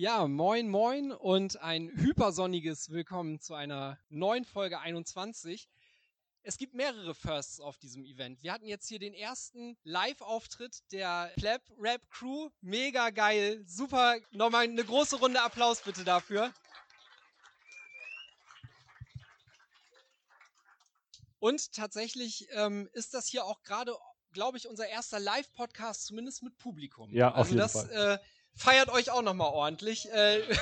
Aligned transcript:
Ja, 0.00 0.26
moin, 0.26 0.70
moin 0.70 1.12
und 1.12 1.60
ein 1.60 1.90
hypersonniges 1.90 2.88
Willkommen 2.88 3.38
zu 3.38 3.52
einer 3.52 3.98
neuen 4.08 4.46
Folge 4.46 4.80
21. 4.80 5.68
Es 6.40 6.56
gibt 6.56 6.72
mehrere 6.72 7.14
Firsts 7.14 7.60
auf 7.60 7.76
diesem 7.76 8.06
Event. 8.06 8.42
Wir 8.42 8.54
hatten 8.54 8.64
jetzt 8.64 8.88
hier 8.88 8.98
den 8.98 9.12
ersten 9.12 9.76
Live-Auftritt 9.84 10.90
der 10.90 11.30
Pleb 11.36 11.60
Rap 11.78 12.00
Crew. 12.08 12.48
Mega 12.62 13.10
geil. 13.10 13.62
Super. 13.66 14.16
Nochmal 14.30 14.64
eine 14.64 14.82
große 14.82 15.16
Runde 15.16 15.42
Applaus 15.42 15.82
bitte 15.82 16.02
dafür. 16.02 16.50
Und 21.40 21.74
tatsächlich 21.74 22.48
ähm, 22.52 22.88
ist 22.94 23.12
das 23.12 23.26
hier 23.26 23.44
auch 23.44 23.62
gerade, 23.64 23.94
glaube 24.32 24.56
ich, 24.56 24.66
unser 24.66 24.88
erster 24.88 25.20
Live-Podcast, 25.20 26.06
zumindest 26.06 26.42
mit 26.42 26.56
Publikum. 26.56 27.12
Ja, 27.12 27.32
auf 27.32 27.36
also 27.36 27.50
jeden 27.50 27.58
das, 27.58 27.72
Fall. 27.72 28.18
Äh, 28.18 28.39
feiert 28.54 28.90
euch 28.90 29.10
auch 29.10 29.22
nochmal 29.22 29.50
ordentlich. 29.50 30.08
Äh, 30.10 30.42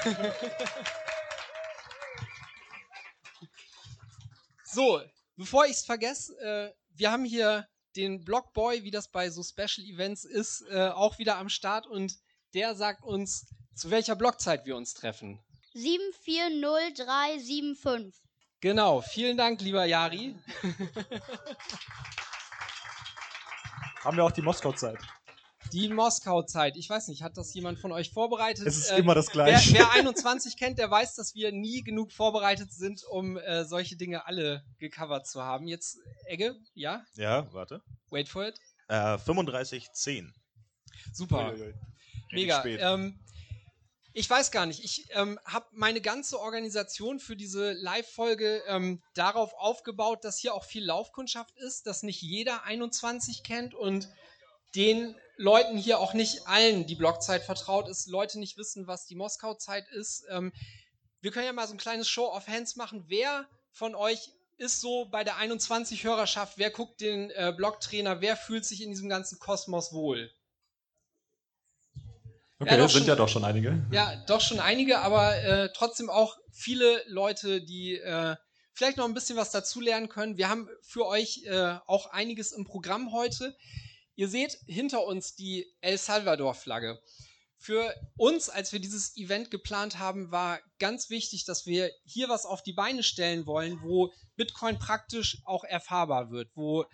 so, 4.64 5.02
bevor 5.36 5.66
ich 5.66 5.72
es 5.72 5.84
vergesse, 5.84 6.38
äh, 6.40 6.72
wir 6.94 7.10
haben 7.10 7.24
hier 7.24 7.66
den 7.96 8.24
Blockboy, 8.24 8.84
wie 8.84 8.90
das 8.90 9.10
bei 9.10 9.30
so 9.30 9.42
Special 9.42 9.86
Events 9.86 10.24
ist, 10.24 10.64
äh, 10.70 10.88
auch 10.88 11.18
wieder 11.18 11.36
am 11.36 11.48
Start 11.48 11.86
und 11.86 12.18
der 12.54 12.74
sagt 12.74 13.04
uns, 13.04 13.46
zu 13.74 13.90
welcher 13.90 14.16
Blockzeit 14.16 14.66
wir 14.66 14.76
uns 14.76 14.92
treffen. 14.94 15.40
740375. 15.74 18.22
Genau, 18.60 19.00
vielen 19.00 19.36
Dank, 19.36 19.60
lieber 19.60 19.84
Jari. 19.84 20.34
Haben 24.02 24.16
wir 24.16 24.24
auch 24.24 24.32
die 24.32 24.42
Moskau-Zeit. 24.42 24.98
Die 25.72 25.88
Moskau-Zeit. 25.88 26.76
Ich 26.76 26.88
weiß 26.88 27.08
nicht, 27.08 27.22
hat 27.22 27.36
das 27.36 27.52
jemand 27.54 27.78
von 27.78 27.92
euch 27.92 28.10
vorbereitet? 28.10 28.66
Es 28.66 28.76
ist 28.76 28.90
Äh, 28.90 28.98
immer 28.98 29.14
das 29.14 29.26
Wer, 29.28 29.32
Gleiche. 29.32 29.74
wer 29.74 29.90
21 29.92 30.56
kennt, 30.56 30.78
der 30.78 30.90
weiß, 30.90 31.14
dass 31.14 31.34
wir 31.34 31.52
nie 31.52 31.82
genug 31.82 32.12
vorbereitet 32.12 32.72
sind, 32.72 33.04
um 33.04 33.36
äh, 33.36 33.64
solche 33.64 33.96
Dinge 33.96 34.26
alle 34.26 34.64
gecovert 34.78 35.26
zu 35.26 35.42
haben. 35.42 35.66
Jetzt, 35.68 35.98
Egge, 36.26 36.56
ja? 36.74 37.04
Ja, 37.16 37.52
warte. 37.52 37.82
Wait 38.10 38.28
for 38.28 38.46
it. 38.46 38.58
Äh, 38.88 39.18
3510. 39.18 40.34
Super. 41.12 41.52
Richtig 41.52 41.74
Mega. 42.32 42.60
spät. 42.60 42.80
Ähm, 42.82 43.18
ich 44.14 44.28
weiß 44.28 44.50
gar 44.50 44.66
nicht. 44.66 44.82
Ich 44.82 45.06
ähm, 45.12 45.38
habe 45.44 45.66
meine 45.72 46.00
ganze 46.00 46.40
Organisation 46.40 47.20
für 47.20 47.36
diese 47.36 47.72
Live-Folge 47.72 48.62
ähm, 48.66 49.02
darauf 49.14 49.52
aufgebaut, 49.54 50.24
dass 50.24 50.38
hier 50.38 50.54
auch 50.54 50.64
viel 50.64 50.84
Laufkundschaft 50.84 51.54
ist, 51.58 51.86
dass 51.86 52.02
nicht 52.02 52.20
jeder 52.22 52.64
21 52.64 53.42
kennt 53.44 53.74
und 53.74 54.08
den 54.74 55.14
Leuten 55.38 55.78
hier 55.78 56.00
auch 56.00 56.14
nicht 56.14 56.46
allen 56.46 56.86
die 56.86 56.96
Blockzeit 56.96 57.42
vertraut 57.44 57.88
ist, 57.88 58.08
Leute 58.08 58.38
nicht 58.38 58.56
wissen, 58.58 58.86
was 58.86 59.06
die 59.06 59.14
Moskau-Zeit 59.14 59.88
ist. 59.92 60.24
Ähm, 60.30 60.52
wir 61.20 61.30
können 61.30 61.46
ja 61.46 61.52
mal 61.52 61.66
so 61.66 61.74
ein 61.74 61.78
kleines 61.78 62.08
Show 62.08 62.26
of 62.26 62.46
Hands 62.48 62.74
machen. 62.76 63.04
Wer 63.06 63.46
von 63.70 63.94
euch 63.94 64.30
ist 64.56 64.80
so 64.80 65.06
bei 65.06 65.22
der 65.22 65.36
21-Hörerschaft? 65.36 66.54
Wer 66.58 66.70
guckt 66.70 67.00
den 67.00 67.30
äh, 67.30 67.54
Blocktrainer? 67.56 68.20
Wer 68.20 68.36
fühlt 68.36 68.64
sich 68.64 68.82
in 68.82 68.90
diesem 68.90 69.08
ganzen 69.08 69.38
Kosmos 69.38 69.92
wohl? 69.92 70.30
Okay, 72.60 72.76
doch 72.76 72.90
sind 72.90 73.00
schon- 73.02 73.06
ja 73.08 73.14
doch 73.14 73.28
schon 73.28 73.44
einige. 73.44 73.86
Ja, 73.92 74.16
doch 74.26 74.40
schon 74.40 74.58
einige, 74.58 74.98
aber 74.98 75.36
äh, 75.36 75.72
trotzdem 75.72 76.10
auch 76.10 76.36
viele 76.50 77.02
Leute, 77.06 77.62
die 77.62 77.94
äh, 77.96 78.34
vielleicht 78.72 78.96
noch 78.96 79.04
ein 79.04 79.14
bisschen 79.14 79.36
was 79.36 79.52
dazulernen 79.52 80.08
können. 80.08 80.36
Wir 80.36 80.48
haben 80.48 80.68
für 80.82 81.06
euch 81.06 81.44
äh, 81.46 81.76
auch 81.86 82.06
einiges 82.06 82.50
im 82.50 82.64
Programm 82.64 83.12
heute. 83.12 83.56
Ihr 84.18 84.28
seht 84.28 84.58
hinter 84.66 85.06
uns 85.06 85.36
die 85.36 85.72
El 85.80 85.96
Salvador-Flagge. 85.96 87.00
Für 87.56 87.94
uns, 88.16 88.48
als 88.48 88.72
wir 88.72 88.80
dieses 88.80 89.16
Event 89.16 89.52
geplant 89.52 90.00
haben, 90.00 90.32
war 90.32 90.58
ganz 90.80 91.08
wichtig, 91.08 91.44
dass 91.44 91.66
wir 91.66 91.92
hier 92.04 92.28
was 92.28 92.44
auf 92.44 92.64
die 92.64 92.72
Beine 92.72 93.04
stellen 93.04 93.46
wollen, 93.46 93.80
wo 93.80 94.12
Bitcoin 94.34 94.76
praktisch 94.80 95.40
auch 95.44 95.62
erfahrbar 95.62 96.32
wird, 96.32 96.50
wo 96.56 96.84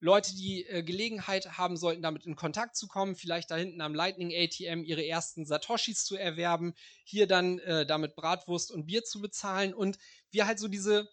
Leute, 0.00 0.34
die 0.34 0.66
äh, 0.66 0.82
Gelegenheit 0.82 1.56
haben 1.56 1.76
sollten, 1.76 2.02
damit 2.02 2.26
in 2.26 2.34
Kontakt 2.34 2.74
zu 2.74 2.88
kommen, 2.88 3.14
vielleicht 3.14 3.52
da 3.52 3.56
hinten 3.56 3.80
am 3.80 3.94
Lightning 3.94 4.32
ATM 4.34 4.82
ihre 4.82 5.06
ersten 5.06 5.46
Satoshis 5.46 6.04
zu 6.04 6.16
erwerben, 6.16 6.74
hier 7.04 7.28
dann 7.28 7.60
äh, 7.60 7.86
damit 7.86 8.16
Bratwurst 8.16 8.72
und 8.72 8.86
Bier 8.86 9.04
zu 9.04 9.20
bezahlen 9.20 9.72
und 9.72 9.98
wir 10.32 10.48
halt 10.48 10.58
so 10.58 10.66
diese, 10.66 11.08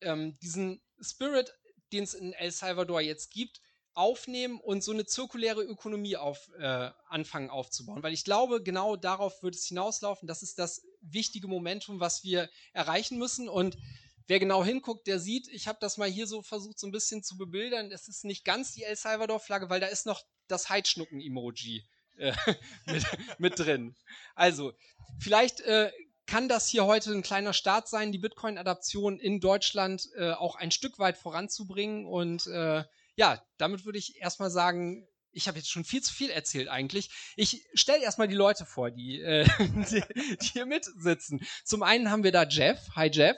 ähm, 0.00 0.38
diesen 0.40 0.80
Spirit, 1.02 1.52
den 1.92 2.04
es 2.04 2.14
in 2.14 2.32
El 2.32 2.50
Salvador 2.50 3.02
jetzt 3.02 3.30
gibt, 3.30 3.60
aufnehmen 3.96 4.60
und 4.60 4.84
so 4.84 4.92
eine 4.92 5.06
zirkuläre 5.06 5.62
Ökonomie 5.62 6.16
auf, 6.16 6.50
äh, 6.58 6.90
anfangen 7.08 7.48
aufzubauen. 7.48 8.02
Weil 8.02 8.12
ich 8.12 8.24
glaube, 8.24 8.62
genau 8.62 8.94
darauf 8.94 9.42
wird 9.42 9.54
es 9.54 9.64
hinauslaufen. 9.64 10.28
Das 10.28 10.42
ist 10.42 10.58
das 10.58 10.82
wichtige 11.00 11.48
Momentum, 11.48 11.98
was 11.98 12.22
wir 12.22 12.50
erreichen 12.74 13.18
müssen. 13.18 13.48
Und 13.48 13.78
wer 14.26 14.38
genau 14.38 14.62
hinguckt, 14.62 15.06
der 15.06 15.18
sieht, 15.18 15.48
ich 15.48 15.66
habe 15.66 15.78
das 15.80 15.96
mal 15.96 16.10
hier 16.10 16.26
so 16.26 16.42
versucht, 16.42 16.78
so 16.78 16.86
ein 16.86 16.92
bisschen 16.92 17.22
zu 17.22 17.38
bebildern. 17.38 17.90
Es 17.90 18.06
ist 18.06 18.24
nicht 18.24 18.44
ganz 18.44 18.72
die 18.72 18.82
El 18.82 18.96
Salvador-Flagge, 18.96 19.70
weil 19.70 19.80
da 19.80 19.86
ist 19.86 20.04
noch 20.04 20.22
das 20.46 20.68
Heidschnucken-Emoji 20.68 21.86
äh, 22.18 22.34
mit, 22.86 23.04
mit 23.38 23.58
drin. 23.58 23.96
Also, 24.34 24.74
vielleicht 25.18 25.60
äh, 25.60 25.90
kann 26.26 26.50
das 26.50 26.68
hier 26.68 26.84
heute 26.84 27.12
ein 27.12 27.22
kleiner 27.22 27.54
Start 27.54 27.88
sein, 27.88 28.12
die 28.12 28.18
Bitcoin-Adaption 28.18 29.18
in 29.18 29.40
Deutschland 29.40 30.06
äh, 30.16 30.32
auch 30.32 30.56
ein 30.56 30.70
Stück 30.70 30.98
weit 30.98 31.16
voranzubringen. 31.16 32.04
Und 32.04 32.46
äh, 32.48 32.84
ja, 33.16 33.42
damit 33.58 33.84
würde 33.84 33.98
ich 33.98 34.20
erstmal 34.20 34.50
sagen, 34.50 35.08
ich 35.32 35.48
habe 35.48 35.58
jetzt 35.58 35.70
schon 35.70 35.84
viel 35.84 36.02
zu 36.02 36.14
viel 36.14 36.30
erzählt 36.30 36.68
eigentlich. 36.68 37.10
Ich 37.36 37.66
stelle 37.74 38.02
erstmal 38.02 38.28
die 38.28 38.34
Leute 38.34 38.64
vor, 38.64 38.90
die, 38.90 39.20
äh, 39.20 39.44
die, 39.90 40.02
die 40.40 40.46
hier 40.46 40.66
mitsitzen. 40.66 41.44
Zum 41.64 41.82
einen 41.82 42.10
haben 42.10 42.24
wir 42.24 42.32
da 42.32 42.44
Jeff. 42.44 42.78
Hi 42.94 43.10
Jeff. 43.10 43.36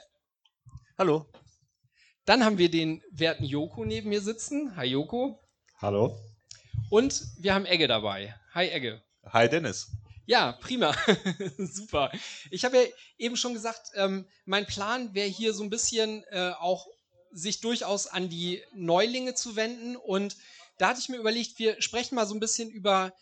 Hallo. 0.97 1.25
Dann 2.25 2.43
haben 2.45 2.57
wir 2.57 2.69
den 2.69 3.01
werten 3.11 3.43
Joko 3.43 3.85
neben 3.85 4.09
mir 4.09 4.21
sitzen. 4.21 4.75
Hi 4.75 4.85
Joko. 4.85 5.41
Hallo. 5.77 6.17
Und 6.89 7.23
wir 7.37 7.53
haben 7.53 7.65
Egge 7.65 7.87
dabei. 7.87 8.35
Hi 8.53 8.69
Egge. 8.69 9.01
Hi 9.25 9.49
Dennis. 9.49 9.91
Ja, 10.25 10.51
prima. 10.53 10.95
Super. 11.57 12.11
Ich 12.51 12.63
habe 12.63 12.77
ja 12.77 12.83
eben 13.17 13.35
schon 13.35 13.53
gesagt, 13.53 13.91
ähm, 13.95 14.27
mein 14.45 14.67
Plan 14.67 15.13
wäre 15.13 15.27
hier 15.27 15.53
so 15.53 15.63
ein 15.63 15.69
bisschen 15.69 16.23
äh, 16.29 16.51
auch 16.59 16.87
sich 17.31 17.61
durchaus 17.61 18.07
an 18.07 18.29
die 18.29 18.61
Neulinge 18.73 19.35
zu 19.35 19.55
wenden. 19.55 19.95
Und 19.95 20.37
da 20.77 20.89
hatte 20.89 20.99
ich 20.99 21.09
mir 21.09 21.17
überlegt, 21.17 21.59
wir 21.59 21.81
sprechen 21.81 22.15
mal 22.15 22.25
so 22.25 22.33
ein 22.33 22.39
bisschen 22.39 22.69
über 22.69 23.13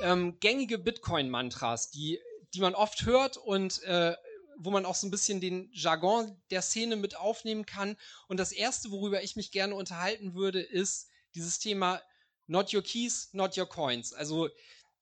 ähm, 0.00 0.38
gängige 0.40 0.78
Bitcoin-Mantras, 0.78 1.90
die, 1.90 2.20
die 2.54 2.60
man 2.60 2.74
oft 2.74 3.04
hört 3.04 3.36
und 3.36 3.82
äh, 3.82 4.16
wo 4.58 4.70
man 4.70 4.84
auch 4.84 4.94
so 4.94 5.06
ein 5.06 5.10
bisschen 5.10 5.40
den 5.40 5.70
Jargon 5.72 6.36
der 6.50 6.62
Szene 6.62 6.96
mit 6.96 7.16
aufnehmen 7.16 7.64
kann. 7.64 7.96
Und 8.28 8.38
das 8.38 8.52
Erste, 8.52 8.90
worüber 8.90 9.22
ich 9.22 9.36
mich 9.36 9.52
gerne 9.52 9.74
unterhalten 9.74 10.34
würde, 10.34 10.60
ist 10.60 11.08
dieses 11.34 11.58
Thema 11.58 12.02
Not 12.46 12.74
Your 12.74 12.82
Keys, 12.82 13.30
Not 13.32 13.56
Your 13.56 13.68
Coins. 13.68 14.12
Also 14.12 14.50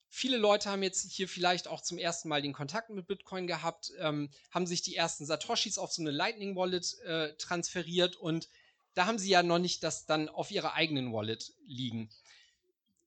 viele 0.09 0.37
Leute 0.37 0.69
haben 0.69 0.83
jetzt 0.83 1.11
hier 1.11 1.27
vielleicht 1.27 1.67
auch 1.67 1.81
zum 1.81 1.97
ersten 1.97 2.29
Mal 2.29 2.41
den 2.41 2.53
Kontakt 2.53 2.89
mit 2.89 3.07
Bitcoin 3.07 3.47
gehabt, 3.47 3.91
ähm, 3.99 4.29
haben 4.51 4.67
sich 4.67 4.81
die 4.81 4.95
ersten 4.95 5.25
Satoshis 5.25 5.77
auf 5.77 5.93
so 5.93 6.01
eine 6.01 6.11
Lightning 6.11 6.55
Wallet 6.55 6.99
äh, 7.01 7.33
transferiert 7.37 8.15
und 8.15 8.49
da 8.95 9.05
haben 9.05 9.19
sie 9.19 9.29
ja 9.29 9.43
noch 9.43 9.59
nicht 9.59 9.83
das 9.83 10.05
dann 10.05 10.27
auf 10.27 10.51
ihrer 10.51 10.73
eigenen 10.73 11.13
Wallet 11.13 11.53
liegen. 11.65 12.09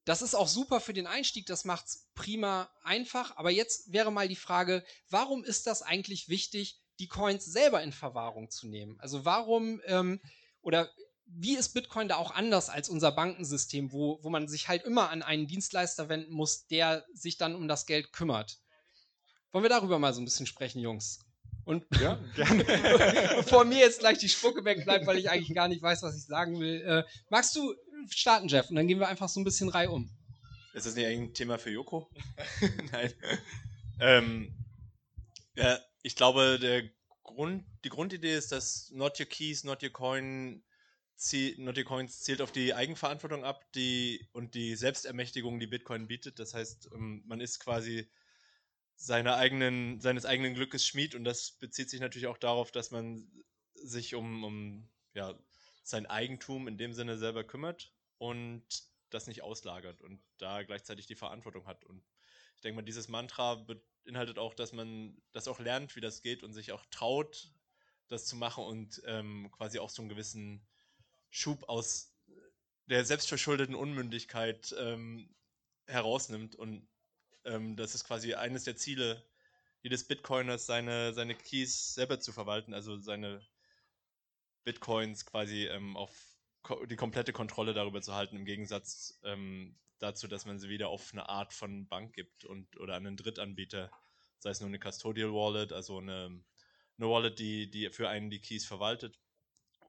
Das 0.05 0.21
ist 0.21 0.35
auch 0.35 0.47
super 0.47 0.81
für 0.81 0.93
den 0.93 1.07
Einstieg, 1.07 1.45
das 1.45 1.65
macht's 1.65 2.09
prima 2.15 2.69
einfach. 2.83 3.37
Aber 3.37 3.51
jetzt 3.51 3.93
wäre 3.93 4.11
mal 4.11 4.27
die 4.27 4.35
Frage, 4.35 4.83
warum 5.09 5.43
ist 5.43 5.67
das 5.67 5.81
eigentlich 5.81 6.27
wichtig, 6.27 6.79
die 6.99 7.07
Coins 7.07 7.45
selber 7.45 7.81
in 7.81 7.93
Verwahrung 7.93 8.49
zu 8.49 8.67
nehmen? 8.67 8.99
Also 8.99 9.23
warum 9.23 9.81
ähm, 9.85 10.19
oder 10.61 10.89
wie 11.25 11.55
ist 11.55 11.73
Bitcoin 11.73 12.07
da 12.07 12.17
auch 12.17 12.31
anders 12.31 12.69
als 12.69 12.89
unser 12.89 13.11
Bankensystem, 13.11 13.91
wo, 13.91 14.19
wo 14.21 14.29
man 14.29 14.47
sich 14.47 14.67
halt 14.67 14.83
immer 14.83 15.09
an 15.09 15.23
einen 15.23 15.47
Dienstleister 15.47 16.09
wenden 16.09 16.33
muss, 16.33 16.67
der 16.67 17.05
sich 17.13 17.37
dann 17.37 17.55
um 17.55 17.67
das 17.67 17.85
Geld 17.85 18.13
kümmert? 18.13 18.59
Wollen 19.51 19.63
wir 19.63 19.69
darüber 19.69 19.99
mal 19.99 20.13
so 20.13 20.21
ein 20.21 20.25
bisschen 20.25 20.45
sprechen, 20.47 20.79
Jungs? 20.79 21.19
Und 21.65 21.85
Ja, 21.99 22.19
gerne. 22.35 22.63
bevor 23.37 23.63
mir 23.65 23.79
jetzt 23.79 23.99
gleich 23.99 24.17
die 24.17 24.29
Spucke 24.29 24.65
wegbleibt, 24.65 25.05
weil 25.07 25.17
ich 25.17 25.29
eigentlich 25.29 25.55
gar 25.55 25.67
nicht 25.67 25.81
weiß, 25.81 26.03
was 26.03 26.17
ich 26.17 26.25
sagen 26.25 26.59
will, 26.59 26.81
äh, 26.81 27.03
magst 27.29 27.55
du 27.55 27.73
starten, 28.09 28.47
Jeff? 28.47 28.69
Und 28.69 28.75
dann 28.75 28.87
gehen 28.87 28.99
wir 28.99 29.07
einfach 29.07 29.29
so 29.29 29.39
ein 29.39 29.43
bisschen 29.43 29.69
reihum. 29.69 30.09
Ist 30.73 30.85
das 30.85 30.95
nicht 30.95 31.05
eigentlich 31.05 31.29
ein 31.29 31.33
Thema 31.33 31.57
für 31.57 31.69
Joko? 31.69 32.09
Nein. 32.91 33.13
Ähm, 33.99 34.53
ja, 35.55 35.79
ich 36.01 36.15
glaube, 36.15 36.57
der 36.59 36.89
Grund, 37.23 37.63
die 37.83 37.89
Grundidee 37.89 38.35
ist, 38.35 38.51
dass 38.51 38.89
Not 38.91 39.19
Your 39.19 39.27
Keys, 39.27 39.63
Not 39.63 39.83
Your 39.83 39.91
Coin, 39.91 40.63
Not 41.57 41.77
Your 41.77 41.83
Coins 41.83 42.21
zielt 42.21 42.41
auf 42.41 42.51
die 42.51 42.73
Eigenverantwortung 42.73 43.43
ab 43.43 43.71
die, 43.73 44.27
und 44.33 44.55
die 44.55 44.75
Selbstermächtigung, 44.75 45.59
die 45.59 45.67
Bitcoin 45.67 46.07
bietet. 46.07 46.39
Das 46.39 46.53
heißt, 46.53 46.89
ähm, 46.93 47.23
man 47.25 47.39
ist 47.39 47.59
quasi 47.59 48.09
seine 48.95 49.35
eigenen, 49.35 49.99
seines 50.01 50.25
eigenen 50.25 50.53
Glückes 50.53 50.85
Schmied 50.85 51.15
und 51.15 51.23
das 51.23 51.51
bezieht 51.51 51.89
sich 51.89 51.99
natürlich 51.99 52.27
auch 52.27 52.37
darauf, 52.37 52.71
dass 52.71 52.91
man 52.91 53.27
sich 53.75 54.15
um, 54.15 54.43
um 54.43 54.89
ja, 55.13 55.37
sein 55.83 56.05
Eigentum 56.05 56.67
in 56.67 56.77
dem 56.77 56.93
Sinne 56.93 57.17
selber 57.17 57.43
kümmert 57.43 57.93
und 58.17 58.63
das 59.09 59.27
nicht 59.27 59.43
auslagert 59.43 60.01
und 60.01 60.21
da 60.37 60.63
gleichzeitig 60.63 61.05
die 61.05 61.15
Verantwortung 61.15 61.67
hat. 61.67 61.83
Und 61.85 62.03
ich 62.55 62.61
denke 62.61 62.77
mal, 62.77 62.81
dieses 62.81 63.07
Mantra 63.07 63.55
be 63.55 63.81
beinhaltet 64.05 64.37
auch, 64.37 64.53
dass 64.53 64.73
man 64.73 65.17
das 65.31 65.47
auch 65.47 65.59
lernt, 65.59 65.95
wie 65.95 66.01
das 66.01 66.21
geht 66.21 66.43
und 66.43 66.51
sich 66.51 66.73
auch 66.73 66.85
traut, 66.91 67.53
das 68.09 68.25
zu 68.25 68.35
machen 68.35 68.65
und 68.65 69.01
ähm, 69.05 69.49
quasi 69.51 69.79
auch 69.79 69.89
so 69.89 70.01
einen 70.01 70.09
gewissen 70.09 70.67
Schub 71.33 71.67
aus 71.67 72.15
der 72.85 73.03
selbstverschuldeten 73.05 73.73
Unmündigkeit 73.73 74.73
ähm, 74.77 75.33
herausnimmt. 75.87 76.55
Und 76.55 76.87
ähm, 77.43 77.75
das 77.75 77.95
ist 77.95 78.03
quasi 78.03 78.35
eines 78.35 78.65
der 78.65 78.75
Ziele 78.75 79.25
jedes 79.81 80.07
Bitcoiners, 80.07 80.67
seine, 80.67 81.11
seine 81.13 81.33
Keys 81.33 81.95
selber 81.95 82.19
zu 82.19 82.31
verwalten, 82.31 82.75
also 82.75 82.97
seine 82.99 83.41
Bitcoins 84.63 85.25
quasi 85.25 85.65
ähm, 85.65 85.97
auf 85.97 86.15
ko 86.61 86.85
die 86.85 86.95
komplette 86.95 87.33
Kontrolle 87.33 87.73
darüber 87.73 88.01
zu 88.01 88.13
halten, 88.13 88.37
im 88.37 88.45
Gegensatz 88.45 89.19
ähm, 89.23 89.75
dazu, 89.97 90.27
dass 90.27 90.45
man 90.45 90.59
sie 90.59 90.69
wieder 90.69 90.87
auf 90.89 91.11
eine 91.13 91.27
Art 91.27 91.51
von 91.51 91.87
Bank 91.87 92.13
gibt 92.13 92.45
und 92.45 92.77
oder 92.77 92.93
an 92.93 93.07
einen 93.07 93.17
Drittanbieter, 93.17 93.91
sei 94.37 94.51
es 94.51 94.61
nur 94.61 94.67
eine 94.67 94.79
Custodial 94.79 95.33
Wallet, 95.33 95.73
also 95.73 95.97
eine, 95.97 96.43
eine 96.97 97.09
Wallet, 97.09 97.39
die, 97.39 97.71
die 97.71 97.89
für 97.89 98.07
einen 98.07 98.29
die 98.29 98.39
Keys 98.39 98.65
verwaltet, 98.65 99.19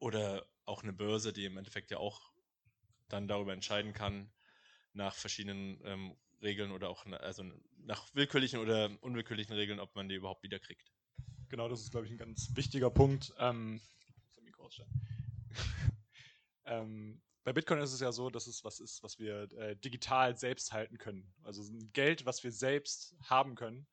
oder 0.01 0.47
auch 0.67 0.83
eine 0.83 0.93
Börse, 0.93 1.33
die 1.33 1.45
im 1.45 1.57
Endeffekt 1.57 1.91
ja 1.91 1.99
auch 1.99 2.33
dann 3.09 3.29
darüber 3.29 3.53
entscheiden 3.53 3.93
kann, 3.93 4.31
nach 4.93 5.15
verschiedenen 5.15 5.81
ähm, 5.85 6.17
Regeln 6.43 6.73
oder 6.73 6.89
auch 6.89 7.05
na, 7.07 7.19
also 7.19 7.45
nach 7.79 8.07
willkürlichen 8.15 8.59
oder 8.61 8.91
unwillkürlichen 9.01 9.55
Regeln, 9.55 9.81
ob 9.81 9.95
man 9.95 10.09
die 10.09 10.15
überhaupt 10.15 10.43
wieder 10.43 10.59
kriegt. 10.59 10.93
Genau, 11.49 11.69
das 11.69 11.81
ist, 11.81 11.91
glaube 11.91 12.07
ich, 12.07 12.13
ein 12.13 12.19
ganz 12.19 12.51
wichtiger 12.55 12.91
Punkt. 12.91 13.33
Ähm, 13.39 13.81
ähm, 16.65 17.23
bei 17.45 17.53
Bitcoin 17.53 17.81
ist 17.81 17.93
es 17.93 18.01
ja 18.01 18.11
so, 18.11 18.31
dass 18.31 18.47
es 18.47 18.65
was 18.65 18.81
ist, 18.81 19.03
was 19.03 19.19
wir 19.19 19.43
äh, 19.53 19.77
digital 19.77 20.37
selbst 20.37 20.73
halten 20.73 20.99
können. 20.99 21.33
Also 21.43 21.63
Geld, 21.93 22.25
was 22.25 22.43
wir 22.43 22.53
selbst 22.53 23.15
haben 23.23 23.55
können. 23.55 23.87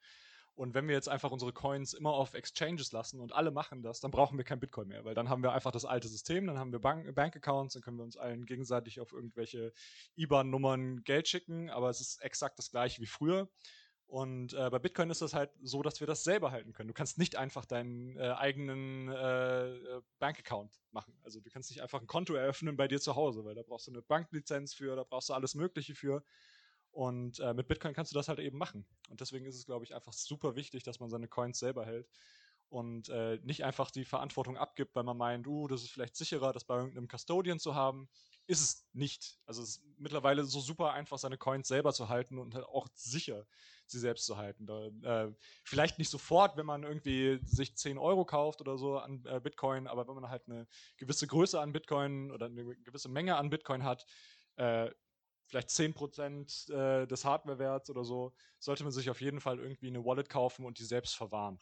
Und 0.55 0.73
wenn 0.73 0.87
wir 0.87 0.95
jetzt 0.95 1.07
einfach 1.07 1.31
unsere 1.31 1.53
Coins 1.53 1.93
immer 1.93 2.11
auf 2.11 2.33
Exchanges 2.33 2.91
lassen 2.91 3.19
und 3.19 3.33
alle 3.33 3.51
machen 3.51 3.81
das, 3.83 3.99
dann 3.99 4.11
brauchen 4.11 4.37
wir 4.37 4.43
kein 4.43 4.59
Bitcoin 4.59 4.89
mehr, 4.89 5.05
weil 5.05 5.15
dann 5.15 5.29
haben 5.29 5.43
wir 5.43 5.53
einfach 5.53 5.71
das 5.71 5.85
alte 5.85 6.07
System, 6.07 6.45
dann 6.45 6.57
haben 6.57 6.71
wir 6.71 6.79
Bank 6.79 7.13
Bankaccounts, 7.15 7.73
dann 7.73 7.81
können 7.81 7.97
wir 7.97 8.03
uns 8.03 8.17
allen 8.17 8.45
gegenseitig 8.45 8.99
auf 8.99 9.13
irgendwelche 9.13 9.73
IBAN-Nummern 10.17 11.03
Geld 11.03 11.27
schicken, 11.27 11.69
aber 11.69 11.89
es 11.89 12.01
ist 12.01 12.21
exakt 12.21 12.59
das 12.59 12.69
gleiche 12.69 13.01
wie 13.01 13.07
früher. 13.07 13.49
Und 14.11 14.53
äh, 14.55 14.69
bei 14.69 14.77
Bitcoin 14.77 15.09
ist 15.09 15.21
das 15.21 15.33
halt 15.33 15.51
so, 15.61 15.81
dass 15.81 16.01
wir 16.01 16.05
das 16.05 16.25
selber 16.25 16.51
halten 16.51 16.73
können. 16.73 16.89
Du 16.89 16.93
kannst 16.93 17.17
nicht 17.17 17.37
einfach 17.37 17.63
deinen 17.63 18.17
äh, 18.17 18.33
eigenen 18.33 19.07
äh, 19.07 20.01
Bankaccount 20.19 20.81
machen. 20.91 21.17
Also 21.23 21.39
du 21.39 21.49
kannst 21.49 21.69
nicht 21.69 21.81
einfach 21.81 22.01
ein 22.01 22.07
Konto 22.07 22.33
eröffnen 22.33 22.75
bei 22.75 22.89
dir 22.89 22.99
zu 22.99 23.15
Hause, 23.15 23.45
weil 23.45 23.55
da 23.55 23.61
brauchst 23.63 23.87
du 23.87 23.91
eine 23.91 24.01
Banklizenz 24.01 24.73
für, 24.73 24.97
da 24.97 25.05
brauchst 25.05 25.29
du 25.29 25.33
alles 25.33 25.55
Mögliche 25.55 25.95
für. 25.95 26.25
Und 26.91 27.39
äh, 27.39 27.53
mit 27.53 27.67
Bitcoin 27.67 27.93
kannst 27.93 28.11
du 28.11 28.15
das 28.17 28.27
halt 28.27 28.39
eben 28.39 28.57
machen. 28.57 28.85
Und 29.09 29.21
deswegen 29.21 29.45
ist 29.45 29.55
es, 29.55 29.65
glaube 29.65 29.85
ich, 29.85 29.95
einfach 29.95 30.13
super 30.13 30.55
wichtig, 30.55 30.83
dass 30.83 30.99
man 30.99 31.09
seine 31.09 31.27
Coins 31.27 31.59
selber 31.59 31.85
hält 31.85 32.07
und 32.71 33.09
äh, 33.09 33.37
nicht 33.43 33.65
einfach 33.65 33.91
die 33.91 34.05
Verantwortung 34.05 34.55
abgibt, 34.55 34.95
weil 34.95 35.03
man 35.03 35.17
meint, 35.17 35.45
uh, 35.45 35.67
das 35.67 35.83
ist 35.83 35.91
vielleicht 35.91 36.15
sicherer, 36.15 36.53
das 36.53 36.63
bei 36.63 36.77
irgendeinem 36.77 37.09
Custodian 37.09 37.59
zu 37.59 37.75
haben. 37.75 38.07
Ist 38.47 38.61
es 38.61 38.87
nicht. 38.93 39.39
Also 39.45 39.61
es 39.61 39.71
ist 39.71 39.83
mittlerweile 39.97 40.45
so 40.45 40.61
super 40.61 40.93
einfach, 40.93 41.17
seine 41.17 41.37
Coins 41.37 41.67
selber 41.67 41.91
zu 41.91 42.07
halten 42.07 42.37
und 42.37 42.55
halt 42.55 42.65
auch 42.65 42.87
sicher 42.95 43.45
sie 43.87 43.99
selbst 43.99 44.25
zu 44.25 44.37
halten. 44.37 44.65
Da, 44.65 44.85
äh, 44.87 45.33
vielleicht 45.65 45.99
nicht 45.99 46.09
sofort, 46.09 46.55
wenn 46.55 46.65
man 46.65 46.83
irgendwie 46.83 47.41
sich 47.43 47.75
10 47.75 47.97
Euro 47.97 48.23
kauft 48.23 48.61
oder 48.61 48.77
so 48.77 48.99
an 48.99 49.21
äh, 49.25 49.41
Bitcoin, 49.41 49.87
aber 49.87 50.07
wenn 50.07 50.15
man 50.15 50.29
halt 50.29 50.47
eine 50.47 50.65
gewisse 50.95 51.27
Größe 51.27 51.59
an 51.59 51.73
Bitcoin 51.73 52.31
oder 52.31 52.45
eine 52.45 52.63
gewisse 52.77 53.09
Menge 53.09 53.35
an 53.35 53.49
Bitcoin 53.49 53.83
hat, 53.83 54.05
äh, 54.55 54.89
vielleicht 55.51 55.69
10% 55.69 56.71
äh, 56.71 57.05
des 57.05 57.25
Hardwarewerts 57.25 57.89
oder 57.89 58.05
so, 58.05 58.33
sollte 58.57 58.83
man 58.83 58.93
sich 58.93 59.09
auf 59.09 59.21
jeden 59.21 59.41
Fall 59.41 59.59
irgendwie 59.59 59.87
eine 59.87 60.03
Wallet 60.03 60.29
kaufen 60.29 60.65
und 60.65 60.79
die 60.79 60.85
selbst 60.85 61.15
verwahren. 61.15 61.59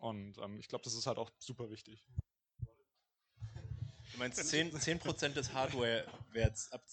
Und 0.00 0.38
ähm, 0.38 0.58
ich 0.58 0.68
glaube, 0.68 0.82
das 0.82 0.94
ist 0.94 1.06
halt 1.06 1.18
auch 1.18 1.30
super 1.38 1.70
wichtig. 1.70 2.04
Du 4.12 4.18
meinst 4.18 4.40
10%, 4.40 4.78
10 5.16 5.34
des 5.34 5.52
Hardwarewerts 5.52 6.72
ab 6.72 6.84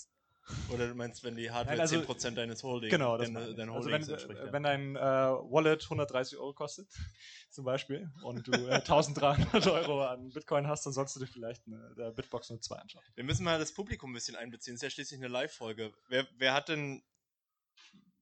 oder 0.69 0.87
du 0.87 0.95
meinst, 0.95 1.23
wenn 1.23 1.35
die 1.35 1.51
Hardware 1.51 1.77
Nein, 1.77 1.81
also, 1.81 1.99
10% 1.99 2.31
deines 2.31 2.63
Holdings, 2.63 2.91
genau, 2.91 3.17
dein, 3.17 3.33
dein 3.33 3.69
also 3.69 3.89
wenn, 3.89 4.07
entspricht, 4.07 4.41
wenn 4.51 4.63
dein 4.63 4.95
äh, 4.95 4.99
Wallet 4.99 5.83
130 5.83 6.37
Euro 6.37 6.53
kostet, 6.53 6.87
zum 7.49 7.65
Beispiel, 7.65 8.11
und 8.23 8.47
du 8.47 8.51
äh, 8.51 8.75
1300 8.75 9.67
Euro 9.67 10.05
an 10.05 10.29
Bitcoin 10.29 10.67
hast, 10.67 10.85
dann 10.85 10.93
sollst 10.93 11.15
du 11.15 11.19
dir 11.19 11.27
vielleicht 11.27 11.65
eine, 11.67 11.93
der 11.97 12.11
Bitbox 12.11 12.49
nur 12.49 12.61
2 12.61 12.75
anschauen. 12.75 13.03
Wir 13.15 13.23
müssen 13.23 13.43
mal 13.43 13.59
das 13.59 13.73
Publikum 13.73 14.11
ein 14.11 14.13
bisschen 14.13 14.35
einbeziehen. 14.35 14.75
Das 14.75 14.79
ist 14.79 14.83
ja 14.83 14.89
schließlich 14.89 15.19
eine 15.19 15.29
Live-Folge. 15.29 15.91
Wer, 16.07 16.27
wer 16.37 16.53
hat 16.53 16.69
denn 16.69 17.03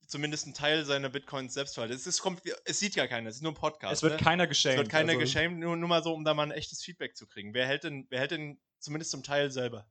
zumindest 0.08 0.46
einen 0.46 0.54
Teil 0.54 0.84
seiner 0.84 1.10
Bitcoins 1.10 1.54
selbst 1.54 1.74
verhalten. 1.74 1.94
Es, 1.94 2.06
ist, 2.06 2.22
es 2.64 2.78
sieht 2.78 2.96
ja 2.96 3.06
keiner, 3.06 3.28
es 3.28 3.36
ist 3.36 3.42
nur 3.42 3.52
ein 3.52 3.56
Podcast. 3.56 3.92
Es 3.92 4.02
wird 4.02 4.14
ne? 4.14 4.18
keiner 4.18 4.46
geschämt. 4.46 4.74
Es 4.74 4.78
wird 4.78 4.88
keiner 4.88 5.10
also 5.10 5.20
geschämt, 5.20 5.58
nur, 5.58 5.76
nur 5.76 5.88
mal 5.88 6.02
so, 6.02 6.14
um 6.14 6.24
da 6.24 6.34
mal 6.34 6.44
ein 6.44 6.50
echtes 6.50 6.82
Feedback 6.82 7.16
zu 7.16 7.26
kriegen. 7.26 7.54
Wer 7.54 7.66
hält 7.66 7.84
denn, 7.84 8.06
wer 8.10 8.20
hält 8.20 8.32
denn 8.32 8.58
zumindest 8.78 9.10
zum 9.10 9.22
Teil 9.22 9.50
selber? 9.50 9.86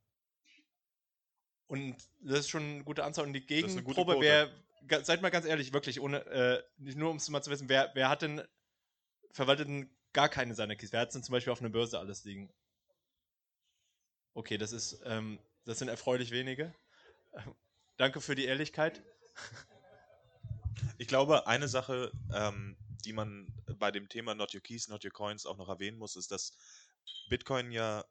Und 1.68 1.98
das 2.22 2.40
ist 2.40 2.50
schon 2.50 2.64
eine 2.64 2.84
gute 2.84 3.04
Anzahl. 3.04 3.26
Und 3.26 3.34
die 3.34 3.46
Gegenprobe 3.46 4.20
wäre, 4.22 4.52
seid 5.04 5.22
mal 5.22 5.30
ganz 5.30 5.46
ehrlich, 5.46 5.74
wirklich, 5.74 6.00
ohne, 6.00 6.26
äh, 6.28 6.64
nicht 6.78 6.98
nur 6.98 7.12
um 7.12 7.18
es 7.18 7.30
mal 7.30 7.42
zu 7.42 7.52
wissen, 7.52 7.70
wer, 7.70 7.92
wer 7.94 8.10
hat 8.10 8.22
denn, 8.22 8.42
verwaltet 9.32 9.68
denn 9.68 9.90
gar 10.14 10.30
keine 10.30 10.56
seiner 10.56 10.76
Keys? 10.76 10.94
Wer 10.94 11.02
hat 11.02 11.14
denn 11.14 11.24
zum 11.24 11.34
Beispiel 11.34 11.52
auf 11.52 11.60
einer 11.60 11.70
Börse 11.70 12.00
alles 12.00 12.24
liegen? 12.24 12.50
Okay, 14.34 14.58
das 14.58 14.72
ist, 14.72 15.02
ähm, 15.04 15.40
das 15.66 15.80
sind 15.80 15.90
erfreulich 15.90 16.32
wenige. 16.32 16.74
Danke 17.98 18.22
für 18.22 18.36
die 18.36 18.46
Ehrlichkeit. 18.46 19.02
Ich 20.98 21.08
glaube, 21.08 21.48
eine 21.48 21.68
Sache, 21.68 22.12
ähm, 22.34 22.78
die 23.04 23.14
man 23.14 23.48
bei 23.80 23.92
dem 23.92 24.08
Thema 24.10 24.36
Not 24.36 24.54
Your 24.54 24.62
Keys, 24.62 24.88
Not 24.88 25.04
Your 25.04 25.12
Coins 25.12 25.46
auch 25.46 25.58
noch 25.58 25.70
erwähnen 25.70 25.98
muss, 25.98 26.16
ist, 26.16 26.32
dass 26.32 26.54
Bitcoin 27.30 27.72
ja 27.72 28.06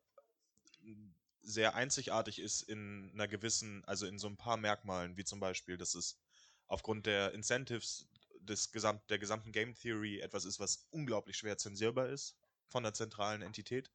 sehr 1.46 1.74
einzigartig 1.74 2.40
ist 2.40 2.62
in 2.62 3.10
einer 3.14 3.28
gewissen, 3.28 3.84
also 3.84 4.06
in 4.06 4.18
so 4.18 4.26
ein 4.26 4.36
paar 4.36 4.56
Merkmalen, 4.56 5.16
wie 5.16 5.24
zum 5.24 5.40
Beispiel, 5.40 5.76
dass 5.76 5.94
es 5.94 6.18
aufgrund 6.66 7.06
der 7.06 7.32
Incentives 7.32 8.08
des 8.40 8.72
Gesamt, 8.72 9.08
der 9.10 9.18
gesamten 9.18 9.52
Game 9.52 9.74
Theory 9.74 10.20
etwas 10.20 10.44
ist, 10.44 10.60
was 10.60 10.88
unglaublich 10.90 11.36
schwer 11.36 11.56
zensierbar 11.56 12.08
ist 12.08 12.36
von 12.66 12.82
der 12.82 12.94
zentralen 12.94 13.42
Entität. 13.42 13.90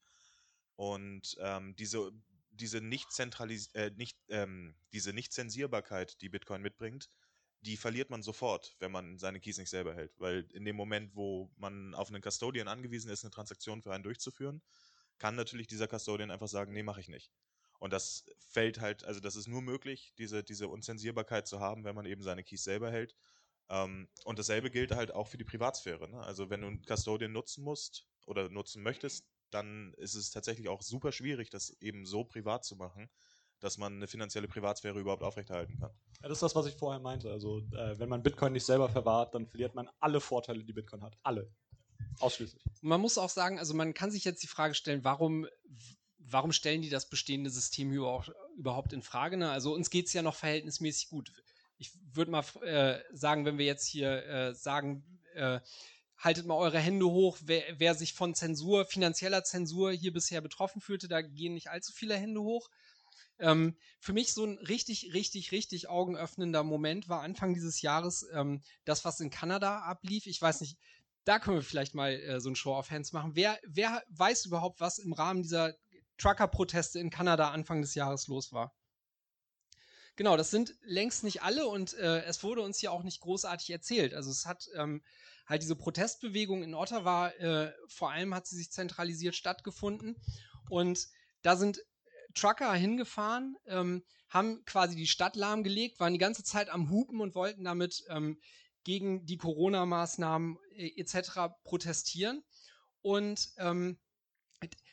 Und 0.75 1.37
ähm, 1.39 1.75
diese, 1.75 2.11
diese 2.51 2.81
nicht 2.81 3.11
zentralis 3.11 3.67
äh, 3.73 3.91
nicht, 3.95 4.17
ähm, 4.29 4.73
diese 4.93 5.13
Nicht-Zensierbarkeit, 5.13 6.21
die 6.21 6.29
Bitcoin 6.29 6.61
mitbringt, 6.61 7.09
die 7.61 7.77
verliert 7.77 8.09
man 8.09 8.23
sofort, 8.23 8.75
wenn 8.79 8.91
man 8.91 9.19
seine 9.19 9.39
Keys 9.39 9.57
nicht 9.57 9.69
selber 9.69 9.93
hält. 9.93 10.19
Weil 10.19 10.47
in 10.53 10.65
dem 10.65 10.75
Moment, 10.75 11.15
wo 11.15 11.51
man 11.57 11.93
auf 11.93 12.09
einen 12.09 12.21
Custodian 12.21 12.67
angewiesen 12.67 13.11
ist, 13.11 13.23
eine 13.23 13.31
Transaktion 13.31 13.81
für 13.81 13.93
einen 13.93 14.03
durchzuführen, 14.03 14.61
kann 15.21 15.35
natürlich 15.35 15.67
dieser 15.67 15.87
Custodian 15.87 16.31
einfach 16.31 16.47
sagen, 16.47 16.73
nee, 16.73 16.81
mache 16.81 16.99
ich 16.99 17.07
nicht. 17.07 17.31
Und 17.77 17.93
das 17.93 18.25
fällt 18.39 18.81
halt, 18.81 19.03
also 19.03 19.19
das 19.19 19.35
ist 19.35 19.47
nur 19.47 19.61
möglich, 19.61 20.15
diese, 20.17 20.43
diese 20.43 20.67
Unzensierbarkeit 20.67 21.47
zu 21.47 21.59
haben, 21.59 21.83
wenn 21.83 21.93
man 21.93 22.07
eben 22.07 22.23
seine 22.23 22.43
Keys 22.43 22.63
selber 22.63 22.89
hält. 22.89 23.15
Ähm, 23.69 24.09
und 24.23 24.39
dasselbe 24.39 24.71
gilt 24.71 24.95
halt 24.95 25.13
auch 25.13 25.27
für 25.27 25.37
die 25.37 25.43
Privatsphäre. 25.43 26.09
Ne? 26.09 26.19
Also 26.21 26.49
wenn 26.49 26.61
du 26.61 26.67
einen 26.67 26.83
Custodian 26.83 27.31
nutzen 27.31 27.63
musst 27.63 28.07
oder 28.25 28.49
nutzen 28.49 28.81
möchtest, 28.81 29.29
dann 29.51 29.93
ist 29.97 30.15
es 30.15 30.31
tatsächlich 30.31 30.69
auch 30.69 30.81
super 30.81 31.11
schwierig, 31.11 31.51
das 31.51 31.69
eben 31.81 32.03
so 32.07 32.23
privat 32.23 32.65
zu 32.65 32.75
machen, 32.75 33.07
dass 33.59 33.77
man 33.77 33.93
eine 33.93 34.07
finanzielle 34.07 34.47
Privatsphäre 34.47 34.99
überhaupt 34.99 35.21
aufrechterhalten 35.21 35.77
kann. 35.77 35.91
Ja, 36.23 36.29
das 36.29 36.37
ist 36.37 36.41
das, 36.41 36.55
was 36.55 36.65
ich 36.65 36.73
vorher 36.73 36.99
meinte. 36.99 37.29
Also 37.29 37.59
äh, 37.73 37.99
wenn 37.99 38.09
man 38.09 38.23
Bitcoin 38.23 38.53
nicht 38.53 38.65
selber 38.65 38.89
verwahrt, 38.89 39.35
dann 39.35 39.45
verliert 39.45 39.75
man 39.75 39.87
alle 39.99 40.19
Vorteile, 40.19 40.63
die 40.63 40.73
Bitcoin 40.73 41.03
hat. 41.03 41.15
Alle. 41.21 41.53
Ausschließlich. 42.19 42.63
Man 42.81 43.01
muss 43.01 43.17
auch 43.17 43.29
sagen, 43.29 43.59
also 43.59 43.73
man 43.73 43.93
kann 43.93 44.11
sich 44.11 44.23
jetzt 44.23 44.43
die 44.43 44.47
Frage 44.47 44.73
stellen, 44.73 45.03
warum, 45.03 45.47
warum 46.17 46.51
stellen 46.51 46.81
die 46.81 46.89
das 46.89 47.09
bestehende 47.09 47.49
System 47.49 47.91
überhaupt 47.91 48.93
in 48.93 49.01
Frage? 49.01 49.37
Ne? 49.37 49.51
Also 49.51 49.73
uns 49.73 49.89
geht 49.89 50.07
es 50.07 50.13
ja 50.13 50.21
noch 50.21 50.35
verhältnismäßig 50.35 51.09
gut. 51.09 51.31
Ich 51.77 51.91
würde 52.13 52.31
mal 52.31 52.43
äh, 52.63 52.99
sagen, 53.11 53.45
wenn 53.45 53.57
wir 53.57 53.65
jetzt 53.65 53.87
hier 53.87 54.25
äh, 54.25 54.53
sagen, 54.53 55.03
äh, 55.33 55.59
haltet 56.17 56.45
mal 56.45 56.55
eure 56.55 56.79
Hände 56.79 57.07
hoch, 57.07 57.39
wer, 57.43 57.63
wer, 57.77 57.95
sich 57.95 58.13
von 58.13 58.35
Zensur, 58.35 58.85
finanzieller 58.85 59.43
Zensur 59.43 59.91
hier 59.91 60.13
bisher 60.13 60.41
betroffen 60.41 60.79
fühlte, 60.79 61.07
da 61.07 61.21
gehen 61.21 61.55
nicht 61.55 61.69
allzu 61.69 61.91
viele 61.91 62.15
Hände 62.15 62.41
hoch. 62.41 62.69
Ähm, 63.39 63.75
für 63.99 64.13
mich 64.13 64.33
so 64.33 64.45
ein 64.45 64.59
richtig, 64.59 65.13
richtig, 65.13 65.51
richtig 65.51 65.89
augenöffnender 65.89 66.63
Moment 66.63 67.09
war 67.09 67.21
Anfang 67.21 67.55
dieses 67.55 67.81
Jahres 67.81 68.27
ähm, 68.33 68.61
das, 68.85 69.03
was 69.03 69.19
in 69.19 69.31
Kanada 69.31 69.79
ablief. 69.79 70.27
Ich 70.27 70.39
weiß 70.39 70.61
nicht, 70.61 70.77
da 71.25 71.39
können 71.39 71.57
wir 71.57 71.63
vielleicht 71.63 71.95
mal 71.95 72.11
äh, 72.13 72.39
so 72.39 72.49
ein 72.49 72.55
Show 72.55 72.75
of 72.75 72.89
Hands 72.89 73.11
machen. 73.11 73.35
Wer, 73.35 73.59
wer 73.67 74.03
weiß 74.09 74.45
überhaupt, 74.45 74.79
was 74.79 74.99
im 74.99 75.13
Rahmen 75.13 75.43
dieser 75.43 75.75
Trucker-Proteste 76.17 76.99
in 76.99 77.09
Kanada 77.09 77.51
Anfang 77.51 77.81
des 77.81 77.95
Jahres 77.95 78.27
los 78.27 78.51
war? 78.51 78.73
Genau, 80.15 80.35
das 80.37 80.51
sind 80.51 80.75
längst 80.81 81.23
nicht 81.23 81.41
alle 81.41 81.67
und 81.67 81.93
äh, 81.93 82.23
es 82.25 82.43
wurde 82.43 82.61
uns 82.61 82.81
ja 82.81 82.91
auch 82.91 83.03
nicht 83.03 83.21
großartig 83.21 83.69
erzählt. 83.69 84.13
Also 84.13 84.29
es 84.29 84.45
hat 84.45 84.67
ähm, 84.75 85.01
halt 85.47 85.61
diese 85.61 85.75
Protestbewegung 85.75 86.63
in 86.63 86.75
Ottawa, 86.75 87.29
äh, 87.29 87.71
vor 87.87 88.11
allem 88.11 88.35
hat 88.35 88.45
sie 88.45 88.57
sich 88.57 88.71
zentralisiert 88.71 89.35
stattgefunden 89.35 90.15
und 90.69 91.07
da 91.41 91.55
sind 91.55 91.81
Trucker 92.35 92.73
hingefahren, 92.73 93.57
ähm, 93.67 94.03
haben 94.29 94.63
quasi 94.65 94.95
die 94.95 95.07
Stadt 95.07 95.35
lahmgelegt, 95.35 95.99
waren 95.99 96.13
die 96.13 96.19
ganze 96.19 96.43
Zeit 96.43 96.69
am 96.69 96.89
Hupen 96.89 97.19
und 97.19 97.35
wollten 97.35 97.63
damit 97.63 98.03
ähm, 98.09 98.39
gegen 98.83 99.25
die 99.25 99.37
Corona-Maßnahmen 99.37 100.57
äh, 100.75 100.99
etc. 100.99 101.53
protestieren. 101.63 102.43
Und 103.01 103.49
ähm, 103.57 103.99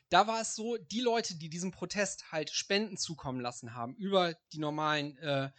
da 0.08 0.26
war 0.26 0.40
es 0.40 0.54
so, 0.54 0.76
die 0.76 1.00
Leute, 1.00 1.36
die 1.36 1.50
diesem 1.50 1.70
Protest 1.70 2.32
halt 2.32 2.50
Spenden 2.50 2.96
zukommen 2.96 3.40
lassen 3.40 3.74
haben, 3.74 3.94
über 3.96 4.34
die 4.52 4.58
normalen 4.58 5.18
äh, 5.18 5.50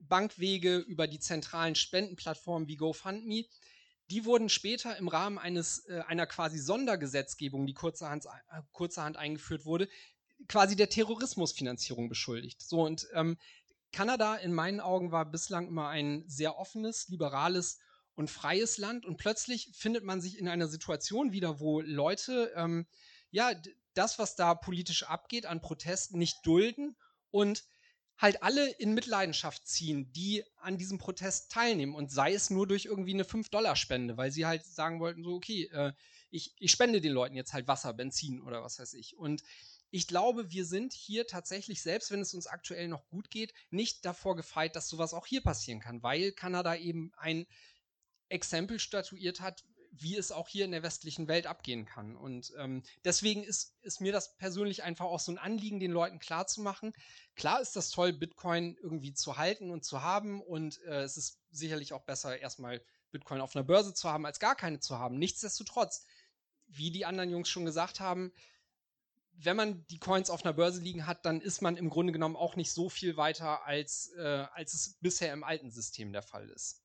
Bankwege, 0.00 0.78
über 0.78 1.06
die 1.06 1.18
zentralen 1.18 1.74
Spendenplattformen 1.74 2.68
wie 2.68 2.76
GoFundMe, 2.76 3.46
die 4.10 4.24
wurden 4.24 4.48
später 4.48 4.96
im 4.96 5.08
Rahmen 5.08 5.38
eines, 5.38 5.86
äh, 5.86 6.02
einer 6.06 6.26
quasi 6.26 6.58
Sondergesetzgebung, 6.58 7.66
die 7.66 7.74
kurzerhand, 7.74 8.26
äh, 8.26 8.60
kurzerhand 8.72 9.16
eingeführt 9.16 9.64
wurde, 9.64 9.88
quasi 10.46 10.76
der 10.76 10.90
Terrorismusfinanzierung 10.90 12.08
beschuldigt. 12.08 12.62
So 12.62 12.82
und 12.82 13.08
ähm, 13.14 13.38
Kanada 13.94 14.34
in 14.34 14.52
meinen 14.52 14.80
Augen 14.80 15.12
war 15.12 15.24
bislang 15.24 15.68
immer 15.68 15.88
ein 15.88 16.24
sehr 16.26 16.58
offenes, 16.58 17.08
liberales 17.08 17.78
und 18.16 18.28
freies 18.28 18.76
Land 18.76 19.06
und 19.06 19.16
plötzlich 19.16 19.70
findet 19.72 20.02
man 20.04 20.20
sich 20.20 20.38
in 20.38 20.48
einer 20.48 20.66
Situation 20.66 21.32
wieder, 21.32 21.60
wo 21.60 21.80
Leute 21.80 22.52
ähm, 22.56 22.86
ja 23.30 23.52
das, 23.94 24.18
was 24.18 24.34
da 24.34 24.54
politisch 24.54 25.04
abgeht 25.04 25.46
an 25.46 25.60
Protesten, 25.60 26.18
nicht 26.18 26.44
dulden 26.44 26.96
und 27.30 27.64
halt 28.18 28.42
alle 28.42 28.68
in 28.68 28.94
Mitleidenschaft 28.94 29.66
ziehen, 29.66 30.12
die 30.12 30.44
an 30.56 30.76
diesem 30.76 30.98
Protest 30.98 31.52
teilnehmen 31.52 31.94
und 31.94 32.10
sei 32.10 32.34
es 32.34 32.50
nur 32.50 32.66
durch 32.66 32.86
irgendwie 32.86 33.14
eine 33.14 33.24
5-Dollar-Spende, 33.24 34.16
weil 34.16 34.32
sie 34.32 34.46
halt 34.46 34.64
sagen 34.64 35.00
wollten, 35.00 35.22
so, 35.22 35.34
okay, 35.34 35.68
äh, 35.72 35.92
ich, 36.30 36.52
ich 36.58 36.72
spende 36.72 37.00
den 37.00 37.12
Leuten 37.12 37.36
jetzt 37.36 37.52
halt 37.52 37.68
Wasser, 37.68 37.92
Benzin 37.92 38.40
oder 38.40 38.62
was 38.62 38.78
weiß 38.78 38.94
ich. 38.94 39.16
Und 39.16 39.42
ich 39.90 40.06
glaube, 40.06 40.50
wir 40.50 40.64
sind 40.64 40.92
hier 40.92 41.26
tatsächlich, 41.26 41.82
selbst 41.82 42.10
wenn 42.10 42.20
es 42.20 42.34
uns 42.34 42.46
aktuell 42.46 42.88
noch 42.88 43.06
gut 43.08 43.30
geht, 43.30 43.54
nicht 43.70 44.04
davor 44.04 44.36
gefeit, 44.36 44.76
dass 44.76 44.88
sowas 44.88 45.14
auch 45.14 45.26
hier 45.26 45.42
passieren 45.42 45.80
kann, 45.80 46.02
weil 46.02 46.32
Kanada 46.32 46.74
eben 46.76 47.12
ein 47.16 47.46
Exempel 48.28 48.78
statuiert 48.78 49.40
hat, 49.40 49.64
wie 49.96 50.16
es 50.16 50.32
auch 50.32 50.48
hier 50.48 50.64
in 50.64 50.72
der 50.72 50.82
westlichen 50.82 51.28
Welt 51.28 51.46
abgehen 51.46 51.86
kann. 51.86 52.16
Und 52.16 52.52
ähm, 52.58 52.82
deswegen 53.04 53.44
ist, 53.44 53.76
ist 53.82 54.00
mir 54.00 54.12
das 54.12 54.36
persönlich 54.36 54.82
einfach 54.82 55.04
auch 55.04 55.20
so 55.20 55.32
ein 55.32 55.38
Anliegen, 55.38 55.78
den 55.78 55.92
Leuten 55.92 56.18
klarzumachen. 56.18 56.92
Klar 57.36 57.60
ist 57.60 57.76
das 57.76 57.90
toll, 57.90 58.12
Bitcoin 58.12 58.76
irgendwie 58.82 59.14
zu 59.14 59.36
halten 59.36 59.70
und 59.70 59.84
zu 59.84 60.02
haben. 60.02 60.42
Und 60.42 60.82
äh, 60.82 61.02
es 61.02 61.16
ist 61.16 61.40
sicherlich 61.50 61.92
auch 61.92 62.04
besser, 62.04 62.38
erstmal 62.38 62.84
Bitcoin 63.12 63.40
auf 63.40 63.54
einer 63.54 63.64
Börse 63.64 63.94
zu 63.94 64.10
haben, 64.10 64.26
als 64.26 64.40
gar 64.40 64.56
keine 64.56 64.80
zu 64.80 64.98
haben. 64.98 65.18
Nichtsdestotrotz, 65.18 66.04
wie 66.66 66.90
die 66.90 67.06
anderen 67.06 67.30
Jungs 67.30 67.48
schon 67.48 67.64
gesagt 67.64 68.00
haben, 68.00 68.32
wenn 69.36 69.56
man 69.56 69.86
die 69.86 69.98
Coins 69.98 70.30
auf 70.30 70.44
einer 70.44 70.52
Börse 70.52 70.80
liegen 70.80 71.06
hat, 71.06 71.24
dann 71.24 71.40
ist 71.40 71.62
man 71.62 71.76
im 71.76 71.90
Grunde 71.90 72.12
genommen 72.12 72.36
auch 72.36 72.56
nicht 72.56 72.72
so 72.72 72.88
viel 72.88 73.16
weiter, 73.16 73.66
als, 73.66 74.12
äh, 74.16 74.46
als 74.52 74.74
es 74.74 74.98
bisher 75.00 75.32
im 75.32 75.44
alten 75.44 75.70
System 75.70 76.12
der 76.12 76.22
Fall 76.22 76.48
ist. 76.50 76.82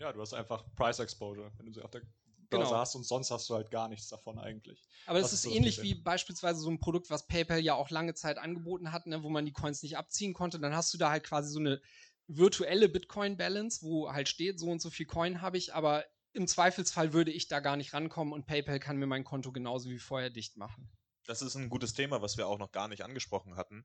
Ja, 0.00 0.12
du 0.12 0.20
hast 0.20 0.34
einfach 0.34 0.64
Price 0.76 0.98
Exposure, 0.98 1.52
wenn 1.56 1.66
du 1.66 1.72
sie 1.72 1.82
auf 1.82 1.90
der 1.90 2.02
Börse 2.50 2.70
genau. 2.70 2.80
hast 2.80 2.94
und 2.94 3.04
sonst 3.04 3.30
hast 3.30 3.48
du 3.48 3.54
halt 3.54 3.70
gar 3.70 3.88
nichts 3.88 4.08
davon 4.08 4.38
eigentlich. 4.38 4.82
Aber 5.06 5.20
das, 5.20 5.30
das 5.30 5.40
ist, 5.40 5.42
so 5.42 5.50
ähnlich 5.50 5.82
wie 5.82 5.94
beispielsweise 5.94 6.60
so 6.60 6.70
ein 6.70 6.80
Produkt, 6.80 7.10
was 7.10 7.26
PayPal 7.26 7.60
ja 7.60 7.74
auch 7.74 7.90
lange 7.90 8.14
Zeit 8.14 8.38
angeboten 8.38 8.92
hat, 8.92 9.06
ne, 9.06 9.22
wo 9.22 9.30
man 9.30 9.44
die 9.44 9.52
Coins 9.52 9.82
nicht 9.82 9.96
abziehen 9.96 10.34
konnte. 10.34 10.58
Dann 10.58 10.74
hast 10.74 10.92
du 10.94 10.98
da 10.98 11.10
halt 11.10 11.24
quasi 11.24 11.50
so 11.50 11.58
eine 11.58 11.80
virtuelle 12.26 12.88
Bitcoin-Balance, 12.88 13.82
wo 13.82 14.12
halt 14.12 14.28
steht, 14.28 14.58
so 14.58 14.66
und 14.66 14.80
so 14.80 14.90
viel 14.90 15.06
Coin 15.06 15.42
habe 15.42 15.58
ich, 15.58 15.74
aber 15.74 16.04
im 16.32 16.48
Zweifelsfall 16.48 17.12
würde 17.12 17.30
ich 17.30 17.48
da 17.48 17.60
gar 17.60 17.76
nicht 17.76 17.94
rankommen 17.94 18.32
und 18.32 18.46
PayPal 18.46 18.80
kann 18.80 18.96
mir 18.96 19.06
mein 19.06 19.24
Konto 19.24 19.52
genauso 19.52 19.90
wie 19.90 19.98
vorher 19.98 20.30
dicht 20.30 20.56
machen. 20.56 20.90
Das 21.26 21.42
ist 21.42 21.54
ein 21.54 21.68
gutes 21.68 21.94
Thema, 21.94 22.22
was 22.22 22.36
wir 22.36 22.46
auch 22.46 22.58
noch 22.58 22.72
gar 22.72 22.88
nicht 22.88 23.02
angesprochen 23.02 23.56
hatten, 23.56 23.84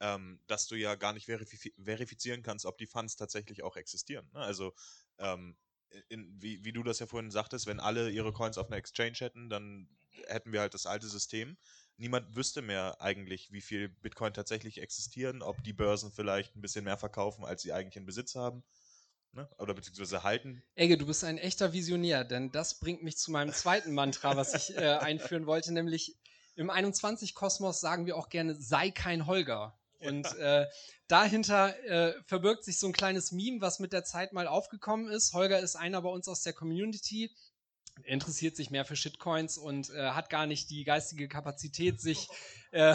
ähm, 0.00 0.40
dass 0.46 0.66
du 0.66 0.76
ja 0.76 0.94
gar 0.94 1.12
nicht 1.12 1.26
verifiz 1.26 1.72
verifizieren 1.82 2.42
kannst, 2.42 2.66
ob 2.66 2.78
die 2.78 2.86
Funds 2.86 3.16
tatsächlich 3.16 3.62
auch 3.62 3.76
existieren. 3.76 4.28
Ne? 4.32 4.40
Also 4.40 4.74
ähm, 5.18 5.56
in, 6.08 6.40
wie, 6.40 6.64
wie 6.64 6.72
du 6.72 6.82
das 6.82 6.98
ja 6.98 7.06
vorhin 7.06 7.30
sagtest, 7.30 7.66
wenn 7.66 7.80
alle 7.80 8.10
ihre 8.10 8.32
Coins 8.32 8.58
auf 8.58 8.66
einer 8.68 8.76
Exchange 8.76 9.16
hätten, 9.18 9.48
dann 9.48 9.88
hätten 10.26 10.52
wir 10.52 10.60
halt 10.60 10.74
das 10.74 10.86
alte 10.86 11.08
System. 11.08 11.56
Niemand 11.96 12.36
wüsste 12.36 12.62
mehr 12.62 13.00
eigentlich, 13.00 13.52
wie 13.52 13.60
viel 13.60 13.88
Bitcoin 13.88 14.34
tatsächlich 14.34 14.80
existieren, 14.80 15.42
ob 15.42 15.62
die 15.64 15.72
Börsen 15.72 16.12
vielleicht 16.12 16.54
ein 16.56 16.60
bisschen 16.60 16.84
mehr 16.84 16.98
verkaufen, 16.98 17.44
als 17.44 17.62
sie 17.62 17.72
eigentlich 17.72 17.96
in 17.96 18.06
Besitz 18.06 18.34
haben. 18.34 18.64
Ne? 19.32 19.48
Oder 19.58 19.74
beziehungsweise 19.74 20.22
halten. 20.22 20.62
Egge, 20.74 20.96
du 20.96 21.06
bist 21.06 21.24
ein 21.24 21.38
echter 21.38 21.72
Visionär, 21.72 22.24
denn 22.24 22.52
das 22.52 22.78
bringt 22.80 23.02
mich 23.02 23.18
zu 23.18 23.30
meinem 23.30 23.52
zweiten 23.52 23.92
Mantra, 23.92 24.36
was 24.36 24.54
ich 24.54 24.76
äh, 24.76 24.96
einführen 24.96 25.46
wollte, 25.46 25.72
nämlich 25.72 26.16
im 26.56 26.70
21-Kosmos 26.70 27.80
sagen 27.80 28.06
wir 28.06 28.16
auch 28.16 28.28
gerne, 28.28 28.54
sei 28.54 28.90
kein 28.90 29.26
Holger. 29.26 29.78
Und 30.00 30.26
äh, 30.36 30.66
dahinter 31.08 31.74
äh, 31.84 32.14
verbirgt 32.26 32.64
sich 32.64 32.78
so 32.78 32.86
ein 32.86 32.92
kleines 32.92 33.32
Meme, 33.32 33.60
was 33.60 33.78
mit 33.78 33.92
der 33.92 34.04
Zeit 34.04 34.32
mal 34.32 34.46
aufgekommen 34.46 35.08
ist. 35.08 35.32
Holger 35.32 35.58
ist 35.60 35.76
einer 35.76 36.02
bei 36.02 36.08
uns 36.08 36.28
aus 36.28 36.42
der 36.42 36.52
Community, 36.52 37.30
interessiert 38.04 38.56
sich 38.56 38.70
mehr 38.70 38.84
für 38.84 38.96
Shitcoins 38.96 39.58
und 39.58 39.90
äh, 39.90 40.10
hat 40.10 40.30
gar 40.30 40.46
nicht 40.46 40.70
die 40.70 40.84
geistige 40.84 41.28
Kapazität, 41.28 42.00
sich 42.00 42.28
äh, 42.72 42.94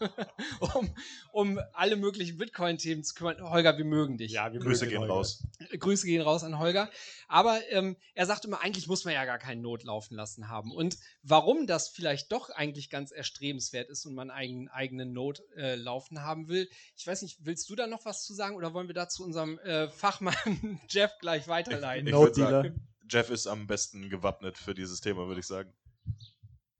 um, 0.74 0.94
um 1.32 1.60
alle 1.72 1.96
möglichen 1.96 2.36
Bitcoin-Themen 2.36 3.04
zu 3.04 3.14
kümmern. 3.14 3.40
Holger, 3.40 3.78
wir 3.78 3.84
mögen 3.84 4.18
dich. 4.18 4.32
Ja, 4.32 4.52
wir 4.52 4.60
Grüße 4.60 4.88
gehen 4.88 5.00
Holger. 5.00 5.14
raus. 5.14 5.46
Grüße 5.78 6.06
gehen 6.06 6.22
raus 6.22 6.42
an 6.42 6.58
Holger. 6.58 6.90
Aber 7.28 7.60
ähm, 7.70 7.96
er 8.14 8.26
sagt 8.26 8.44
immer, 8.44 8.60
eigentlich 8.60 8.88
muss 8.88 9.04
man 9.04 9.14
ja 9.14 9.24
gar 9.24 9.38
keinen 9.38 9.62
Not 9.62 9.84
laufen 9.84 10.14
lassen 10.16 10.48
haben. 10.48 10.72
Und 10.72 10.98
warum 11.22 11.66
das 11.66 11.88
vielleicht 11.88 12.32
doch 12.32 12.50
eigentlich 12.50 12.90
ganz 12.90 13.12
erstrebenswert 13.12 13.88
ist 13.88 14.04
und 14.04 14.14
man 14.14 14.30
einen 14.30 14.68
eigenen 14.68 15.12
Not 15.12 15.42
äh, 15.56 15.76
laufen 15.76 16.22
haben 16.22 16.48
will, 16.48 16.68
ich 16.96 17.06
weiß 17.06 17.22
nicht, 17.22 17.38
willst 17.44 17.70
du 17.70 17.76
da 17.76 17.86
noch 17.86 18.04
was 18.04 18.24
zu 18.24 18.34
sagen 18.34 18.56
oder 18.56 18.74
wollen 18.74 18.88
wir 18.88 18.94
da 18.94 19.08
zu 19.08 19.24
unserem 19.24 19.58
äh, 19.60 19.88
Fachmann 19.88 20.80
Jeff 20.88 21.12
gleich 21.20 21.48
weiterleiten? 21.48 22.08
Ich, 22.08 22.14
ich 22.14 22.93
Jeff 23.08 23.30
ist 23.30 23.46
am 23.46 23.66
besten 23.66 24.08
gewappnet 24.08 24.58
für 24.58 24.74
dieses 24.74 25.00
Thema, 25.00 25.26
würde 25.26 25.40
ich 25.40 25.46
sagen. 25.46 25.72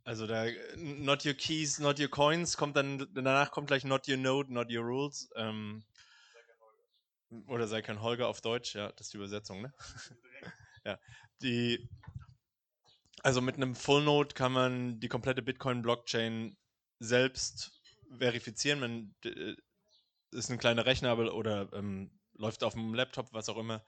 Also 0.04 0.26
da 0.26 0.46
not 0.76 1.24
your 1.24 1.34
keys, 1.34 1.78
not 1.78 1.98
your 1.98 2.08
coins, 2.08 2.56
kommt 2.56 2.76
dann 2.76 3.08
danach 3.14 3.50
kommt 3.50 3.68
gleich 3.68 3.84
not 3.84 4.08
your 4.08 4.18
node, 4.18 4.52
not 4.52 4.70
your 4.70 4.84
rules. 4.84 5.30
Ähm, 5.36 5.84
oder 7.46 7.66
sei 7.66 7.82
kein 7.82 8.02
Holger 8.02 8.28
auf 8.28 8.40
Deutsch, 8.40 8.74
ja, 8.74 8.92
das 8.92 9.06
ist 9.06 9.12
die 9.12 9.16
Übersetzung, 9.16 9.62
ne? 9.62 9.72
ja. 10.84 10.98
Die 11.42 11.88
also 13.24 13.40
mit 13.40 13.56
einem 13.56 13.74
Full 13.74 14.04
Node 14.04 14.34
kann 14.34 14.52
man 14.52 15.00
die 15.00 15.08
komplette 15.08 15.40
Bitcoin 15.40 15.80
Blockchain 15.80 16.58
selbst 16.98 17.80
verifizieren. 18.18 18.80
Man 18.80 19.14
äh, 19.24 19.56
ist 20.30 20.50
ein 20.50 20.58
kleiner 20.58 20.84
Rechner 20.84 21.16
oder 21.34 21.72
ähm, 21.72 22.10
läuft 22.34 22.62
auf 22.62 22.74
dem 22.74 22.92
Laptop, 22.92 23.32
was 23.32 23.48
auch 23.48 23.56
immer. 23.56 23.82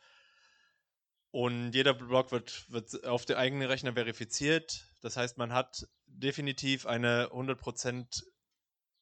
Und 1.31 1.73
jeder 1.73 1.93
Block 1.93 2.33
wird, 2.33 2.71
wird 2.71 3.05
auf 3.05 3.27
der 3.27 3.39
eigenen 3.39 3.69
Rechner 3.69 3.93
verifiziert. 3.93 4.87
Das 5.01 5.17
heißt, 5.17 5.37
man 5.39 5.53
hat 5.53 5.87
definitiv 6.07 6.87
eine 6.87 7.27
100% 7.27 8.25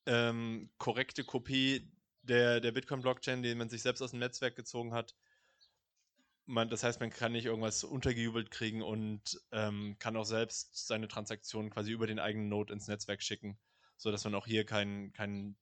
ähm, 0.07 0.71
korrekte 0.79 1.25
Kopie 1.25 1.91
der, 2.23 2.61
der 2.61 2.73
Bitcoin-Blockchain, 2.73 3.43
die 3.43 3.55
man 3.55 3.69
sich 3.69 3.83
selbst 3.83 4.03
aus 4.03 4.11
dem 4.11 4.21
Netzwerk 4.21 4.57
gezogen 4.57 4.93
hat. 4.93 5.15
Man, 6.47 6.69
das 6.69 6.83
heißt, 6.83 7.01
man 7.01 7.11
kann 7.11 7.33
nicht 7.33 7.47
irgendwas 7.47 7.85
untergejubelt 7.85 8.51
kriegen 8.51 8.83
und 8.83 9.41
ähm, 9.51 9.97
kann 9.99 10.17
auch 10.17 10.25
selbst 10.25 10.87
seine 10.87 11.09
Transaktionen 11.09 11.71
quasi 11.71 11.93
über 11.93 12.07
den 12.07 12.19
eigenen 12.19 12.49
Node 12.49 12.73
ins 12.73 12.87
Netzwerk 12.87 13.23
schicken, 13.23 13.59
sodass 13.97 14.25
man 14.25 14.35
auch 14.35 14.47
hier 14.47 14.67
kein, 14.67 15.13
kein, 15.13 15.57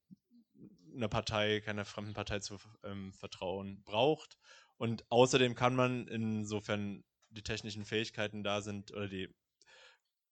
einer 0.95 1.09
Partei, 1.09 1.61
keiner 1.61 1.85
fremden 1.85 2.14
Partei 2.14 2.40
zu 2.40 2.59
ähm, 2.83 3.12
vertrauen 3.12 3.83
braucht. 3.85 4.38
Und 4.82 5.04
außerdem 5.12 5.54
kann 5.54 5.76
man, 5.76 6.08
insofern 6.08 7.04
die 7.30 7.44
technischen 7.44 7.84
Fähigkeiten 7.84 8.42
da 8.42 8.62
sind, 8.62 8.90
oder 8.90 9.06
die, 9.06 9.32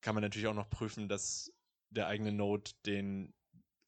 kann 0.00 0.16
man 0.16 0.22
natürlich 0.22 0.48
auch 0.48 0.54
noch 0.54 0.68
prüfen, 0.68 1.08
dass 1.08 1.52
der 1.90 2.08
eigene 2.08 2.32
Node 2.32 2.72
den 2.84 3.32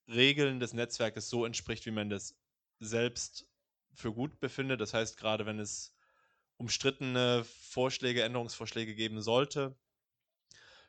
Regeln 0.07 0.61
des 0.61 0.73
Netzwerkes 0.73 1.29
so 1.29 1.45
entspricht, 1.45 1.85
wie 1.85 1.91
man 1.91 2.11
das 2.11 2.39
selbst 2.79 3.49
für 3.93 4.13
gut 4.13 4.39
befindet. 4.39 4.81
Das 4.81 4.95
heißt, 4.95 5.17
gerade 5.17 5.47
wenn 5.47 5.59
es 5.59 5.97
umstrittene 6.59 7.43
Vorschläge, 7.43 8.23
Änderungsvorschläge 8.23 8.95
geben 8.95 9.21
sollte, 9.21 9.77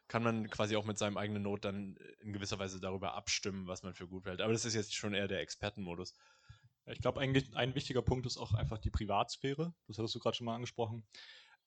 kann 0.08 0.22
man 0.22 0.52
quasi 0.52 0.76
auch 0.76 0.86
mit 0.86 1.00
seinem 1.00 1.18
eigenen 1.18 1.42
Node 1.42 1.62
dann 1.62 1.98
in 2.20 2.32
gewisser 2.32 2.60
Weise 2.60 2.80
darüber 2.80 3.16
abstimmen, 3.16 3.66
was 3.66 3.82
man 3.82 3.96
für 3.96 4.08
gut 4.08 4.28
hält. 4.28 4.40
Aber 4.40 4.54
das 4.54 4.66
ist 4.66 4.76
jetzt 4.76 4.94
schon 4.94 5.16
eher 5.16 5.28
der 5.28 5.40
Expertenmodus. 5.40 6.14
Ich 6.86 7.00
glaube, 7.00 7.20
eigentlich 7.22 7.56
ein 7.56 7.76
wichtiger 7.76 8.02
Punkt 8.02 8.26
ist 8.26 8.38
auch 8.38 8.54
einfach 8.54 8.78
die 8.78 8.92
Privatsphäre. 8.92 9.74
Das 9.88 9.98
hattest 9.98 10.16
du 10.16 10.20
gerade 10.20 10.36
schon 10.36 10.46
mal 10.46 10.56
angesprochen. 10.56 11.06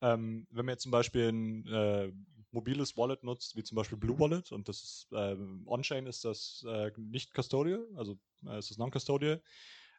Ähm, 0.03 0.47
wenn 0.51 0.67
man 0.67 0.75
jetzt 0.75 0.83
zum 0.83 0.93
Beispiel 0.93 1.29
ein 1.29 1.67
äh, 1.67 2.13
mobiles 2.51 2.97
Wallet 2.97 3.23
nutzt, 3.23 3.57
wie 3.57 3.63
zum 3.63 3.77
Beispiel 3.77 3.97
Blue 3.97 4.19
Wallet, 4.19 4.53
und 4.53 4.69
das 4.69 4.83
ist 4.83 5.13
äh, 5.13 5.37
On-Chain 5.67 6.07
ist 6.07 6.25
das 6.25 6.65
äh, 6.69 6.91
nicht 6.97 7.33
custodial, 7.35 7.87
also 7.97 8.19
äh, 8.47 8.59
ist 8.59 8.71
das 8.71 8.79
non-custodial. 8.79 9.43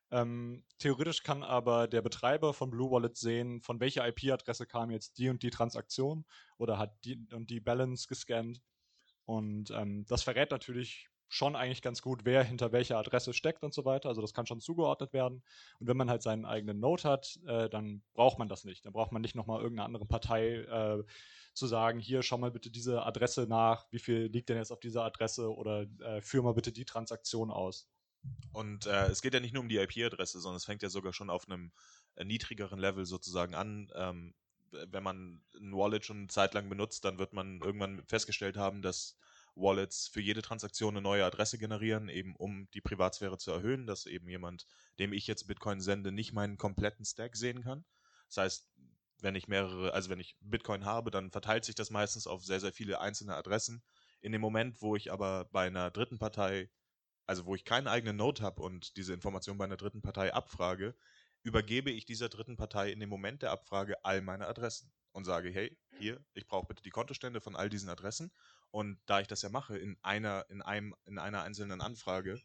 Ähm, 0.09 0.63
theoretisch 0.77 1.23
kann 1.23 1.43
aber 1.43 1.87
der 1.87 2.01
Betreiber 2.01 2.53
von 2.53 2.69
Blue 2.69 2.91
Wallet 2.91 3.17
sehen, 3.17 3.61
von 3.61 3.79
welcher 3.79 4.07
IP-Adresse 4.07 4.65
kam 4.65 4.91
jetzt 4.91 5.17
die 5.17 5.29
und 5.29 5.43
die 5.43 5.49
Transaktion 5.49 6.25
oder 6.57 6.77
hat 6.77 6.95
die 7.03 7.27
und 7.33 7.49
die 7.49 7.59
Balance 7.59 8.07
gescannt. 8.07 8.61
Und 9.25 9.71
ähm, 9.71 10.05
das 10.07 10.23
verrät 10.23 10.51
natürlich 10.51 11.09
schon 11.29 11.55
eigentlich 11.55 11.81
ganz 11.81 12.01
gut, 12.01 12.21
wer 12.23 12.43
hinter 12.43 12.71
welcher 12.71 12.97
Adresse 12.97 13.33
steckt 13.33 13.63
und 13.63 13.73
so 13.73 13.85
weiter. 13.85 14.09
Also 14.09 14.21
das 14.21 14.33
kann 14.33 14.45
schon 14.45 14.61
zugeordnet 14.61 15.13
werden. 15.13 15.43
Und 15.79 15.87
wenn 15.87 15.97
man 15.97 16.09
halt 16.09 16.21
seinen 16.21 16.45
eigenen 16.45 16.79
Node 16.79 17.03
hat, 17.03 17.39
äh, 17.45 17.69
dann 17.69 18.01
braucht 18.13 18.39
man 18.39 18.47
das 18.47 18.63
nicht. 18.63 18.85
Dann 18.85 18.93
braucht 18.93 19.11
man 19.11 19.21
nicht 19.21 19.35
nochmal 19.35 19.61
irgendeine 19.61 19.85
andere 19.85 20.05
Partei 20.05 20.55
äh, 20.55 21.03
zu 21.53 21.67
sagen, 21.67 21.99
hier 21.99 22.21
schau 22.23 22.37
mal 22.37 22.51
bitte 22.51 22.69
diese 22.69 23.03
Adresse 23.03 23.47
nach, 23.47 23.87
wie 23.91 23.99
viel 23.99 24.27
liegt 24.27 24.49
denn 24.49 24.57
jetzt 24.57 24.71
auf 24.71 24.79
dieser 24.79 25.03
Adresse 25.03 25.53
oder 25.53 25.85
äh, 25.99 26.21
führ 26.21 26.43
mal 26.43 26.53
bitte 26.53 26.71
die 26.71 26.85
Transaktion 26.85 27.51
aus. 27.51 27.89
Und 28.51 28.85
äh, 28.85 29.07
es 29.07 29.21
geht 29.21 29.33
ja 29.33 29.39
nicht 29.39 29.53
nur 29.53 29.63
um 29.63 29.69
die 29.69 29.77
IP-Adresse, 29.77 30.39
sondern 30.39 30.57
es 30.57 30.65
fängt 30.65 30.83
ja 30.83 30.89
sogar 30.89 31.13
schon 31.13 31.29
auf 31.29 31.47
einem 31.47 31.71
äh, 32.15 32.25
niedrigeren 32.25 32.79
Level 32.79 33.05
sozusagen 33.05 33.55
an. 33.55 33.91
Ähm, 33.95 34.33
wenn 34.71 35.03
man 35.03 35.41
ein 35.59 35.73
Wallet 35.73 36.05
schon 36.05 36.17
eine 36.17 36.27
Zeit 36.27 36.53
lang 36.53 36.69
benutzt, 36.69 37.05
dann 37.05 37.19
wird 37.19 37.33
man 37.33 37.61
irgendwann 37.61 38.03
festgestellt 38.05 38.57
haben, 38.57 38.81
dass 38.81 39.17
Wallets 39.57 40.07
für 40.07 40.21
jede 40.21 40.41
Transaktion 40.41 40.93
eine 40.93 41.01
neue 41.01 41.25
Adresse 41.25 41.57
generieren, 41.57 42.09
eben 42.09 42.35
um 42.35 42.69
die 42.73 42.81
Privatsphäre 42.81 43.37
zu 43.37 43.51
erhöhen, 43.51 43.87
dass 43.87 44.05
eben 44.05 44.29
jemand, 44.29 44.65
dem 44.99 45.13
ich 45.13 45.27
jetzt 45.27 45.47
Bitcoin 45.47 45.81
sende, 45.81 46.11
nicht 46.11 46.33
meinen 46.33 46.57
kompletten 46.57 47.05
Stack 47.05 47.35
sehen 47.35 47.63
kann. 47.63 47.83
Das 48.27 48.37
heißt, 48.37 48.69
wenn 49.19 49.35
ich 49.35 49.47
mehrere, 49.47 49.93
also 49.93 50.09
wenn 50.09 50.19
ich 50.19 50.37
Bitcoin 50.41 50.85
habe, 50.85 51.11
dann 51.11 51.31
verteilt 51.31 51.65
sich 51.65 51.75
das 51.75 51.89
meistens 51.89 52.27
auf 52.27 52.45
sehr, 52.45 52.59
sehr 52.59 52.71
viele 52.71 53.01
einzelne 53.01 53.35
Adressen. 53.35 53.83
In 54.21 54.31
dem 54.31 54.41
Moment, 54.41 54.81
wo 54.81 54.95
ich 54.95 55.11
aber 55.11 55.45
bei 55.45 55.67
einer 55.67 55.91
dritten 55.91 56.19
Partei, 56.19 56.69
also 57.25 57.45
wo 57.45 57.55
ich 57.55 57.65
keinen 57.65 57.87
eigenen 57.87 58.15
Node 58.15 58.41
habe 58.41 58.61
und 58.61 58.95
diese 58.97 59.13
Information 59.13 59.57
bei 59.57 59.65
einer 59.65 59.77
dritten 59.77 60.01
Partei 60.01 60.33
abfrage, 60.33 60.95
übergebe 61.43 61.91
ich 61.91 62.05
dieser 62.05 62.29
dritten 62.29 62.57
Partei 62.57 62.91
in 62.91 62.99
dem 62.99 63.09
Moment 63.09 63.41
der 63.41 63.51
Abfrage 63.51 64.03
all 64.05 64.21
meine 64.21 64.47
Adressen 64.47 64.91
und 65.11 65.25
sage, 65.25 65.49
hey, 65.49 65.75
hier, 65.97 66.23
ich 66.33 66.45
brauche 66.45 66.67
bitte 66.67 66.83
die 66.83 66.89
Kontostände 66.89 67.41
von 67.41 67.55
all 67.55 67.69
diesen 67.69 67.89
Adressen. 67.89 68.31
Und 68.71 68.99
da 69.05 69.21
ich 69.21 69.27
das 69.27 69.41
ja 69.41 69.49
mache 69.49 69.77
in 69.77 69.97
einer, 70.01 70.45
in 70.49 70.61
einem, 70.61 70.95
in 71.05 71.17
einer 71.17 71.43
einzelnen 71.43 71.81
Anfrage, 71.81 72.41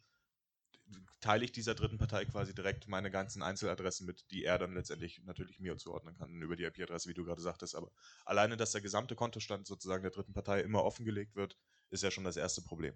teile 1.21 1.45
ich 1.45 1.53
dieser 1.53 1.75
dritten 1.75 1.99
Partei 1.99 2.25
quasi 2.25 2.55
direkt 2.55 2.89
meine 2.89 3.11
ganzen 3.11 3.43
Einzeladressen 3.43 4.07
mit, 4.07 4.31
die 4.31 4.45
er 4.45 4.59
dann 4.59 4.75
letztendlich 4.75 5.23
natürlich 5.25 5.61
mir 5.61 5.77
zuordnen 5.77 6.17
kann 6.17 6.43
über 6.43 6.57
die 6.57 6.65
IP-Adresse, 6.65 7.09
wie 7.09 7.15
du 7.15 7.25
gerade 7.25 7.41
sagtest. 7.41 7.75
Aber 7.75 7.91
alleine, 8.25 8.57
dass 8.57 8.73
der 8.73 8.81
gesamte 8.81 9.15
Kontostand 9.15 9.67
sozusagen 9.67 10.03
der 10.03 10.11
dritten 10.11 10.33
Partei 10.33 10.61
immer 10.61 10.85
offengelegt 10.85 11.37
wird, 11.37 11.57
ist 11.91 12.03
ja 12.03 12.11
schon 12.11 12.25
das 12.25 12.37
erste 12.37 12.63
Problem. 12.63 12.95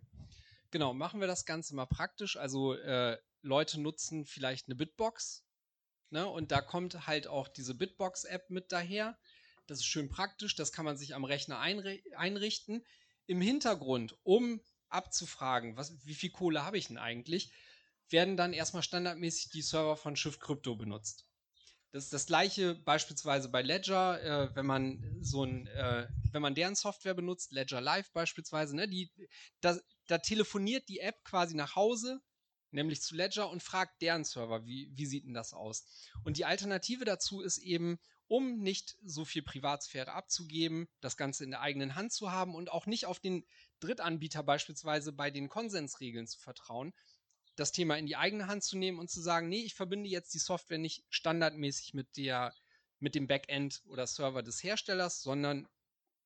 Genau, 0.70 0.94
machen 0.94 1.20
wir 1.20 1.28
das 1.28 1.46
Ganze 1.46 1.74
mal 1.74 1.86
praktisch. 1.86 2.36
Also 2.36 2.74
äh, 2.74 3.18
Leute 3.42 3.80
nutzen 3.80 4.24
vielleicht 4.24 4.66
eine 4.66 4.74
Bitbox 4.74 5.44
ne? 6.10 6.26
und 6.26 6.50
da 6.50 6.60
kommt 6.60 7.06
halt 7.06 7.28
auch 7.28 7.48
diese 7.48 7.74
Bitbox-App 7.74 8.50
mit 8.50 8.72
daher. 8.72 9.16
Das 9.66 9.78
ist 9.78 9.86
schön 9.86 10.08
praktisch, 10.08 10.54
das 10.54 10.72
kann 10.72 10.84
man 10.84 10.96
sich 10.96 11.14
am 11.14 11.24
Rechner 11.24 11.60
einrichten. 11.60 12.84
Im 13.26 13.40
Hintergrund, 13.40 14.16
um 14.22 14.60
abzufragen, 14.88 15.76
was, 15.76 15.94
wie 16.06 16.14
viel 16.14 16.30
Kohle 16.30 16.64
habe 16.64 16.78
ich 16.78 16.88
denn 16.88 16.98
eigentlich, 16.98 17.52
werden 18.08 18.36
dann 18.36 18.52
erstmal 18.52 18.82
standardmäßig 18.82 19.50
die 19.50 19.62
Server 19.62 19.96
von 19.96 20.16
Shift 20.16 20.40
Crypto 20.40 20.76
benutzt. 20.76 21.26
Das 21.92 22.04
ist 22.04 22.12
das 22.12 22.26
gleiche 22.26 22.74
beispielsweise 22.74 23.48
bei 23.48 23.62
Ledger, 23.62 24.22
äh, 24.22 24.54
wenn 24.54 24.66
man 24.66 25.02
so 25.22 25.44
ein, 25.44 25.66
äh, 25.68 26.06
wenn 26.30 26.42
man 26.42 26.54
deren 26.54 26.74
Software 26.74 27.14
benutzt, 27.14 27.52
Ledger 27.52 27.80
Live 27.80 28.12
beispielsweise, 28.12 28.76
ne, 28.76 28.86
die, 28.88 29.10
da, 29.60 29.78
da 30.06 30.18
telefoniert 30.18 30.88
die 30.88 31.00
App 31.00 31.24
quasi 31.24 31.54
nach 31.54 31.74
Hause, 31.74 32.20
nämlich 32.70 33.00
zu 33.00 33.14
Ledger 33.14 33.48
und 33.48 33.62
fragt 33.62 34.02
deren 34.02 34.24
Server, 34.24 34.66
wie, 34.66 34.90
wie 34.92 35.06
sieht 35.06 35.24
denn 35.24 35.34
das 35.34 35.52
aus? 35.52 35.86
Und 36.22 36.36
die 36.36 36.44
Alternative 36.44 37.04
dazu 37.04 37.40
ist 37.40 37.58
eben, 37.58 37.98
um 38.28 38.58
nicht 38.58 38.96
so 39.04 39.24
viel 39.24 39.42
Privatsphäre 39.42 40.12
abzugeben, 40.12 40.88
das 41.00 41.16
Ganze 41.16 41.44
in 41.44 41.50
der 41.50 41.60
eigenen 41.60 41.94
Hand 41.94 42.12
zu 42.12 42.32
haben 42.32 42.54
und 42.54 42.70
auch 42.70 42.86
nicht 42.86 43.06
auf 43.06 43.20
den 43.20 43.46
Drittanbieter 43.80 44.42
beispielsweise 44.42 45.12
bei 45.12 45.30
den 45.30 45.48
Konsensregeln 45.48 46.26
zu 46.26 46.38
vertrauen, 46.38 46.92
das 47.54 47.72
Thema 47.72 47.96
in 47.96 48.06
die 48.06 48.16
eigene 48.16 48.48
Hand 48.48 48.64
zu 48.64 48.76
nehmen 48.76 48.98
und 48.98 49.10
zu 49.10 49.20
sagen, 49.20 49.48
nee, 49.48 49.62
ich 49.62 49.74
verbinde 49.74 50.08
jetzt 50.08 50.34
die 50.34 50.38
Software 50.38 50.78
nicht 50.78 51.04
standardmäßig 51.08 51.94
mit 51.94 52.16
der 52.16 52.54
mit 52.98 53.14
dem 53.14 53.26
Backend 53.26 53.82
oder 53.86 54.06
Server 54.06 54.42
des 54.42 54.62
Herstellers, 54.62 55.22
sondern 55.22 55.68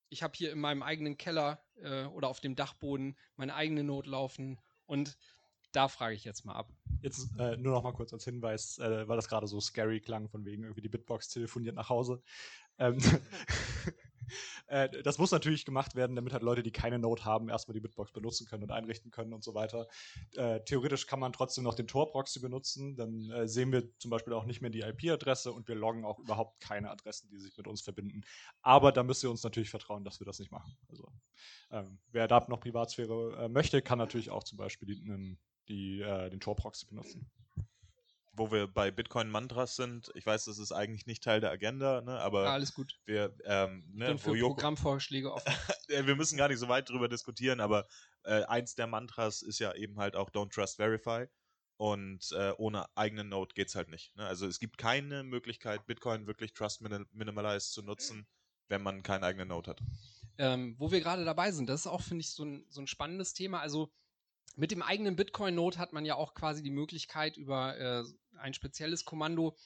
ich 0.09 0.23
habe 0.23 0.37
hier 0.37 0.53
in 0.53 0.61
meinem 0.61 0.83
eigenen 0.83 1.17
Keller 1.17 1.65
äh, 1.83 2.05
oder 2.05 2.29
auf 2.29 2.41
dem 2.41 2.55
Dachboden 2.55 3.19
meine 3.37 3.55
eigene 3.55 3.83
Not 3.85 4.07
laufen 4.07 4.61
und 4.87 5.19
da 5.73 5.89
frage 5.89 6.15
ich 6.15 6.25
jetzt 6.25 6.45
mal 6.45 6.55
ab. 6.55 6.73
Jetzt 7.03 7.29
äh, 7.39 7.57
nur 7.57 7.73
noch 7.73 7.83
mal 7.83 7.93
kurz 7.93 8.13
als 8.13 8.25
Hinweis, 8.25 8.79
äh, 8.79 9.09
weil 9.09 9.17
das 9.17 9.29
gerade 9.29 9.47
so 9.47 9.61
scary 9.61 10.01
klang, 10.01 10.29
von 10.29 10.45
wegen 10.45 10.63
irgendwie 10.63 10.83
die 10.83 10.89
Bitbox 10.89 11.29
telefoniert 11.29 11.77
nach 11.77 11.89
Hause. 11.89 12.23
Ähm, 12.79 12.99
Äh, 14.67 15.03
das 15.03 15.19
muss 15.19 15.31
natürlich 15.31 15.65
gemacht 15.65 15.95
werden, 15.95 16.17
damit 16.17 16.33
halt 16.33 16.43
Leute, 16.43 16.63
die 16.63 16.71
keine 16.71 16.99
Node 16.99 17.25
haben, 17.25 17.49
erstmal 17.49 17.75
die 17.75 17.81
Bitbox 17.81 18.13
benutzen 18.13 18.47
können 18.47 18.63
und 18.63 18.71
einrichten 18.71 19.11
können 19.11 19.33
und 19.33 19.43
so 19.43 19.55
weiter. 19.55 19.89
Äh, 20.37 20.61
theoretisch 20.61 21.07
kann 21.07 21.21
man 21.21 21.33
trotzdem 21.33 21.65
noch 21.65 21.75
den 21.75 21.87
Tor-Proxy 21.87 22.41
benutzen. 22.41 22.97
Dann 22.97 23.31
äh, 23.31 23.49
sehen 23.49 23.73
wir 23.73 23.97
zum 23.99 24.11
Beispiel 24.11 24.33
auch 24.33 24.45
nicht 24.45 24.61
mehr 24.61 24.71
die 24.71 24.81
IP-Adresse 24.81 25.53
und 25.53 25.69
wir 25.69 25.75
loggen 25.75 26.05
auch 26.05 26.19
überhaupt 26.19 26.61
keine 26.61 26.91
Adressen, 26.91 27.29
die 27.31 27.39
sich 27.39 27.57
mit 27.57 27.67
uns 27.67 27.83
verbinden. 27.83 28.23
Aber 28.63 28.93
da 28.93 29.03
müsst 29.03 29.23
ihr 29.23 29.31
uns 29.31 29.43
natürlich 29.43 29.71
vertrauen, 29.71 30.05
dass 30.05 30.21
wir 30.21 30.25
das 30.25 30.39
nicht 30.39 30.53
machen. 30.53 30.77
Also 30.89 31.11
ähm, 31.71 31.99
wer 32.13 32.29
da 32.29 32.45
noch 32.49 32.61
Privatsphäre 32.61 33.45
äh, 33.45 33.49
möchte, 33.49 33.83
kann 33.83 33.99
natürlich 33.99 34.31
auch 34.31 34.45
zum 34.45 34.59
Beispiel 34.59 34.89
die, 34.89 35.41
die, 35.71 36.03
äh, 36.03 36.29
den 36.29 36.41
Tor-Proxy 36.41 36.87
benutzen 36.87 37.31
wo 38.41 38.51
wir 38.51 38.67
bei 38.67 38.91
Bitcoin-Mantras 38.91 39.77
sind, 39.77 40.11
ich 40.15 40.25
weiß, 40.25 40.47
das 40.47 40.59
ist 40.59 40.73
eigentlich 40.73 41.07
nicht 41.07 41.23
Teil 41.23 41.41
der 41.41 41.51
Agenda, 41.51 42.01
ne, 42.01 42.19
aber 42.21 42.45
ja, 42.45 42.53
alles 42.53 42.73
gut. 42.73 42.99
Wir, 43.05 43.37
ähm, 43.45 43.85
ne, 43.93 44.07
bin 44.07 44.19
für 44.19 44.35
Joko, 44.35 44.55
Programmvorschläge 44.55 45.33
offen. 45.33 45.47
wir 45.89 46.17
müssen 46.17 46.39
gar 46.39 46.49
nicht 46.49 46.59
so 46.59 46.69
weit 46.69 46.89
drüber 46.89 47.09
diskutieren, 47.09 47.61
aber 47.61 47.87
äh, 48.25 48.43
eins 48.45 48.75
der 48.75 48.87
Mantras 48.87 49.43
ist 49.43 49.59
ja 49.59 49.75
eben 49.75 49.99
halt 49.99 50.17
auch 50.17 50.31
Don't 50.31 50.53
Trust 50.55 50.77
Verify. 50.77 51.27
Und 51.77 52.33
äh, 52.33 52.53
ohne 52.59 52.85
eigenen 52.95 53.31
Node 53.31 53.55
geht 53.55 53.69
es 53.69 53.75
halt 53.75 53.89
nicht. 53.89 54.15
Ne? 54.15 54.27
Also 54.27 54.47
es 54.47 54.59
gibt 54.59 54.77
keine 54.77 55.23
Möglichkeit, 55.23 55.87
Bitcoin 55.87 56.27
wirklich 56.27 56.53
Trust 56.53 56.83
Minimalized 56.83 57.73
zu 57.73 57.81
nutzen, 57.83 58.27
wenn 58.69 58.83
man 58.83 59.03
keinen 59.03 59.25
eigenen 59.25 59.49
Node 59.49 59.71
hat. 59.71 59.81
Ähm, 60.37 60.75
wo 60.79 60.93
wir 60.93 61.01
gerade 61.01 61.25
dabei 61.25 61.53
sind, 61.53 61.71
das 61.71 61.81
ist 61.81 61.87
auch, 61.87 62.03
finde 62.03 62.21
ich, 62.21 62.33
so 62.33 62.45
ein, 62.45 62.67
so 62.69 62.83
ein 62.83 62.87
spannendes 62.87 63.33
Thema. 63.33 63.61
Also 63.61 63.91
mit 64.57 64.71
dem 64.71 64.83
eigenen 64.83 65.17
Bitcoin-Node 65.17 65.79
hat 65.79 65.93
man 65.93 66.05
ja 66.05 66.17
auch 66.17 66.35
quasi 66.35 66.63
die 66.63 66.71
Möglichkeit, 66.71 67.37
über 67.37 67.79
äh, 67.79 68.05
ein 68.39 68.55
spezielles 68.55 69.05
Kommando 69.05 69.57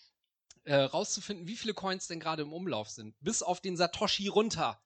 äh, 0.64 0.76
rauszufinden, 0.76 1.46
wie 1.46 1.56
viele 1.56 1.74
Coins 1.74 2.06
denn 2.06 2.20
gerade 2.20 2.42
im 2.42 2.52
Umlauf 2.52 2.90
sind. 2.90 3.14
Bis 3.20 3.42
auf 3.42 3.60
den 3.60 3.76
Satoshi 3.76 4.28
runter. 4.28 4.80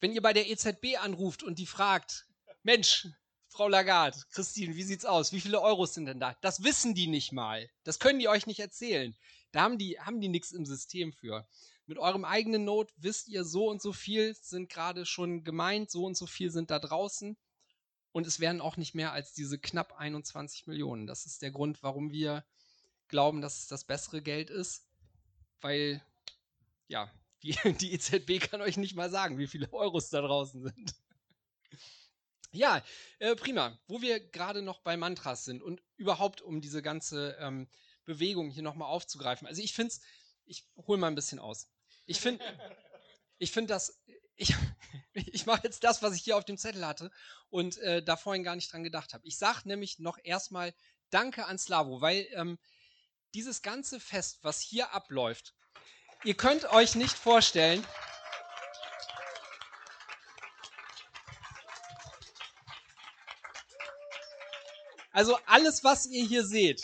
Wenn 0.00 0.12
ihr 0.12 0.22
bei 0.22 0.32
der 0.32 0.48
EZB 0.48 0.98
anruft 1.00 1.42
und 1.42 1.58
die 1.58 1.66
fragt, 1.66 2.26
Mensch, 2.62 3.08
Frau 3.48 3.68
Lagarde, 3.68 4.18
Christine, 4.30 4.74
wie 4.76 4.82
sieht's 4.82 5.04
aus? 5.04 5.32
Wie 5.32 5.40
viele 5.40 5.60
Euros 5.60 5.94
sind 5.94 6.06
denn 6.06 6.20
da? 6.20 6.34
Das 6.40 6.64
wissen 6.64 6.94
die 6.94 7.06
nicht 7.06 7.32
mal. 7.32 7.70
Das 7.84 7.98
können 7.98 8.18
die 8.18 8.28
euch 8.28 8.46
nicht 8.46 8.60
erzählen. 8.60 9.14
Da 9.52 9.60
haben 9.60 9.78
die, 9.78 10.00
haben 10.00 10.20
die 10.20 10.28
nichts 10.28 10.52
im 10.52 10.64
System 10.64 11.12
für. 11.12 11.46
Mit 11.86 11.98
eurem 11.98 12.24
eigenen 12.24 12.64
Node 12.64 12.92
wisst 12.96 13.28
ihr, 13.28 13.44
so 13.44 13.68
und 13.68 13.82
so 13.82 13.92
viel 13.92 14.34
sind 14.40 14.70
gerade 14.70 15.04
schon 15.04 15.44
gemeint, 15.44 15.90
so 15.90 16.04
und 16.04 16.16
so 16.16 16.26
viel 16.26 16.50
sind 16.50 16.70
da 16.70 16.78
draußen. 16.78 17.36
Und 18.12 18.26
es 18.26 18.40
werden 18.40 18.60
auch 18.60 18.76
nicht 18.76 18.94
mehr 18.94 19.12
als 19.12 19.32
diese 19.32 19.58
knapp 19.58 19.98
21 19.98 20.66
Millionen. 20.66 21.06
Das 21.06 21.26
ist 21.26 21.42
der 21.42 21.50
Grund, 21.50 21.82
warum 21.82 22.10
wir 22.10 22.44
glauben, 23.08 23.40
dass 23.40 23.58
es 23.58 23.66
das 23.66 23.84
bessere 23.84 24.22
Geld 24.22 24.50
ist, 24.50 24.86
weil 25.60 26.02
ja, 26.88 27.10
die, 27.42 27.56
die 27.80 27.92
EZB 27.92 28.38
kann 28.38 28.60
euch 28.60 28.76
nicht 28.76 28.94
mal 28.94 29.10
sagen, 29.10 29.38
wie 29.38 29.46
viele 29.46 29.72
Euros 29.72 30.10
da 30.10 30.20
draußen 30.20 30.62
sind. 30.62 30.94
Ja, 32.52 32.84
äh, 33.18 33.34
prima. 33.34 33.78
Wo 33.88 34.02
wir 34.02 34.20
gerade 34.20 34.62
noch 34.62 34.80
bei 34.80 34.96
Mantras 34.96 35.44
sind 35.44 35.62
und 35.62 35.82
überhaupt 35.96 36.42
um 36.42 36.60
diese 36.60 36.82
ganze 36.82 37.36
ähm, 37.40 37.66
Bewegung 38.04 38.50
hier 38.50 38.62
nochmal 38.62 38.88
aufzugreifen. 38.88 39.48
Also 39.48 39.62
ich 39.62 39.72
finde 39.72 39.88
es, 39.88 40.00
ich 40.44 40.66
hole 40.86 40.98
mal 40.98 41.06
ein 41.06 41.14
bisschen 41.14 41.38
aus. 41.38 41.68
Ich 42.06 42.20
finde, 42.20 42.44
ich 43.38 43.50
finde 43.52 43.68
das 43.68 44.01
ich, 44.42 44.54
ich 45.14 45.46
mache 45.46 45.62
jetzt 45.64 45.84
das, 45.84 46.02
was 46.02 46.14
ich 46.14 46.22
hier 46.22 46.36
auf 46.36 46.44
dem 46.44 46.58
Zettel 46.58 46.86
hatte 46.86 47.10
und 47.50 47.78
äh, 47.78 48.02
da 48.02 48.16
vorhin 48.16 48.44
gar 48.44 48.56
nicht 48.56 48.72
dran 48.72 48.84
gedacht 48.84 49.14
habe. 49.14 49.26
Ich 49.26 49.38
sage 49.38 49.60
nämlich 49.64 49.98
noch 49.98 50.18
erstmal 50.22 50.74
Danke 51.10 51.46
an 51.46 51.58
Slavo, 51.58 52.00
weil 52.00 52.26
ähm, 52.32 52.58
dieses 53.34 53.62
ganze 53.62 54.00
Fest, 54.00 54.38
was 54.42 54.60
hier 54.60 54.92
abläuft, 54.94 55.54
ihr 56.24 56.34
könnt 56.34 56.70
euch 56.72 56.94
nicht 56.94 57.16
vorstellen, 57.16 57.84
Also 65.14 65.36
alles, 65.44 65.84
was 65.84 66.06
ihr 66.06 66.24
hier 66.24 66.42
seht, 66.42 66.82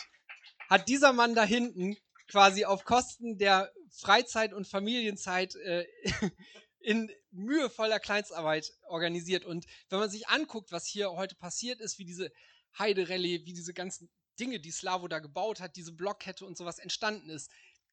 hat 0.69 0.87
dieser 0.87 1.13
Mann 1.13 1.33
da 1.33 1.43
hinten 1.43 1.97
quasi 2.27 2.63
auf 2.63 2.85
Kosten 2.85 3.39
der 3.39 3.73
Freizeit 3.89 4.53
und 4.53 4.67
Familienzeit 4.67 5.55
äh, 5.55 5.87
in 6.79 7.11
mühevoller 7.31 7.99
Kleinstarbeit 7.99 8.73
organisiert. 8.87 9.45
Und 9.45 9.65
wenn 9.89 9.99
man 9.99 10.09
sich 10.09 10.27
anguckt, 10.27 10.71
was 10.71 10.85
hier 10.87 11.11
heute 11.11 11.35
passiert 11.35 11.81
ist, 11.81 11.99
wie 11.99 12.05
diese 12.05 12.31
Heiderallye, 12.77 13.45
wie 13.45 13.53
diese 13.53 13.73
ganzen 13.73 14.09
Dinge, 14.39 14.59
die 14.59 14.71
Slavo 14.71 15.07
da 15.07 15.19
gebaut 15.19 15.59
hat, 15.59 15.75
diese 15.75 15.91
Blockkette 15.91 16.45
und 16.45 16.57
sowas 16.57 16.79
entstanden 16.79 17.29
ist, 17.29 17.51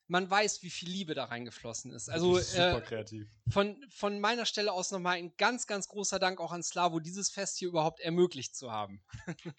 man 0.08 0.30
weiß, 0.30 0.62
wie 0.62 0.70
viel 0.70 0.88
Liebe 0.88 1.14
da 1.14 1.24
reingeflossen 1.24 1.92
ist. 1.92 2.08
Also 2.08 2.34
Wirklich 2.34 2.46
super 2.50 2.78
äh, 2.78 2.82
kreativ. 2.82 3.26
von, 3.48 3.84
von 3.90 4.20
meiner 4.20 4.46
Stelle 4.46 4.70
aus 4.72 4.92
nochmal 4.92 5.16
ein 5.16 5.34
ganz, 5.36 5.66
ganz 5.66 5.88
großer 5.88 6.20
Dank 6.20 6.38
auch 6.40 6.52
an 6.52 6.62
Slavo, 6.62 7.00
dieses 7.00 7.28
Fest 7.30 7.58
hier 7.58 7.66
überhaupt 7.68 7.98
ermöglicht 8.00 8.54
zu 8.54 8.70
haben. 8.70 9.04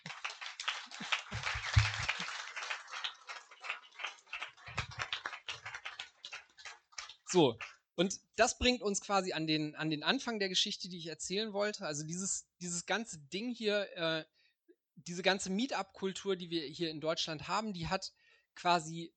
so, 7.26 7.58
und 7.98 8.20
das 8.36 8.60
bringt 8.60 8.84
uns 8.84 9.02
quasi 9.02 9.34
an 9.34 9.48
den, 9.48 9.76
an 9.76 9.90
den 9.90 10.04
Anfang 10.04 10.38
der 10.38 10.50
Geschichte, 10.50 10.88
die 10.88 11.00
ich 11.00 11.08
erzählen 11.08 11.52
wollte. 11.52 11.84
Also 11.84 12.04
dieses, 12.04 12.46
dieses 12.62 12.86
ganze 12.86 13.18
Ding 13.18 13.50
hier, 13.50 13.88
äh, 13.98 14.24
diese 14.94 15.24
ganze 15.24 15.50
Meetup-Kultur, 15.50 16.36
die 16.36 16.52
wir 16.52 16.62
hier 16.62 16.92
in 16.92 17.02
Deutschland 17.02 17.48
haben, 17.48 17.74
die 17.74 17.88
hat 17.88 18.14
quasi 18.54 19.12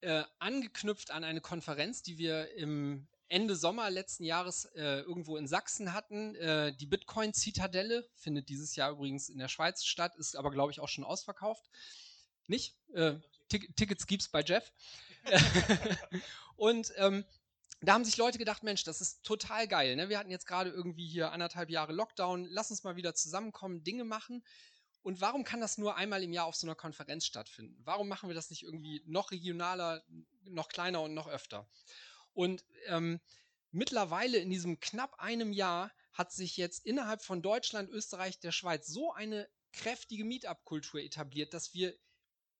äh, 0.00 0.24
angeknüpft 0.40 1.12
an 1.12 1.22
eine 1.22 1.40
Konferenz, 1.40 2.02
die 2.02 2.18
wir 2.18 2.52
im 2.56 3.06
Ende 3.28 3.54
Sommer 3.54 3.88
letzten 3.88 4.24
Jahres 4.24 4.64
äh, 4.74 4.98
irgendwo 5.02 5.36
in 5.36 5.46
Sachsen 5.46 5.92
hatten. 5.92 6.34
Äh, 6.34 6.74
die 6.74 6.86
Bitcoin-Zitadelle 6.86 8.04
findet 8.16 8.48
dieses 8.48 8.74
Jahr 8.74 8.90
übrigens 8.90 9.28
in 9.28 9.38
der 9.38 9.48
Schweiz 9.48 9.84
statt, 9.84 10.16
ist 10.16 10.34
aber, 10.34 10.50
glaube 10.50 10.72
ich, 10.72 10.80
auch 10.80 10.88
schon 10.88 11.04
ausverkauft. 11.04 11.70
Nicht? 12.48 12.74
Äh, 12.94 13.14
Tick 13.48 13.76
Tickets 13.76 14.08
gibt's 14.08 14.28
bei 14.28 14.42
Jeff. 14.42 14.72
Und 16.56 16.92
ähm, 16.96 17.24
da 17.80 17.94
haben 17.94 18.04
sich 18.04 18.16
Leute 18.16 18.38
gedacht, 18.38 18.62
Mensch, 18.62 18.84
das 18.84 19.00
ist 19.00 19.22
total 19.24 19.68
geil. 19.68 19.96
Ne? 19.96 20.08
Wir 20.08 20.18
hatten 20.18 20.30
jetzt 20.30 20.46
gerade 20.46 20.70
irgendwie 20.70 21.06
hier 21.06 21.32
anderthalb 21.32 21.70
Jahre 21.70 21.92
Lockdown. 21.92 22.46
Lass 22.46 22.70
uns 22.70 22.84
mal 22.84 22.96
wieder 22.96 23.14
zusammenkommen, 23.14 23.84
Dinge 23.84 24.04
machen. 24.04 24.42
Und 25.02 25.20
warum 25.20 25.44
kann 25.44 25.60
das 25.60 25.76
nur 25.76 25.96
einmal 25.96 26.22
im 26.22 26.32
Jahr 26.32 26.46
auf 26.46 26.56
so 26.56 26.66
einer 26.66 26.74
Konferenz 26.74 27.26
stattfinden? 27.26 27.78
Warum 27.84 28.08
machen 28.08 28.30
wir 28.30 28.34
das 28.34 28.48
nicht 28.48 28.62
irgendwie 28.62 29.02
noch 29.04 29.32
regionaler, 29.32 30.02
noch 30.44 30.68
kleiner 30.68 31.02
und 31.02 31.12
noch 31.12 31.28
öfter? 31.28 31.68
Und 32.32 32.64
ähm, 32.86 33.20
mittlerweile 33.70 34.38
in 34.38 34.48
diesem 34.48 34.80
knapp 34.80 35.20
einem 35.20 35.52
Jahr 35.52 35.92
hat 36.12 36.32
sich 36.32 36.56
jetzt 36.56 36.86
innerhalb 36.86 37.22
von 37.22 37.42
Deutschland, 37.42 37.90
Österreich, 37.90 38.40
der 38.40 38.52
Schweiz 38.52 38.86
so 38.86 39.12
eine 39.12 39.46
kräftige 39.74 40.24
Meetup-Kultur 40.24 41.00
etabliert, 41.00 41.52
dass 41.52 41.74
wir 41.74 41.94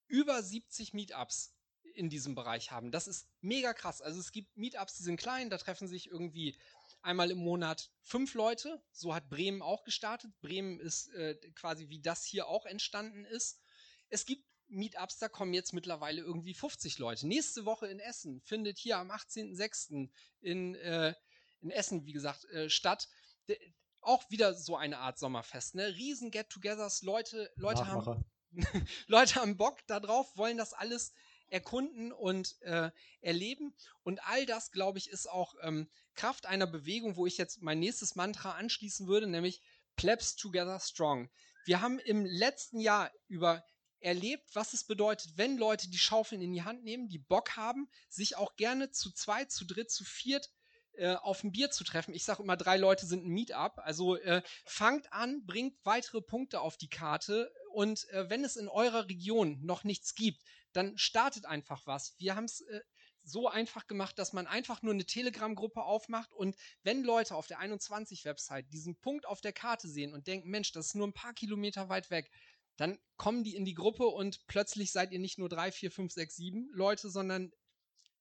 über 0.07 0.43
70 0.43 0.93
Meetups 0.93 1.54
in 1.95 2.09
diesem 2.09 2.35
Bereich 2.35 2.71
haben. 2.71 2.91
Das 2.91 3.07
ist 3.07 3.29
mega 3.41 3.73
krass. 3.73 4.03
Also 4.03 4.21
es 4.21 4.33
gibt 4.33 4.57
Meetups, 4.57 4.97
die 4.97 5.05
sind 5.05 5.17
klein, 5.17 5.51
da 5.51 5.59
treffen 5.59 5.89
sich 5.89 6.09
irgendwie 6.09 6.57
einmal 7.03 7.31
im 7.31 7.39
Monat 7.39 7.91
fünf 8.03 8.35
Leute. 8.35 8.83
So 8.91 9.15
hat 9.15 9.29
Bremen 9.29 9.63
auch 9.63 9.85
gestartet. 9.85 10.33
Bremen 10.41 10.81
ist 10.81 11.09
äh, 11.15 11.37
quasi 11.55 11.89
wie 11.89 12.01
das 12.01 12.25
hier 12.25 12.49
auch 12.49 12.67
entstanden 12.67 13.25
ist. 13.25 13.61
Es 14.09 14.27
gibt 14.27 14.45
Meetups, 14.69 15.19
da 15.19 15.29
kommen 15.29 15.55
jetzt 15.55 15.73
mittlerweile 15.73 16.23
irgendwie 16.23 16.55
50 16.55 16.99
Leute. 16.99 17.27
Nächste 17.27 17.65
Woche 17.65 17.87
in 17.87 18.01
Essen 18.01 18.41
findet 18.41 18.79
hier 18.79 18.99
am 18.99 19.11
18.06. 19.11 20.09
in, 20.41 20.75
äh, 20.75 21.15
in 21.61 21.71
Essen, 21.71 22.07
wie 22.07 22.13
gesagt, 22.13 22.45
äh, 22.47 22.69
statt. 22.71 23.09
De 23.49 23.59
auch 24.05 24.29
wieder 24.31 24.55
so 24.55 24.77
eine 24.77 24.99
Art 24.99 25.19
Sommerfest. 25.19 25.75
Ne? 25.77 25.89
Riesen 25.97 26.31
Get-togethers, 26.31 27.03
Leute, 27.03 27.51
Leute 27.57 27.87
haben, 27.87 28.25
Leute 29.07 29.37
haben 29.37 29.57
Bock 29.57 29.79
darauf, 29.87 30.37
wollen 30.37 30.59
das 30.59 30.73
alles 30.73 31.13
erkunden 31.49 32.13
und 32.13 32.61
äh, 32.63 32.91
erleben. 33.21 33.75
Und 34.03 34.25
all 34.27 34.47
das, 34.47 34.71
glaube 34.71 34.99
ich, 34.99 35.11
ist 35.11 35.29
auch 35.29 35.55
ähm, 35.63 35.89
Kraft 36.15 36.47
einer 36.47 36.67
Bewegung, 36.67 37.17
wo 37.17 37.27
ich 37.27 37.39
jetzt 37.39 37.63
mein 37.63 37.81
nächstes 37.81 38.15
Mantra 38.15 38.53
anschließen 38.53 39.07
würde, 39.07 39.27
nämlich 39.27 39.63
Plebs 39.97 40.37
Together 40.37 40.81
Strong. 40.81 41.31
Wir 41.65 41.81
haben 41.81 41.99
im 41.99 42.25
letzten 42.27 42.81
Jahr 42.81 43.11
über 43.29 43.65
erlebt, 44.01 44.55
was 44.55 44.75
es 44.75 44.85
bedeutet, 44.85 45.33
wenn 45.37 45.57
Leute 45.57 45.89
die 45.89 45.99
Schaufeln 45.99 46.43
in 46.43 46.53
die 46.53 46.63
Hand 46.63 46.85
nehmen, 46.85 47.09
die 47.09 47.19
Bock 47.19 47.57
haben, 47.57 47.89
sich 48.11 48.37
auch 48.37 48.57
gerne 48.57 48.91
zu 48.91 49.11
zweit, 49.13 49.51
zu 49.51 49.65
dritt, 49.65 49.91
zu 49.91 50.05
viert 50.05 50.51
äh, 50.97 51.15
auf 51.15 51.43
ein 51.43 51.53
Bier 51.53 51.71
zu 51.71 51.85
treffen. 51.85 52.15
Ich 52.15 52.25
sage 52.25 52.43
immer, 52.43 52.57
drei 52.57 52.77
Leute 52.77 53.07
sind 53.07 53.25
ein 53.25 53.31
Meetup. 53.31 53.79
Also 53.79 54.17
äh, 54.17 54.43
fangt 54.65 55.13
an, 55.13 55.45
bringt 55.47 55.77
weitere 55.85 56.21
Punkte 56.21 56.61
auf 56.61 56.77
die 56.77 56.91
Karte 56.91 57.51
und 57.73 58.09
äh, 58.11 58.29
wenn 58.29 58.45
es 58.45 58.57
in 58.57 58.69
eurer 58.69 59.09
Region 59.09 59.59
noch 59.63 59.85
nichts 59.85 60.15
gibt, 60.15 60.43
dann 60.75 60.99
startet 60.99 61.47
einfach 61.47 61.87
was. 61.87 62.15
Wir 62.19 62.37
haben 62.37 62.45
es 62.45 62.61
äh, 62.61 62.81
so 63.23 63.49
einfach 63.49 63.87
gemacht, 63.87 64.19
dass 64.19 64.35
man 64.35 64.47
einfach 64.47 64.83
nur 64.83 64.93
eine 64.93 65.07
Telegram-Gruppe 65.07 65.83
aufmacht 65.83 66.33
und 66.33 66.57
wenn 66.83 67.03
Leute 67.03 67.35
auf 67.35 67.47
der 67.47 67.61
21-Website 67.61 68.71
diesen 68.71 68.97
Punkt 69.01 69.27
auf 69.27 69.41
der 69.41 69.55
Karte 69.55 69.89
sehen 69.89 70.13
und 70.13 70.27
denken, 70.27 70.51
Mensch, 70.51 70.73
das 70.73 70.89
ist 70.89 70.95
nur 70.95 71.07
ein 71.07 71.15
paar 71.15 71.33
Kilometer 71.33 71.89
weit 71.89 72.11
weg, 72.11 72.31
dann 72.77 72.99
kommen 73.17 73.45
die 73.45 73.55
in 73.55 73.65
die 73.65 73.75
Gruppe 73.75 74.07
und 74.07 74.47
plötzlich 74.47 74.93
seid 74.93 75.13
ihr 75.13 75.21
nicht 75.21 75.39
nur 75.39 75.49
drei, 75.49 75.73
vier, 75.73 75.91
fünf, 75.91 76.13
sechs, 76.13 76.37
sieben 76.37 76.69
Leute, 76.73 77.09
sondern 77.09 77.53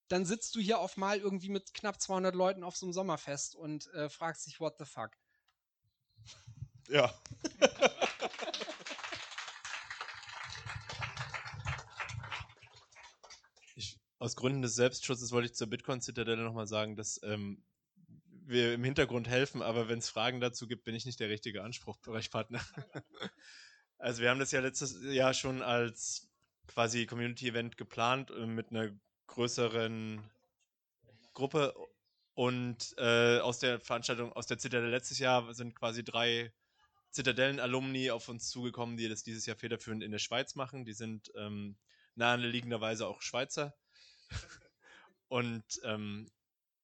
dann 0.07 0.25
sitzt 0.25 0.55
du 0.55 0.59
hier 0.59 0.79
auf 0.79 0.95
mal 0.95 1.17
irgendwie 1.17 1.49
mit 1.49 1.73
knapp 1.73 1.99
200 1.99 2.35
Leuten 2.35 2.63
auf 2.63 2.77
so 2.77 2.85
einem 2.85 2.93
Sommerfest 2.93 3.55
und 3.55 3.87
äh, 3.93 4.09
fragst 4.09 4.45
dich, 4.45 4.59
what 4.59 4.77
the 4.77 4.85
fuck? 4.85 5.11
Ja. 6.87 7.13
Ich, 13.75 13.99
aus 14.23 14.37
Gründen 14.37 14.61
des 14.61 14.75
Selbstschutzes 14.75 15.33
wollte 15.33 15.47
ich 15.47 15.53
zur 15.53 15.67
Bitcoin-Zitadelle 15.67 16.43
nochmal 16.43 16.65
sagen, 16.65 16.95
dass 16.95 17.19
ähm, 17.23 17.61
wir 18.45 18.73
im 18.73 18.83
Hintergrund 18.85 19.27
helfen, 19.27 19.61
aber 19.61 19.89
wenn 19.89 19.99
es 19.99 20.07
Fragen 20.07 20.39
dazu 20.39 20.65
gibt, 20.65 20.85
bin 20.85 20.95
ich 20.95 21.05
nicht 21.05 21.19
der 21.19 21.27
richtige 21.27 21.61
Anspruchspartner. 21.61 22.61
also 23.97 24.21
wir 24.21 24.29
haben 24.29 24.39
das 24.39 24.51
ja 24.51 24.61
letztes 24.61 25.03
Jahr 25.03 25.33
schon 25.33 25.61
als 25.61 26.31
quasi 26.67 27.05
Community-Event 27.05 27.75
geplant 27.75 28.31
äh, 28.31 28.45
mit 28.45 28.71
einer 28.71 28.91
größeren 29.27 30.23
Gruppe 31.33 31.73
und 32.33 32.95
äh, 32.97 33.39
aus 33.39 33.59
der 33.59 33.81
Veranstaltung, 33.81 34.31
aus 34.31 34.47
der 34.47 34.57
Zitadelle 34.57 34.89
letztes 34.89 35.19
Jahr 35.19 35.53
sind 35.53 35.75
quasi 35.75 36.01
drei 36.01 36.53
Zitadellen-Alumni 37.09 38.09
auf 38.09 38.29
uns 38.29 38.49
zugekommen, 38.49 38.95
die 38.95 39.09
das 39.09 39.23
dieses 39.23 39.45
Jahr 39.45 39.57
federführend 39.57 40.01
in 40.01 40.11
der 40.11 40.19
Schweiz 40.19 40.55
machen. 40.55 40.85
Die 40.85 40.93
sind 40.93 41.29
ähm, 41.35 41.75
naheliegenderweise 42.15 43.05
auch 43.05 43.21
Schweizer. 43.21 43.75
und 45.27 45.63
ähm, 45.83 46.29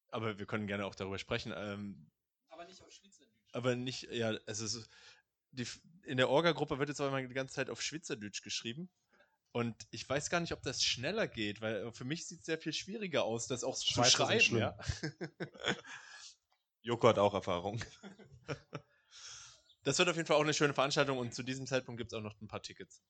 aber 0.09 0.39
wir 0.39 0.45
können 0.45 0.67
gerne 0.67 0.85
auch 0.85 0.95
darüber 0.95 1.19
sprechen. 1.19 1.53
Ähm, 1.55 2.09
aber 2.49 2.65
nicht 2.65 2.81
auf 2.81 2.91
Schweizerdeutsch. 2.91 3.29
Aber 3.51 3.75
nicht, 3.75 4.03
ja, 4.11 4.37
es 4.45 4.59
ist 4.59 4.89
die, 5.51 5.67
in 6.03 6.17
der 6.17 6.29
Orga-Gruppe 6.29 6.79
wird 6.79 6.89
jetzt 6.89 7.01
aber 7.01 7.17
immer 7.17 7.27
die 7.27 7.33
ganze 7.33 7.55
Zeit 7.55 7.69
auf 7.69 7.81
Schweizerdeutsch 7.81 8.41
geschrieben. 8.41 8.89
Und 9.51 9.75
ich 9.89 10.07
weiß 10.07 10.29
gar 10.29 10.39
nicht, 10.39 10.53
ob 10.53 10.61
das 10.61 10.83
schneller 10.83 11.27
geht, 11.27 11.59
weil 11.61 11.91
für 11.91 12.05
mich 12.05 12.27
sieht 12.27 12.41
es 12.41 12.45
sehr 12.45 12.59
viel 12.59 12.73
schwieriger 12.73 13.23
aus, 13.23 13.47
das 13.47 13.63
auch 13.63 13.75
Schweizer 13.81 14.09
zu 14.09 14.15
schreiben. 14.17 14.57
Ja. 14.57 14.77
Joko 16.81 17.07
hat 17.09 17.17
auch 17.17 17.33
Erfahrung. 17.33 17.83
Das 19.83 19.97
wird 19.97 20.09
auf 20.09 20.15
jeden 20.15 20.27
Fall 20.27 20.37
auch 20.37 20.43
eine 20.43 20.53
schöne 20.53 20.73
Veranstaltung 20.73 21.17
und 21.17 21.33
zu 21.33 21.41
diesem 21.41 21.65
Zeitpunkt 21.65 21.97
gibt 21.97 22.11
es 22.11 22.17
auch 22.17 22.21
noch 22.21 22.39
ein 22.41 22.47
paar 22.47 22.61
Tickets. 22.61 23.01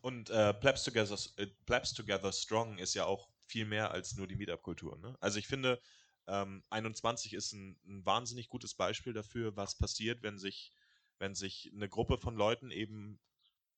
Und 0.00 0.30
äh, 0.30 0.54
Plebs, 0.54 0.84
Together, 0.84 1.16
äh, 1.36 1.46
Plebs 1.66 1.92
Together 1.92 2.32
Strong 2.32 2.78
ist 2.78 2.94
ja 2.94 3.04
auch 3.04 3.28
viel 3.46 3.64
mehr 3.64 3.90
als 3.90 4.16
nur 4.16 4.26
die 4.26 4.36
Meetup-Kultur. 4.36 4.98
Ne? 4.98 5.16
Also 5.20 5.38
ich 5.38 5.46
finde, 5.46 5.80
ähm, 6.26 6.62
21 6.70 7.34
ist 7.34 7.52
ein, 7.52 7.78
ein 7.84 8.06
wahnsinnig 8.06 8.48
gutes 8.48 8.74
Beispiel 8.74 9.12
dafür, 9.12 9.56
was 9.56 9.76
passiert, 9.76 10.22
wenn 10.22 10.38
sich, 10.38 10.72
wenn 11.18 11.34
sich 11.34 11.70
eine 11.74 11.88
Gruppe 11.88 12.18
von 12.18 12.36
Leuten 12.36 12.70
eben 12.70 13.20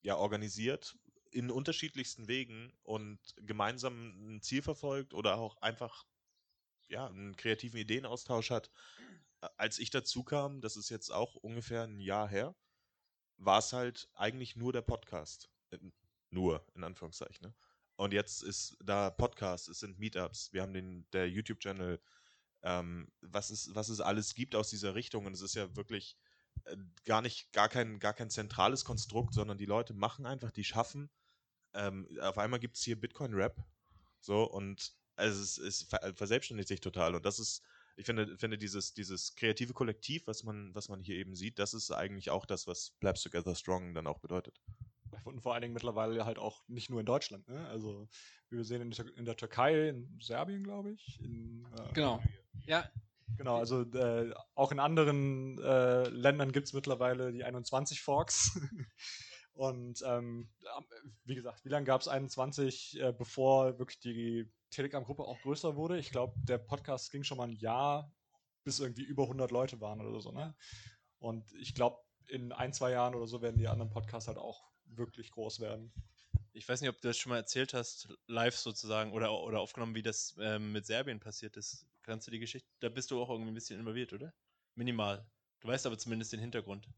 ja 0.03 0.17
organisiert 0.17 0.97
in 1.31 1.51
unterschiedlichsten 1.51 2.29
Wegen 2.29 2.73
und 2.85 3.19
gemeinsam 3.39 4.35
ein 4.37 4.43
Ziel 4.43 4.63
verfolgt 4.63 5.15
oder 5.15 5.37
auch 5.37 5.57
einfach 5.63 6.07
ja, 6.89 7.07
einen 7.07 7.37
kreativen 7.37 7.81
Ideenaustausch 7.81 8.51
hat. 8.51 8.71
Äh, 9.41 9.49
Als 9.57 9.79
ich 9.79 9.91
dazu 9.91 10.23
kam, 10.23 10.61
das 10.61 10.77
ist 10.77 10.91
jetzt 10.91 11.11
auch 11.11 11.35
ungefähr 11.35 11.83
ein 11.85 11.99
Jahr 11.99 12.29
her, 12.29 12.55
war 13.37 13.59
es 13.59 13.73
halt 13.73 14.09
eigentlich 14.15 14.57
nur 14.57 14.73
der 14.73 14.83
Podcast. 14.83 15.51
Nur, 16.31 16.67
in 16.75 16.85
Anführungszeichen. 16.85 17.47
Ne? 17.47 17.55
Und 17.97 18.13
jetzt 18.13 18.43
ist 18.43 18.77
da 18.83 19.11
Podcast, 19.11 19.69
es 19.69 19.79
sind 19.81 19.99
Meetups, 19.99 20.53
wir 20.53 20.63
haben 20.63 20.75
den, 20.75 21.07
der 21.13 21.29
YouTube-Channel, 21.29 22.01
ähm, 22.63 23.09
was, 23.21 23.51
es, 23.51 23.75
was 23.75 23.89
es 23.89 24.01
alles 24.01 24.35
gibt 24.35 24.55
aus 24.55 24.71
dieser 24.71 24.95
Richtung. 24.95 25.27
Und 25.27 25.35
es 25.35 25.43
ist 25.43 25.55
ja 25.55 25.77
wirklich 25.77 26.17
äh, 26.65 26.77
gar 27.05 27.23
nicht, 27.23 27.53
gar 27.53 27.69
kein, 27.69 27.99
gar 28.01 28.15
kein 28.15 28.31
zentrales 28.31 28.85
Konstrukt, 28.85 29.35
sondern 29.35 29.59
die 29.59 29.67
Leute 29.67 29.95
machen 29.95 30.27
einfach, 30.27 30.51
die 30.51 30.65
schaffen. 30.65 31.11
Ähm, 31.73 32.09
auf 32.21 32.39
einmal 32.39 32.61
gibt 32.61 32.77
es 32.77 32.83
hier 32.83 33.01
Bitcoin-Rap. 33.01 33.65
So, 34.21 34.45
und 34.45 34.93
also 35.17 35.43
es, 35.43 35.59
es 35.59 35.83
ver 35.85 36.15
verselbstständigt 36.15 36.69
sich 36.69 36.81
total. 36.81 37.15
Und 37.15 37.25
das 37.25 37.39
ist, 37.39 37.63
ich 37.97 38.07
finde, 38.07 38.37
finde 38.39 38.59
dieses, 38.59 38.95
dieses 38.95 39.37
kreative 39.37 39.73
Kollektiv, 39.73 40.27
was 40.27 40.43
man, 40.43 40.75
was 40.75 40.89
man 40.89 41.03
hier 41.03 41.17
eben 41.17 41.37
sieht, 41.37 41.59
das 41.59 41.75
ist 41.75 41.91
eigentlich 41.93 42.31
auch 42.31 42.47
das, 42.47 42.67
was 42.67 42.91
Plebs 43.01 43.23
Together 43.23 43.55
Strong 43.55 43.95
dann 43.95 44.07
auch 44.07 44.19
bedeutet. 44.19 44.61
Und 45.27 45.41
vor 45.41 45.55
allen 45.55 45.63
Dingen 45.63 45.75
mittlerweile 45.75 46.25
halt 46.25 46.39
auch 46.39 46.63
nicht 46.69 46.91
nur 46.91 47.01
in 47.01 47.07
Deutschland. 47.07 47.49
Ne? 47.49 47.67
Also, 47.69 48.09
wie 48.51 48.57
wir 48.57 48.65
sehen, 48.65 48.81
in 48.83 49.09
in 49.17 49.25
der 49.25 49.37
Türkei, 49.37 49.89
in 49.89 50.19
Serbien, 50.21 50.63
glaube 50.65 50.93
ich. 50.93 51.21
In, 51.21 51.67
äh, 51.77 51.93
Genau. 51.93 52.23
Ja, 52.67 52.89
Genau, 53.37 53.57
also 53.57 53.83
äh, 53.83 54.33
auch 54.55 54.71
in 54.71 54.79
anderen 54.79 55.59
äh, 55.59 56.09
Ländern 56.09 56.53
gibt 56.53 56.67
es 56.67 56.73
mittlerweile 56.73 57.33
die 57.33 57.45
21 57.45 58.03
Forks. 58.03 58.61
Und 59.55 60.03
ähm, 60.05 60.51
wie 61.25 61.35
gesagt, 61.35 61.65
wie 61.65 61.69
lange 61.69 61.87
gab 61.87 62.01
es 62.01 62.09
21, 62.09 63.01
äh, 63.01 63.13
bevor 63.13 63.79
wirklich 63.79 64.01
die 64.01 64.51
Telegram-Gruppe 64.71 65.23
auch 65.23 65.41
größer 65.41 65.77
wurde. 65.77 65.99
Ich 65.99 66.11
glaube, 66.11 66.35
der 66.37 66.59
Podcast 66.59 67.13
ging 67.13 67.23
schon 67.23 67.39
mal 67.39 67.49
ein 67.49 67.57
Jahr, 67.57 68.13
bis 68.65 68.81
irgendwie 68.81 69.05
über 69.05 69.25
100 69.25 69.51
Leute 69.51 69.81
waren 69.81 70.01
oder 70.01 70.21
so. 70.21 70.33
Ne? 70.33 70.55
Und 71.19 71.53
ich 71.55 71.75
glaube, 71.75 71.99
in 72.29 72.53
ein, 72.53 72.73
zwei 72.73 72.91
Jahren 72.91 73.15
oder 73.15 73.27
so 73.27 73.43
werden 73.43 73.59
die 73.59 73.69
anderen 73.69 73.91
Podcasts 73.91 74.27
halt 74.27 74.39
auch 74.39 74.65
wirklich 74.97 75.31
groß 75.31 75.61
werden. 75.61 75.93
Ich 76.53 76.69
weiß 76.69 76.81
nicht, 76.81 76.91
ob 76.91 77.01
du 77.01 77.09
das 77.09 77.19
schon 77.19 77.31
mal 77.31 77.37
erzählt 77.37 77.75
hast, 77.75 78.09
live 78.27 78.57
sozusagen, 78.57 79.13
oder, 79.13 79.33
oder 79.43 79.61
aufgenommen, 79.61 79.95
wie 79.95 80.03
das 80.03 80.37
ähm, 80.39 80.73
mit 80.73 80.87
Serbien 80.87 81.21
passiert 81.21 81.57
ist. 81.57 81.87
Kannst 82.03 82.27
du 82.27 82.31
die 82.31 82.39
Geschichte, 82.39 82.69
da 82.81 82.89
bist 82.89 83.11
du 83.11 83.21
auch 83.21 83.31
irgendwie 83.31 83.51
ein 83.51 83.55
bisschen 83.55 83.81
involviert, 83.81 84.13
oder? 84.13 84.33
Minimal. 84.75 85.27
Du 85.61 85.69
weißt 85.69 85.87
aber 85.87 85.99
zumindest 85.99 86.33
den 86.33 86.41
Hintergrund. 86.41 86.89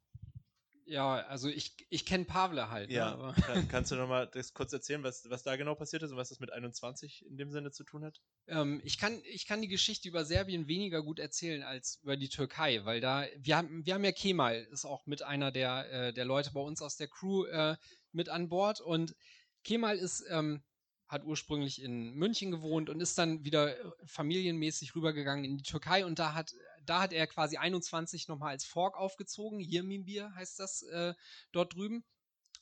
Ja, 0.87 1.17
also 1.27 1.49
ich, 1.49 1.75
ich 1.91 2.07
kenne 2.07 2.25
Pavle 2.25 2.71
halt. 2.71 2.91
Ja, 2.91 3.11
Ne, 3.11 3.13
aber 3.13 3.33
kann, 3.35 3.69
kannst 3.69 3.91
du 3.91 3.97
nochmal 3.97 4.29
das 4.33 4.55
kurz 4.55 4.73
erzählen, 4.73 5.03
was, 5.03 5.29
was 5.29 5.43
da 5.43 5.57
genau 5.57 5.75
passiert 5.75 6.03
ist 6.05 6.13
und 6.13 6.17
was 6.17 6.29
das 6.29 6.39
mit 6.39 6.53
21 6.53 7.27
in 7.27 7.37
dem 7.37 7.51
Sinne 7.51 7.73
zu 7.73 7.85
tun 7.85 8.05
hat? 8.05 8.21
ähm, 8.47 8.81
ich, 8.85 8.99
kann, 8.99 9.21
ich 9.25 9.47
kann 9.47 9.63
die 9.63 9.69
Geschichte 9.69 10.09
über 10.09 10.25
Serbien 10.25 10.69
weniger 10.69 11.03
gut 11.03 11.19
erzählen 11.19 11.63
als 11.63 11.99
über 12.03 12.17
die 12.17 12.29
Türkei, 12.29 12.85
weil 12.85 13.01
da, 13.01 13.27
wir 13.37 13.57
haben, 13.57 13.85
wir 13.85 13.95
haben 13.95 14.05
ja 14.05 14.13
Kemal, 14.13 14.67
ist 14.71 14.85
auch 14.85 15.07
mit 15.07 15.23
einer 15.23 15.51
der, 15.51 15.91
äh, 15.91 16.13
der 16.13 16.25
Leute 16.25 16.53
bei 16.53 16.61
uns 16.61 16.81
aus 16.81 16.97
der 16.97 17.09
Crew 17.09 17.45
äh, 17.47 17.77
mit 18.13 18.29
an 18.29 18.49
Bord 18.49 18.81
und 18.81 19.17
Kemal 19.65 19.99
ist, 19.99 20.25
ähm, 20.31 20.63
hat 21.09 21.25
ursprünglich 21.25 21.83
in 21.83 22.15
München 22.15 22.51
gewohnt 22.51 22.91
und 22.91 23.01
ist 23.01 23.19
dann 23.19 23.45
wieder 23.45 23.79
äh, 23.79 23.93
familienmäßig 24.07 24.95
rübergegangen 24.95 25.45
in 25.45 25.57
die 25.57 25.65
Türkei 25.65 26.05
und 26.05 26.19
da 26.19 26.35
hat, 26.35 26.53
da 26.87 27.03
hat 27.03 27.13
er 27.13 27.27
quasi 27.27 27.57
21 27.57 28.29
nochmal 28.29 28.51
als 28.51 28.65
Fork 28.65 28.97
aufgezogen, 28.97 29.61
Yirmimbir 29.61 30.35
heißt 30.35 30.59
das 30.59 30.83
äh, 30.83 31.15
dort 31.53 31.75
drüben. 31.75 32.05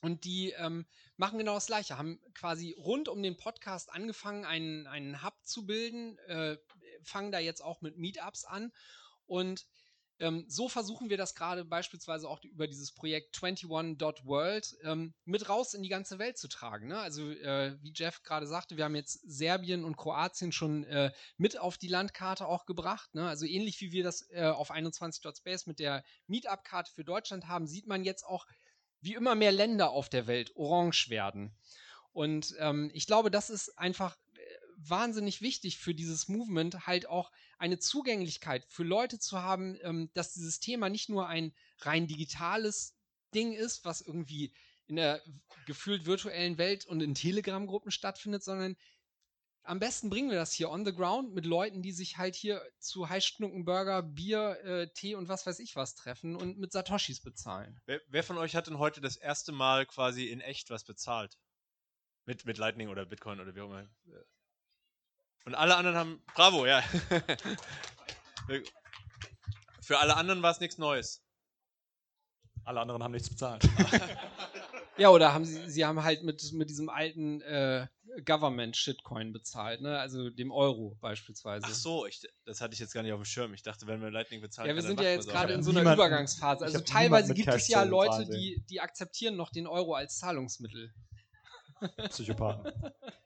Und 0.01 0.25
die 0.25 0.51
ähm, 0.51 0.85
machen 1.17 1.39
genau 1.39 1.55
das 1.55 1.67
Gleiche, 1.67 1.97
haben 1.97 2.19
quasi 2.33 2.75
rund 2.77 3.07
um 3.07 3.23
den 3.23 3.37
Podcast 3.37 3.91
angefangen, 3.91 4.45
einen, 4.45 4.87
einen 4.87 5.23
Hub 5.23 5.33
zu 5.43 5.65
bilden, 5.65 6.17
äh, 6.27 6.57
fangen 7.03 7.31
da 7.31 7.39
jetzt 7.39 7.61
auch 7.61 7.81
mit 7.81 7.97
Meetups 7.97 8.43
an. 8.45 8.71
Und 9.25 9.65
ähm, 10.19 10.45
so 10.47 10.69
versuchen 10.69 11.09
wir 11.09 11.17
das 11.17 11.35
gerade 11.35 11.65
beispielsweise 11.65 12.29
auch 12.29 12.41
über 12.43 12.67
dieses 12.67 12.93
Projekt 12.93 13.35
21.world 13.37 14.77
ähm, 14.83 15.13
mit 15.25 15.49
raus 15.49 15.73
in 15.73 15.83
die 15.83 15.89
ganze 15.89 16.19
Welt 16.19 16.37
zu 16.37 16.47
tragen. 16.47 16.87
Ne? 16.87 16.97
Also 16.97 17.29
äh, 17.29 17.77
wie 17.81 17.91
Jeff 17.93 18.23
gerade 18.23 18.47
sagte, 18.47 18.77
wir 18.77 18.85
haben 18.85 18.95
jetzt 18.95 19.19
Serbien 19.25 19.83
und 19.83 19.97
Kroatien 19.97 20.51
schon 20.51 20.85
äh, 20.85 21.11
mit 21.37 21.59
auf 21.59 21.77
die 21.77 21.89
Landkarte 21.89 22.47
auch 22.47 22.65
gebracht. 22.65 23.13
Ne? 23.13 23.27
Also 23.27 23.45
ähnlich 23.45 23.81
wie 23.81 23.91
wir 23.91 24.03
das 24.03 24.29
äh, 24.31 24.45
auf 24.45 24.71
21.space 24.71 25.65
mit 25.65 25.79
der 25.79 26.03
Meetup-Karte 26.27 26.91
für 26.93 27.03
Deutschland 27.03 27.47
haben, 27.47 27.67
sieht 27.67 27.87
man 27.87 28.03
jetzt 28.03 28.25
auch, 28.25 28.45
wie 29.01 29.13
immer 29.13 29.35
mehr 29.35 29.51
Länder 29.51 29.91
auf 29.91 30.09
der 30.09 30.27
Welt 30.27 30.55
orange 30.55 31.09
werden. 31.09 31.55
Und 32.11 32.55
ähm, 32.59 32.89
ich 32.93 33.05
glaube, 33.05 33.29
das 33.29 33.49
ist 33.49 33.77
einfach 33.77 34.17
wahnsinnig 34.77 35.41
wichtig 35.41 35.77
für 35.77 35.93
dieses 35.93 36.27
Movement, 36.27 36.87
halt 36.87 37.07
auch 37.07 37.31
eine 37.57 37.79
Zugänglichkeit 37.79 38.65
für 38.69 38.83
Leute 38.83 39.19
zu 39.19 39.41
haben, 39.41 39.77
ähm, 39.81 40.09
dass 40.13 40.33
dieses 40.33 40.59
Thema 40.59 40.89
nicht 40.89 41.09
nur 41.09 41.27
ein 41.27 41.53
rein 41.79 42.07
digitales 42.07 42.95
Ding 43.33 43.53
ist, 43.53 43.85
was 43.85 44.01
irgendwie 44.01 44.53
in 44.87 44.97
der 44.97 45.21
gefühlt 45.65 46.05
virtuellen 46.05 46.57
Welt 46.57 46.85
und 46.85 47.01
in 47.01 47.15
Telegram-Gruppen 47.15 47.91
stattfindet, 47.91 48.43
sondern 48.43 48.75
am 49.63 49.79
besten 49.79 50.09
bringen 50.09 50.29
wir 50.29 50.37
das 50.37 50.53
hier 50.53 50.69
on 50.69 50.85
the 50.85 50.93
ground 50.93 51.33
mit 51.33 51.45
Leuten, 51.45 51.81
die 51.81 51.91
sich 51.91 52.17
halt 52.17 52.35
hier 52.35 52.61
zu 52.77 53.09
Heißschnuckenburger, 53.09 54.03
Bier, 54.03 54.59
äh, 54.63 54.87
Tee 54.93 55.15
und 55.15 55.27
was 55.27 55.45
weiß 55.45 55.59
ich 55.59 55.75
was 55.75 55.95
treffen 55.95 56.35
und 56.35 56.59
mit 56.59 56.71
Satoshis 56.71 57.19
bezahlen. 57.19 57.81
Wer, 57.85 58.01
wer 58.07 58.23
von 58.23 58.37
euch 58.37 58.55
hat 58.55 58.67
denn 58.67 58.77
heute 58.77 59.01
das 59.01 59.17
erste 59.17 59.51
Mal 59.51 59.85
quasi 59.87 60.27
in 60.27 60.39
echt 60.39 60.69
was 60.69 60.83
bezahlt? 60.83 61.37
Mit, 62.25 62.45
mit 62.45 62.57
Lightning 62.57 62.89
oder 62.89 63.05
Bitcoin 63.05 63.39
oder 63.39 63.55
wie 63.55 63.61
auch 63.61 63.69
immer. 63.69 63.87
Und 65.45 65.55
alle 65.55 65.75
anderen 65.75 65.95
haben. 65.97 66.23
Bravo, 66.33 66.65
ja. 66.65 66.81
Für 69.81 69.99
alle 69.99 70.15
anderen 70.17 70.41
war 70.41 70.51
es 70.51 70.59
nichts 70.59 70.77
Neues. 70.77 71.23
Alle 72.63 72.81
anderen 72.81 73.03
haben 73.03 73.11
nichts 73.11 73.29
bezahlt. 73.29 73.67
Ja, 74.97 75.09
oder 75.09 75.33
haben 75.33 75.43
sie, 75.43 75.69
sie 75.69 75.83
haben 75.83 76.03
halt 76.05 76.23
mit, 76.23 76.53
mit 76.53 76.69
diesem 76.69 76.87
alten 76.87 77.41
äh, 77.41 77.85
Government-Shitcoin 78.23 79.33
bezahlt, 79.33 79.81
ne? 79.81 79.99
Also 79.99 80.29
dem 80.29 80.51
Euro 80.51 80.97
beispielsweise. 81.01 81.65
Ach 81.67 81.73
so, 81.73 82.05
ich, 82.05 82.21
das 82.45 82.61
hatte 82.61 82.75
ich 82.75 82.79
jetzt 82.79 82.93
gar 82.93 83.03
nicht 83.03 83.11
auf 83.11 83.19
dem 83.19 83.25
Schirm. 83.25 83.53
Ich 83.53 83.61
dachte, 83.61 83.87
wenn 83.87 83.99
wir 84.01 84.09
Lightning 84.09 84.39
bezahlen, 84.39 84.69
Ja, 84.69 84.75
wir 84.75 84.81
sind 84.83 85.01
ja 85.01 85.09
jetzt 85.09 85.25
so. 85.25 85.31
gerade 85.31 85.51
in 85.51 85.63
so 85.63 85.71
einer 85.71 85.81
niemanden- 85.81 85.99
Übergangsphase. 85.99 86.63
Also 86.63 86.79
teilweise 86.79 87.33
gibt 87.33 87.49
es 87.49 87.67
ja 87.67 87.83
Leute, 87.83 88.25
die, 88.25 88.63
die 88.69 88.79
akzeptieren 88.79 89.35
noch 89.35 89.49
den 89.49 89.67
Euro 89.67 89.95
als 89.95 90.17
Zahlungsmittel. 90.17 90.93
Psychopathen. 92.07 92.71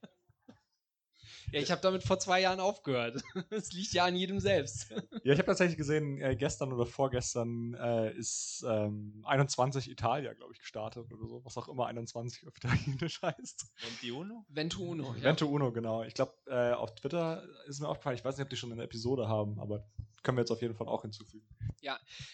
Ja, 1.52 1.60
ich 1.60 1.72
habe 1.72 1.82
damit 1.82 2.04
vor 2.04 2.20
zwei 2.20 2.42
Jahren 2.42 2.60
aufgehört. 2.60 3.22
Es 3.50 3.72
liegt 3.72 3.94
ja 3.94 4.06
an 4.06 4.16
jedem 4.16 4.40
selbst. 4.40 4.90
Ja, 5.24 5.34
ich 5.34 5.40
habe 5.40 5.48
tatsächlich 5.48 5.78
gesehen, 5.78 6.22
äh, 6.22 6.36
gestern 6.36 6.72
oder 6.72 6.86
vorgestern 6.86 7.74
äh, 7.74 8.14
ist 8.14 8.64
ähm, 8.68 9.22
21 9.26 9.90
Italia, 9.90 10.34
glaube 10.34 10.54
ich, 10.54 10.60
gestartet 10.60 11.12
oder 11.12 11.28
so. 11.28 11.44
Was 11.44 11.58
auch 11.58 11.68
immer 11.68 11.88
21 11.88 12.48
auf 12.48 12.56
Italienisch 12.56 13.22
heißt. 13.22 13.66
Und 13.84 14.02
die 14.02 14.12
UNO? 14.12 14.46
Vento 14.48 14.82
Uno. 14.82 15.14
Ja. 15.16 15.24
Vento 15.24 15.48
Uno, 15.48 15.72
genau. 15.72 16.04
Ich 16.04 16.14
glaube, 16.14 16.34
äh, 16.48 16.72
auf 16.72 16.96
Twitter 16.96 17.44
ist 17.68 17.82
mir 17.82 17.90
aufgefallen, 17.90 18.18
ich 18.18 18.24
weiß 18.24 18.38
nicht, 18.38 18.44
ob 18.46 18.50
die 18.50 18.56
schon 18.56 18.72
eine 18.72 18.84
Episode 18.84 19.28
haben, 19.28 19.60
aber 19.60 19.86
können 20.24 20.38
wir 20.38 20.42
jetzt 20.42 20.52
auf 20.52 20.62
jeden 20.62 20.76
Fall 20.76 20.88
auch 20.88 21.02
hinzufügen. 21.02 21.48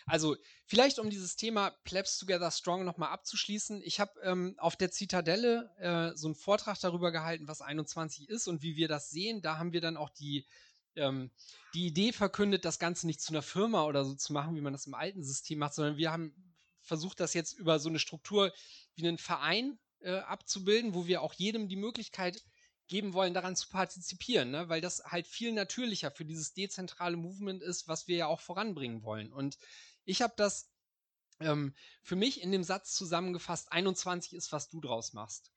Also, 0.05 0.35
vielleicht 0.65 0.99
um 0.99 1.09
dieses 1.09 1.35
Thema 1.35 1.71
Plebs 1.83 2.17
Together 2.17 2.51
Strong 2.51 2.85
nochmal 2.85 3.09
abzuschließen. 3.09 3.81
Ich 3.83 3.99
habe 3.99 4.19
ähm, 4.21 4.55
auf 4.57 4.75
der 4.75 4.91
Zitadelle 4.91 5.71
äh, 5.77 6.17
so 6.17 6.27
einen 6.27 6.35
Vortrag 6.35 6.79
darüber 6.79 7.11
gehalten, 7.11 7.47
was 7.47 7.61
21 7.61 8.29
ist 8.29 8.47
und 8.47 8.61
wie 8.61 8.75
wir 8.75 8.87
das 8.87 9.09
sehen. 9.09 9.41
Da 9.41 9.57
haben 9.57 9.73
wir 9.73 9.81
dann 9.81 9.97
auch 9.97 10.09
die, 10.09 10.45
ähm, 10.95 11.31
die 11.73 11.87
Idee 11.87 12.11
verkündet, 12.11 12.65
das 12.65 12.79
Ganze 12.79 13.07
nicht 13.07 13.21
zu 13.21 13.33
einer 13.33 13.41
Firma 13.41 13.85
oder 13.85 14.05
so 14.05 14.15
zu 14.15 14.33
machen, 14.33 14.55
wie 14.55 14.61
man 14.61 14.73
das 14.73 14.87
im 14.87 14.93
alten 14.93 15.23
System 15.23 15.59
macht, 15.59 15.73
sondern 15.73 15.97
wir 15.97 16.11
haben 16.11 16.33
versucht, 16.81 17.19
das 17.19 17.33
jetzt 17.33 17.53
über 17.53 17.79
so 17.79 17.89
eine 17.89 17.99
Struktur 17.99 18.53
wie 18.95 19.07
einen 19.07 19.17
Verein 19.17 19.79
äh, 19.99 20.17
abzubilden, 20.19 20.93
wo 20.93 21.07
wir 21.07 21.21
auch 21.21 21.33
jedem 21.33 21.67
die 21.67 21.75
Möglichkeit 21.75 22.43
geben 22.87 23.13
wollen, 23.13 23.33
daran 23.33 23.55
zu 23.55 23.69
partizipieren, 23.69 24.51
ne? 24.51 24.69
weil 24.69 24.81
das 24.81 25.03
halt 25.05 25.27
viel 25.27 25.51
natürlicher 25.51 26.11
für 26.11 26.25
dieses 26.25 26.53
dezentrale 26.53 27.17
Movement 27.17 27.63
ist, 27.63 27.87
was 27.87 28.07
wir 28.07 28.17
ja 28.17 28.27
auch 28.27 28.41
voranbringen 28.41 29.03
wollen. 29.03 29.33
Und 29.33 29.57
ich 30.03 30.21
habe 30.21 30.33
das 30.37 30.69
ähm, 31.39 31.73
für 32.03 32.15
mich 32.15 32.41
in 32.41 32.51
dem 32.51 32.63
Satz 32.63 32.93
zusammengefasst, 32.93 33.71
21 33.71 34.33
ist, 34.33 34.51
was 34.51 34.69
du 34.69 34.79
draus 34.81 35.13
machst. 35.13 35.51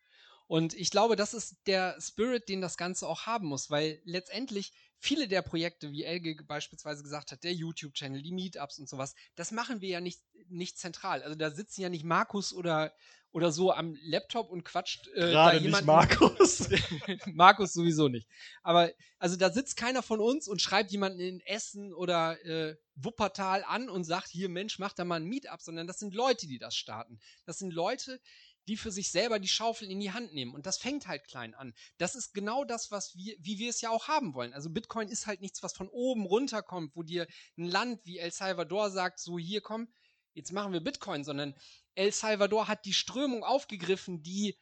Und 0.47 0.73
ich 0.73 0.91
glaube, 0.91 1.15
das 1.15 1.35
ist 1.35 1.57
der 1.67 2.01
Spirit, 2.01 2.49
den 2.49 2.63
das 2.63 2.79
Ganze 2.79 3.07
auch 3.07 3.27
haben 3.27 3.49
muss, 3.49 3.71
weil 3.71 4.01
letztendlich 4.05 4.73
viele 4.99 5.29
der 5.29 5.43
Projekte, 5.43 5.93
wie 5.93 6.05
Elge 6.05 6.37
beispielsweise 6.45 7.03
gesagt 7.03 7.33
hat, 7.33 7.45
der 7.45 7.53
YouTube-Channel, 7.53 8.23
die 8.23 8.33
Meetups 8.33 8.79
und 8.79 8.89
sowas, 8.89 9.15
das 9.37 9.53
machen 9.53 9.81
wir 9.81 9.89
ja 9.89 10.01
nicht, 10.01 10.21
nicht 10.49 10.79
zentral. 10.79 11.23
Also 11.23 11.37
da 11.37 11.51
sitzen 11.51 11.83
ja 11.83 11.89
nicht 11.89 12.05
Markus 12.05 12.53
oder, 12.53 12.93
oder 13.31 13.53
so 13.53 13.73
am 13.73 13.97
Laptop 14.03 14.51
und 14.51 14.65
quatscht 14.65 15.09
äh, 15.15 15.31
Gerade 15.31 15.61
nicht 15.61 15.85
Markus. 15.85 16.69
Markus 17.27 17.73
sowieso 17.73 18.09
nicht. 18.09 18.29
Aber 18.63 18.91
also 19.19 19.37
da 19.37 19.51
sitzt 19.51 19.77
keiner 19.77 20.03
von 20.03 20.21
uns 20.21 20.49
und 20.49 20.63
schreibt 20.63 20.91
jemanden 20.91 21.21
in 21.21 21.41
Essen 21.41 21.93
oder 21.93 22.43
äh, 22.45 22.77
Wuppertal 22.95 23.65
an 23.65 23.89
und 23.89 24.05
sagt, 24.05 24.29
hier 24.29 24.49
Mensch, 24.49 24.79
mach 24.79 24.93
da 24.93 25.05
mal 25.05 25.17
ein 25.17 25.25
Meetup, 25.25 25.61
sondern 25.61 25.87
das 25.87 25.99
sind 25.99 26.15
Leute, 26.15 26.49
die 26.49 26.59
das 26.59 26.75
starten. 26.75 27.21
Das 27.45 27.59
sind 27.59 27.73
Leute, 27.73 28.21
die 28.69 28.77
für 28.77 28.93
sich 28.93 29.11
selber 29.11 29.39
die 29.39 29.49
Schaufel 29.49 29.91
in 29.91 29.99
die 29.99 30.13
Hand 30.13 30.35
nehmen. 30.35 30.55
Und 30.55 30.67
das 30.67 30.79
fängt 30.79 31.09
halt 31.09 31.25
klein 31.25 31.55
an. 31.55 31.75
Das 31.97 32.15
ist 32.15 32.35
genau 32.35 32.65
das, 32.65 32.91
was 32.91 33.17
wir, 33.17 33.35
wie 33.41 33.59
wir 33.59 33.71
es 33.71 33.81
ja 33.81 33.91
auch 33.91 34.09
haben 34.09 34.35
wollen. 34.35 34.53
Also 34.53 34.71
Bitcoin 34.71 35.09
ist 35.09 35.27
halt 35.27 35.41
nichts, 35.41 35.63
was 35.63 35.73
von 35.73 35.89
oben 35.89 36.27
runterkommt, 36.27 36.95
wo 36.95 37.03
dir 37.03 37.27
ein 37.57 37.65
Land 37.65 38.05
wie 38.05 38.19
El 38.19 38.31
Salvador 38.31 38.91
sagt, 38.91 39.19
so 39.19 39.39
hier 39.39 39.63
komm, 39.63 39.89
jetzt 40.35 40.53
machen 40.53 40.73
wir 40.73 40.81
Bitcoin, 40.81 41.25
sondern 41.25 41.55
El 41.95 42.13
Salvador 42.13 42.69
hat 42.69 42.85
die 42.85 42.93
Strömung 42.93 43.43
aufgegriffen, 43.43 44.23
die 44.23 44.59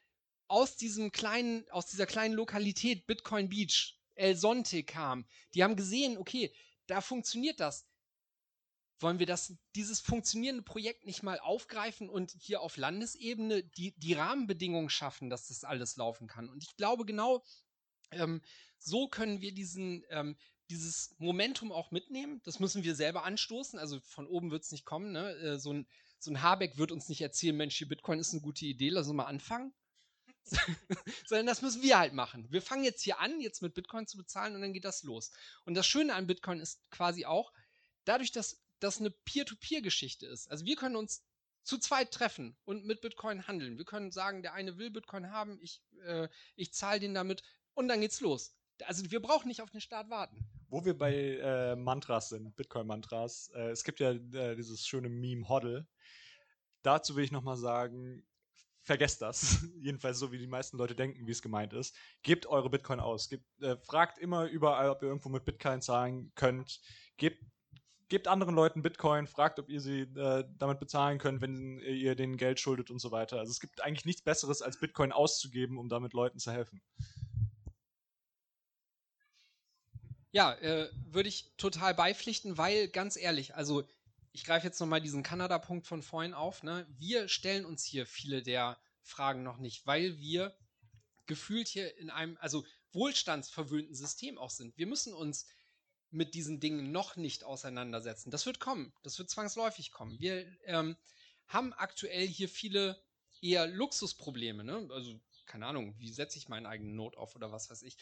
aus 0.48 0.76
diesem 0.76 1.10
kleinen, 1.10 1.68
aus 1.70 1.86
dieser 1.86 2.06
kleinen 2.06 2.34
Lokalität 2.34 3.06
Bitcoin 3.06 3.48
Beach, 3.48 3.98
El 4.14 4.36
Sonte 4.36 4.84
kam. 4.84 5.26
Die 5.54 5.64
haben 5.64 5.76
gesehen, 5.76 6.16
okay, 6.16 6.54
da 6.86 7.00
funktioniert 7.00 7.60
das. 7.60 7.86
Wollen 8.98 9.18
wir 9.18 9.26
das, 9.26 9.54
dieses 9.74 10.00
funktionierende 10.00 10.62
Projekt 10.62 11.04
nicht 11.04 11.22
mal 11.22 11.38
aufgreifen 11.38 12.08
und 12.08 12.34
hier 12.38 12.62
auf 12.62 12.76
Landesebene 12.76 13.62
die, 13.62 13.94
die 13.98 14.14
Rahmenbedingungen 14.14 14.88
schaffen, 14.88 15.28
dass 15.28 15.48
das 15.48 15.64
alles 15.64 15.96
laufen 15.96 16.26
kann? 16.26 16.48
Und 16.48 16.62
ich 16.62 16.76
glaube, 16.76 17.04
genau 17.04 17.44
ähm, 18.10 18.40
so 18.78 19.08
können 19.08 19.40
wir 19.40 19.52
diesen, 19.52 20.04
ähm, 20.10 20.36
dieses 20.70 21.14
Momentum 21.18 21.72
auch 21.72 21.90
mitnehmen. 21.90 22.40
Das 22.44 22.60
müssen 22.60 22.84
wir 22.84 22.94
selber 22.94 23.24
anstoßen. 23.24 23.78
Also 23.78 24.00
von 24.00 24.26
oben 24.26 24.50
wird 24.50 24.64
es 24.64 24.72
nicht 24.72 24.84
kommen. 24.84 25.12
Ne? 25.12 25.30
Äh, 25.36 25.58
so, 25.58 25.72
ein, 25.72 25.86
so 26.18 26.30
ein 26.30 26.42
Habeck 26.42 26.78
wird 26.78 26.92
uns 26.92 27.08
nicht 27.08 27.20
erzählen, 27.20 27.56
Mensch, 27.56 27.76
hier 27.76 27.88
Bitcoin 27.88 28.18
ist 28.18 28.32
eine 28.32 28.42
gute 28.42 28.66
Idee, 28.66 28.88
lass 28.88 29.06
uns 29.06 29.16
mal 29.16 29.24
anfangen. 29.24 29.74
Sondern 31.26 31.46
das 31.46 31.62
müssen 31.62 31.82
wir 31.82 31.98
halt 31.98 32.12
machen. 32.12 32.46
Wir 32.50 32.62
fangen 32.62 32.84
jetzt 32.84 33.02
hier 33.02 33.18
an, 33.18 33.40
jetzt 33.40 33.62
mit 33.62 33.74
Bitcoin 33.74 34.06
zu 34.06 34.16
bezahlen 34.16 34.54
und 34.54 34.60
dann 34.60 34.72
geht 34.72 34.84
das 34.84 35.02
los. 35.02 35.32
Und 35.64 35.74
das 35.74 35.86
Schöne 35.86 36.14
an 36.14 36.26
Bitcoin 36.26 36.60
ist 36.60 36.88
quasi 36.90 37.24
auch, 37.24 37.52
dadurch, 38.04 38.30
dass 38.30 38.62
das 38.80 39.00
eine 39.00 39.10
Peer-to-Peer-Geschichte 39.10 40.26
ist. 40.26 40.50
Also 40.50 40.64
wir 40.64 40.76
können 40.76 40.96
uns 40.96 41.24
zu 41.62 41.78
zweit 41.78 42.12
treffen 42.12 42.56
und 42.64 42.84
mit 42.86 43.00
Bitcoin 43.00 43.46
handeln. 43.46 43.76
Wir 43.76 43.84
können 43.84 44.12
sagen, 44.12 44.42
der 44.42 44.54
eine 44.54 44.78
will 44.78 44.90
Bitcoin 44.90 45.30
haben, 45.30 45.58
ich, 45.60 45.82
äh, 46.04 46.28
ich 46.54 46.72
zahle 46.72 47.00
den 47.00 47.14
damit 47.14 47.42
und 47.74 47.88
dann 47.88 48.00
geht's 48.00 48.20
los. 48.20 48.54
Also 48.84 49.10
wir 49.10 49.20
brauchen 49.20 49.48
nicht 49.48 49.62
auf 49.62 49.70
den 49.70 49.80
Start 49.80 50.10
warten. 50.10 50.38
Wo 50.68 50.84
wir 50.84 50.96
bei 50.96 51.14
äh, 51.14 51.76
Mantras 51.76 52.28
sind, 52.28 52.54
Bitcoin-Mantras, 52.56 53.50
äh, 53.54 53.70
es 53.70 53.84
gibt 53.84 54.00
ja 54.00 54.12
äh, 54.12 54.54
dieses 54.54 54.86
schöne 54.86 55.08
Meme 55.08 55.48
Hoddle. 55.48 55.86
Dazu 56.82 57.16
will 57.16 57.24
ich 57.24 57.32
nochmal 57.32 57.56
sagen, 57.56 58.24
vergesst 58.82 59.22
das. 59.22 59.66
Jedenfalls 59.80 60.18
so, 60.18 60.30
wie 60.32 60.38
die 60.38 60.46
meisten 60.46 60.76
Leute 60.76 60.94
denken, 60.94 61.26
wie 61.26 61.32
es 61.32 61.42
gemeint 61.42 61.72
ist. 61.72 61.96
Gebt 62.22 62.46
eure 62.46 62.70
Bitcoin 62.70 63.00
aus. 63.00 63.28
Gebt, 63.28 63.44
äh, 63.60 63.76
fragt 63.76 64.18
immer 64.18 64.46
überall, 64.46 64.90
ob 64.90 65.02
ihr 65.02 65.08
irgendwo 65.08 65.28
mit 65.28 65.44
Bitcoin 65.44 65.82
zahlen 65.82 66.32
könnt. 66.34 66.80
Gebt, 67.16 67.44
gebt 68.08 68.28
anderen 68.28 68.54
Leuten 68.54 68.82
Bitcoin, 68.82 69.26
fragt, 69.26 69.58
ob 69.58 69.68
ihr 69.68 69.80
sie 69.80 70.02
äh, 70.02 70.44
damit 70.58 70.78
bezahlen 70.78 71.18
könnt, 71.18 71.40
wenn 71.40 71.78
ihr 71.80 72.14
denen 72.14 72.36
Geld 72.36 72.60
schuldet 72.60 72.90
und 72.90 73.00
so 73.00 73.10
weiter. 73.10 73.38
Also 73.38 73.50
es 73.50 73.60
gibt 73.60 73.82
eigentlich 73.82 74.04
nichts 74.04 74.22
Besseres, 74.22 74.62
als 74.62 74.78
Bitcoin 74.78 75.12
auszugeben, 75.12 75.78
um 75.78 75.88
damit 75.88 76.12
Leuten 76.12 76.38
zu 76.38 76.52
helfen. 76.52 76.80
Ja, 80.30 80.52
äh, 80.54 80.90
würde 81.06 81.28
ich 81.28 81.50
total 81.56 81.94
beipflichten, 81.94 82.58
weil 82.58 82.88
ganz 82.88 83.16
ehrlich, 83.16 83.54
also 83.54 83.84
ich 84.32 84.44
greife 84.44 84.66
jetzt 84.66 84.78
nochmal 84.80 85.00
diesen 85.00 85.22
Kanada-Punkt 85.22 85.86
von 85.86 86.02
vorhin 86.02 86.34
auf. 86.34 86.62
Ne? 86.62 86.86
Wir 86.98 87.26
stellen 87.26 87.64
uns 87.64 87.84
hier 87.84 88.06
viele 88.06 88.42
der 88.42 88.78
Fragen 89.00 89.42
noch 89.42 89.56
nicht, 89.56 89.86
weil 89.86 90.18
wir 90.18 90.54
gefühlt 91.24 91.68
hier 91.68 91.96
in 91.96 92.10
einem, 92.10 92.36
also 92.40 92.64
wohlstandsverwöhnten 92.92 93.94
System 93.94 94.36
auch 94.36 94.50
sind. 94.50 94.76
Wir 94.76 94.86
müssen 94.86 95.14
uns 95.14 95.46
mit 96.16 96.34
diesen 96.34 96.60
Dingen 96.60 96.90
noch 96.92 97.16
nicht 97.16 97.44
auseinandersetzen. 97.44 98.30
Das 98.30 98.46
wird 98.46 98.58
kommen, 98.58 98.92
das 99.02 99.18
wird 99.18 99.30
zwangsläufig 99.30 99.92
kommen. 99.92 100.18
Wir 100.18 100.46
ähm, 100.64 100.96
haben 101.46 101.72
aktuell 101.74 102.26
hier 102.26 102.48
viele 102.48 103.00
eher 103.40 103.66
Luxusprobleme. 103.66 104.64
Ne? 104.64 104.88
Also 104.90 105.20
keine 105.44 105.66
Ahnung, 105.66 105.94
wie 105.98 106.10
setze 106.10 106.38
ich 106.38 106.48
meinen 106.48 106.66
eigenen 106.66 106.96
Not 106.96 107.16
auf 107.16 107.36
oder 107.36 107.52
was 107.52 107.70
weiß 107.70 107.82
ich. 107.82 107.96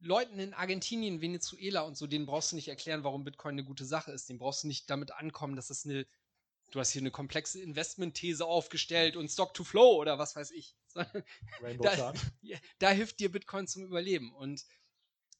Leuten 0.00 0.38
in 0.38 0.54
Argentinien, 0.54 1.20
Venezuela 1.20 1.82
und 1.82 1.96
so, 1.96 2.06
denen 2.06 2.26
brauchst 2.26 2.52
du 2.52 2.56
nicht 2.56 2.68
erklären, 2.68 3.04
warum 3.04 3.24
Bitcoin 3.24 3.54
eine 3.54 3.64
gute 3.64 3.84
Sache 3.84 4.12
ist. 4.12 4.28
Den 4.28 4.38
brauchst 4.38 4.64
du 4.64 4.68
nicht 4.68 4.88
damit 4.88 5.12
ankommen, 5.12 5.56
dass 5.56 5.70
es 5.70 5.84
eine, 5.84 6.06
du 6.70 6.80
hast 6.80 6.90
hier 6.90 7.02
eine 7.02 7.10
komplexe 7.10 7.60
Investmentthese 7.60 8.46
aufgestellt 8.46 9.16
und 9.16 9.28
Stock 9.28 9.54
to 9.54 9.64
Flow 9.64 9.96
oder 9.96 10.18
was 10.18 10.36
weiß 10.36 10.50
ich. 10.52 10.76
da, 11.80 12.12
da, 12.78 12.90
hilft 12.90 13.20
dir 13.20 13.32
Bitcoin 13.32 13.66
zum 13.66 13.84
Überleben. 13.84 14.32
Und 14.34 14.64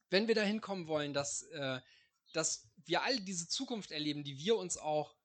wenn 0.09 0.27
wir 0.27 0.35
dahin 0.35 0.61
kommen 0.61 0.87
wollen, 0.87 1.13
dass, 1.13 1.43
äh, 1.43 1.79
dass 2.33 2.69
wir 2.85 3.03
all 3.03 3.19
diese 3.19 3.47
Zukunft 3.47 3.91
erleben, 3.91 4.23
die 4.23 4.37
wir 4.37 4.57
uns 4.57 4.77
auch 4.77 5.15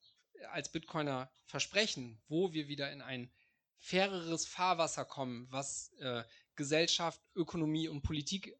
als 0.52 0.72
Bitcoiner 0.72 1.30
versprechen, 1.46 2.20
wo 2.28 2.52
wir 2.52 2.68
wieder 2.68 2.90
in 2.92 3.02
ein 3.02 3.30
faireres 3.78 4.46
Fahrwasser 4.46 5.04
kommen, 5.04 5.46
was 5.50 5.92
äh, 6.00 6.24
Gesellschaft, 6.56 7.20
Ökonomie 7.34 7.88
und 7.88 8.02
Politik 8.02 8.56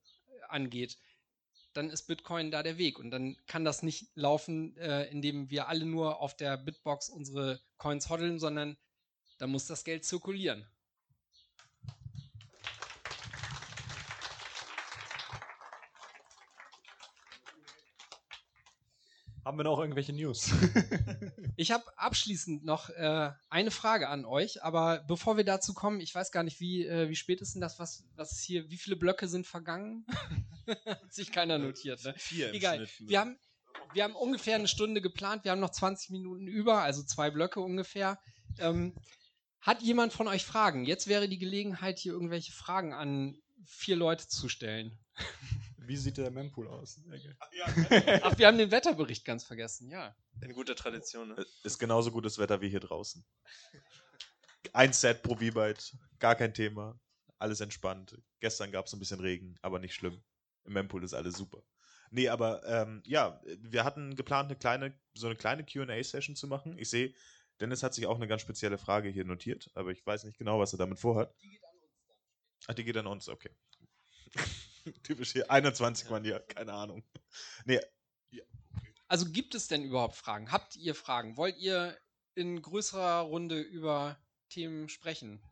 angeht, 0.49 0.99
dann 1.73 1.91
ist 1.91 2.07
Bitcoin 2.07 2.51
da 2.51 2.63
der 2.63 2.79
Weg. 2.79 2.99
Und 2.99 3.11
dann 3.11 3.37
kann 3.47 3.65
das 3.65 3.83
nicht 3.83 4.11
laufen, 4.15 4.77
äh, 4.77 5.05
indem 5.11 5.51
wir 5.51 5.69
alle 5.69 5.85
nur 5.85 6.21
auf 6.21 6.37
der 6.37 6.57
Bitbox 6.57 7.09
unsere 7.09 7.61
Coins 7.77 8.09
hoddeln, 8.09 8.39
sondern 8.39 8.77
da 9.39 9.47
muss 9.47 9.67
das 9.67 9.85
Geld 9.85 10.05
zirkulieren. 10.05 10.67
Haben 19.51 19.59
wir 19.59 19.65
noch 19.65 19.81
irgendwelche 19.81 20.13
News? 20.13 20.53
ich 21.57 21.73
habe 21.73 21.83
abschließend 21.99 22.65
noch 22.65 22.89
äh, 22.91 23.33
eine 23.49 23.73
Frage 23.73 24.09
an 24.09 24.25
euch, 24.25 24.63
aber 24.63 25.01
bevor 25.09 25.37
wir 25.37 25.43
dazu 25.43 25.75
kommen, 25.75 25.99
ich 25.99 26.15
weiß 26.15 26.31
gar 26.31 26.45
nicht, 26.45 26.61
wie, 26.61 26.87
äh, 26.87 27.09
wie 27.09 27.17
spät 27.17 27.41
ist 27.41 27.55
denn 27.55 27.61
das, 27.61 27.81
was, 27.81 28.05
was 28.15 28.39
hier, 28.39 28.71
wie 28.71 28.77
viele 28.77 28.95
Blöcke 28.95 29.27
sind 29.27 29.49
vergangen? 29.49 30.07
Hat 30.87 31.13
sich 31.13 31.33
keiner 31.33 31.59
notiert, 31.59 32.05
ne? 32.05 32.15
Vier. 32.17 32.55
Egal. 32.55 32.87
Wir 33.01 33.19
haben, 33.19 33.41
wir 33.93 34.05
haben 34.05 34.15
ungefähr 34.15 34.55
eine 34.55 34.69
Stunde 34.69 35.01
geplant, 35.01 35.43
wir 35.43 35.51
haben 35.51 35.59
noch 35.59 35.71
20 35.71 36.11
Minuten 36.11 36.47
über, 36.47 36.83
also 36.83 37.03
zwei 37.03 37.33
Blöcke 37.33 37.59
ungefähr. 37.59 38.21
Ähm, 38.61 38.95
hat 39.61 39.83
jemand 39.83 40.13
von 40.13 40.29
euch 40.29 40.45
Fragen? 40.45 40.85
Jetzt 40.85 41.09
wäre 41.09 41.29
die 41.29 41.39
Gelegenheit, 41.39 41.99
hier 41.99 42.13
irgendwelche 42.13 42.53
Fragen 42.53 42.95
an 42.95 43.37
vier 43.67 43.97
Leute 43.97 44.29
zu 44.29 44.49
stellen. 44.49 44.97
Wie 45.91 45.97
sieht 45.97 46.19
der 46.19 46.31
Mempool 46.31 46.69
aus? 46.69 47.01
Ach, 48.23 48.39
wir 48.39 48.47
haben 48.47 48.59
den 48.59 48.71
Wetterbericht 48.71 49.25
ganz 49.25 49.43
vergessen, 49.43 49.91
ja. 49.91 50.15
In 50.41 50.53
guter 50.53 50.77
Tradition. 50.77 51.31
Ne? 51.31 51.47
Ist 51.65 51.81
genauso 51.81 52.13
gutes 52.13 52.39
Wetter 52.39 52.61
wie 52.61 52.69
hier 52.69 52.79
draußen. 52.79 53.27
Ein 54.73 54.93
Set 54.93 55.25
pro 55.25 55.35
V-Byte, 55.35 55.97
gar 56.21 56.37
kein 56.37 56.55
Thema. 56.55 56.97
Alles 57.39 57.61
entspannt. 57.61 58.17
Gestern 58.39 58.71
gab 58.71 58.87
es 58.87 58.93
ein 58.93 59.01
bisschen 59.01 59.19
Regen, 59.19 59.57
aber 59.63 59.81
nicht 59.81 59.95
schlimm. 59.95 60.23
Im 60.63 60.75
Mempool 60.75 61.03
ist 61.03 61.13
alles 61.13 61.35
super. 61.35 61.61
Nee, 62.13 62.29
aber 62.29 62.65
ähm, 62.67 63.03
ja, 63.05 63.43
wir 63.59 63.83
hatten 63.83 64.15
geplant, 64.15 64.49
eine 64.49 64.57
kleine, 64.57 64.97
so 65.15 65.27
eine 65.27 65.35
kleine 65.35 65.65
QA-Session 65.65 66.37
zu 66.37 66.47
machen. 66.47 66.79
Ich 66.79 66.89
sehe, 66.89 67.13
Dennis 67.59 67.83
hat 67.83 67.95
sich 67.95 68.07
auch 68.07 68.15
eine 68.15 68.29
ganz 68.29 68.43
spezielle 68.43 68.79
Frage 68.79 69.09
hier 69.09 69.25
notiert, 69.25 69.73
aber 69.75 69.91
ich 69.91 70.07
weiß 70.07 70.23
nicht 70.23 70.39
genau, 70.39 70.61
was 70.61 70.73
er 70.73 70.79
damit 70.79 71.01
vorhat. 71.01 71.35
Die 71.43 71.49
geht 71.51 71.65
an 71.65 71.75
uns 71.83 72.05
dann. 72.07 72.19
Ach, 72.69 72.75
die 72.75 72.85
geht 72.85 72.97
an 72.97 73.07
uns, 73.09 73.29
okay. 73.29 73.51
Typisch 75.03 75.33
hier 75.33 75.51
21 75.51 76.11
Mann 76.11 76.25
hier, 76.25 76.41
keine 76.41 76.73
Ahnung. 76.73 77.05
Nee. 77.65 77.81
Ja. 78.31 78.43
Also 79.09 79.27
gibt 79.31 79.55
es 79.55 79.69
denn 79.69 79.85
überhaupt 79.85 80.17
Fragen? 80.17 80.53
Habt 80.53 80.77
ihr 80.77 80.95
Fragen? 80.95 81.37
Wollt 81.37 81.57
ihr 81.59 81.99
in 82.35 82.61
größerer 82.63 83.21
Runde 83.21 83.61
über 83.61 84.19
Themen 84.49 84.89
sprechen? 84.89 85.43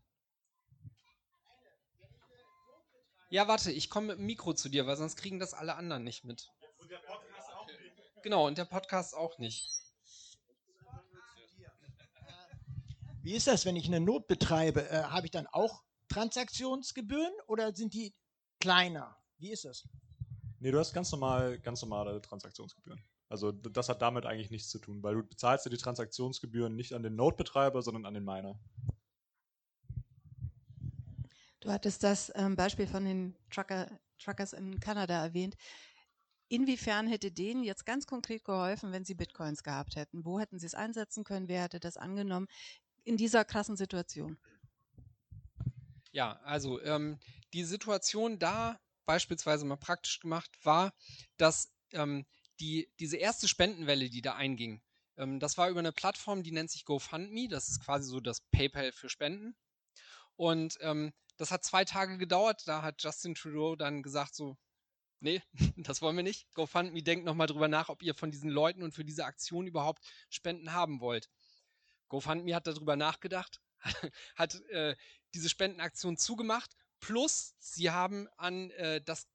Ja, 3.31 3.46
warte, 3.46 3.70
ich 3.70 3.90
komme 3.90 4.09
mit 4.09 4.18
dem 4.18 4.27
Mikro 4.27 4.55
zu 4.55 4.70
dir, 4.70 4.87
weil 4.87 4.96
sonst 4.96 5.16
kriegen 5.16 5.38
das 5.38 5.53
alle 5.53 5.74
anderen 5.74 6.03
nicht 6.03 6.24
mit. 6.24 6.48
Und 6.79 6.90
der 6.90 6.98
Podcast 6.98 7.53
auch 7.53 7.66
nicht. 7.66 8.22
Genau, 8.22 8.46
und 8.46 8.57
der 8.57 8.64
Podcast 8.64 9.14
auch 9.14 9.38
nicht. 9.38 9.68
Wie 13.22 13.35
ist 13.35 13.46
das, 13.46 13.66
wenn 13.66 13.77
ich 13.77 13.87
eine 13.87 14.01
Not 14.01 14.27
betreibe? 14.27 14.88
Äh, 14.88 15.03
Habe 15.03 15.27
ich 15.27 15.31
dann 15.31 15.46
auch 15.48 15.83
Transaktionsgebühren 16.09 17.35
oder 17.46 17.74
sind 17.74 17.92
die 17.92 18.14
kleiner? 18.61 19.18
Wie 19.38 19.51
ist 19.51 19.64
das? 19.64 19.88
Nee, 20.61 20.72
du 20.72 20.79
hast 20.79 20.92
ganz 20.92 21.12
normal, 21.12 21.59
ganz 21.61 21.81
normale 21.83 22.20
Transaktionsgebühren. 22.20 23.01
Also 23.29 23.53
das 23.53 23.88
hat 23.88 24.03
damit 24.03 24.27
eigentlich 24.27 24.51
nichts 24.51 24.70
zu 24.70 24.79
tun, 24.79 25.03
weil 25.03 25.14
du 25.14 25.22
bezahlst 25.22 25.66
ja 25.66 25.70
die 25.70 25.77
Transaktionsgebühren 25.77 26.74
nicht 26.74 26.94
an 26.94 27.03
den 27.03 27.14
Node-Betreiber, 27.14 27.83
sondern 27.83 28.07
an 28.07 28.14
den 28.14 28.24
Miner. 28.24 28.59
Du 31.61 31.70
hattest 31.70 32.03
das 32.03 32.33
ähm, 32.35 32.57
Beispiel 32.57 32.87
von 32.87 33.05
den 33.05 33.37
Trucker, 33.51 33.90
Truckers 34.18 34.53
in 34.53 34.81
Kanada 34.81 35.22
erwähnt. 35.22 35.57
Inwiefern 36.48 37.07
hätte 37.07 37.31
denen 37.31 37.62
jetzt 37.62 37.85
ganz 37.85 38.07
konkret 38.07 38.44
geholfen, 38.44 38.90
wenn 38.90 39.05
sie 39.05 39.14
Bitcoins 39.14 39.62
gehabt 39.62 39.96
hätten? 39.96 40.24
Wo 40.24 40.40
hätten 40.40 40.59
sie 40.59 40.66
es 40.66 40.74
einsetzen 40.74 41.24
können? 41.24 41.48
Wer 41.48 41.64
hätte 41.64 41.79
das 41.79 41.98
angenommen 41.98 42.48
in 43.05 43.18
dieser 43.18 43.44
krassen 43.44 43.77
Situation? 43.77 44.38
Ja, 46.11 46.40
also 46.44 46.81
ähm, 46.83 47.18
die 47.53 47.64
Situation 47.64 48.38
da 48.38 48.81
beispielsweise 49.09 49.64
mal 49.64 49.77
praktisch 49.77 50.21
gemacht, 50.21 50.51
war, 50.62 50.92
dass 51.38 51.73
ähm, 51.92 52.27
die, 52.61 52.92
diese 53.01 53.16
erste 53.16 53.49
Spendenwelle, 53.49 54.11
die 54.11 54.21
da 54.21 54.35
einging, 54.35 54.83
ähm, 55.16 55.40
das 55.40 55.57
war 55.57 55.71
über 55.71 55.79
eine 55.79 55.92
Plattform, 55.92 56.42
die 56.42 56.53
nennt 56.53 56.71
sich 56.71 56.85
GoFundMe. 56.85 57.49
Das 57.49 57.68
ist 57.71 57.83
quasi 57.83 58.07
so 58.07 58.21
das 58.21 58.42
PayPal 58.51 58.92
für 58.92 59.09
Spenden. 59.09 59.57
Und 60.37 60.77
ähm, 60.83 61.14
das 61.38 61.51
hat 61.51 61.64
zwei 61.64 61.87
Tage 61.87 62.18
gedauert. 62.18 62.68
Da 62.68 62.83
hat 62.83 63.03
Justin 63.03 63.35
Trudeau 63.35 63.77
dann 63.77 64.03
gesagt 64.03 64.35
so, 64.35 64.59
nee, 65.21 65.42
das 65.79 66.03
wollen 66.03 66.16
wir 66.16 66.23
nicht. 66.23 66.47
GoFundMe 66.53 67.03
denkt 67.03 67.25
nochmal 67.25 67.47
drüber 67.47 67.68
nach, 67.68 67.88
ob 67.88 68.03
ihr 68.03 68.14
von 68.14 68.31
diesen 68.31 68.51
Leuten 68.51 68.83
und 68.83 68.92
für 68.92 69.07
diese 69.07 69.25
Aktion 69.25 69.66
überhaupt 69.66 70.05
Spenden 70.29 70.73
haben 70.73 71.01
wollt. 71.01 71.31
GoFundMe 72.09 72.55
hat 72.55 72.66
darüber 72.66 72.94
nachgedacht, 72.94 73.62
hat 74.37 74.61
äh, 74.68 74.94
diese 75.33 75.49
Spendenaktion 75.49 76.18
zugemacht 76.18 76.77
Plus, 77.01 77.55
sie 77.59 77.91
haben 77.91 78.29
an, 78.37 78.71
äh, 78.71 79.01
das, 79.01 79.27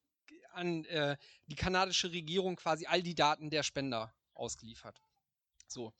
an 0.51 0.85
äh, 0.85 1.17
die 1.47 1.55
kanadische 1.55 2.11
Regierung 2.11 2.55
quasi 2.55 2.85
all 2.85 3.01
die 3.01 3.15
Daten 3.15 3.49
der 3.49 3.63
Spender 3.63 4.13
ausgeliefert. 4.33 5.01
So, 5.67 5.93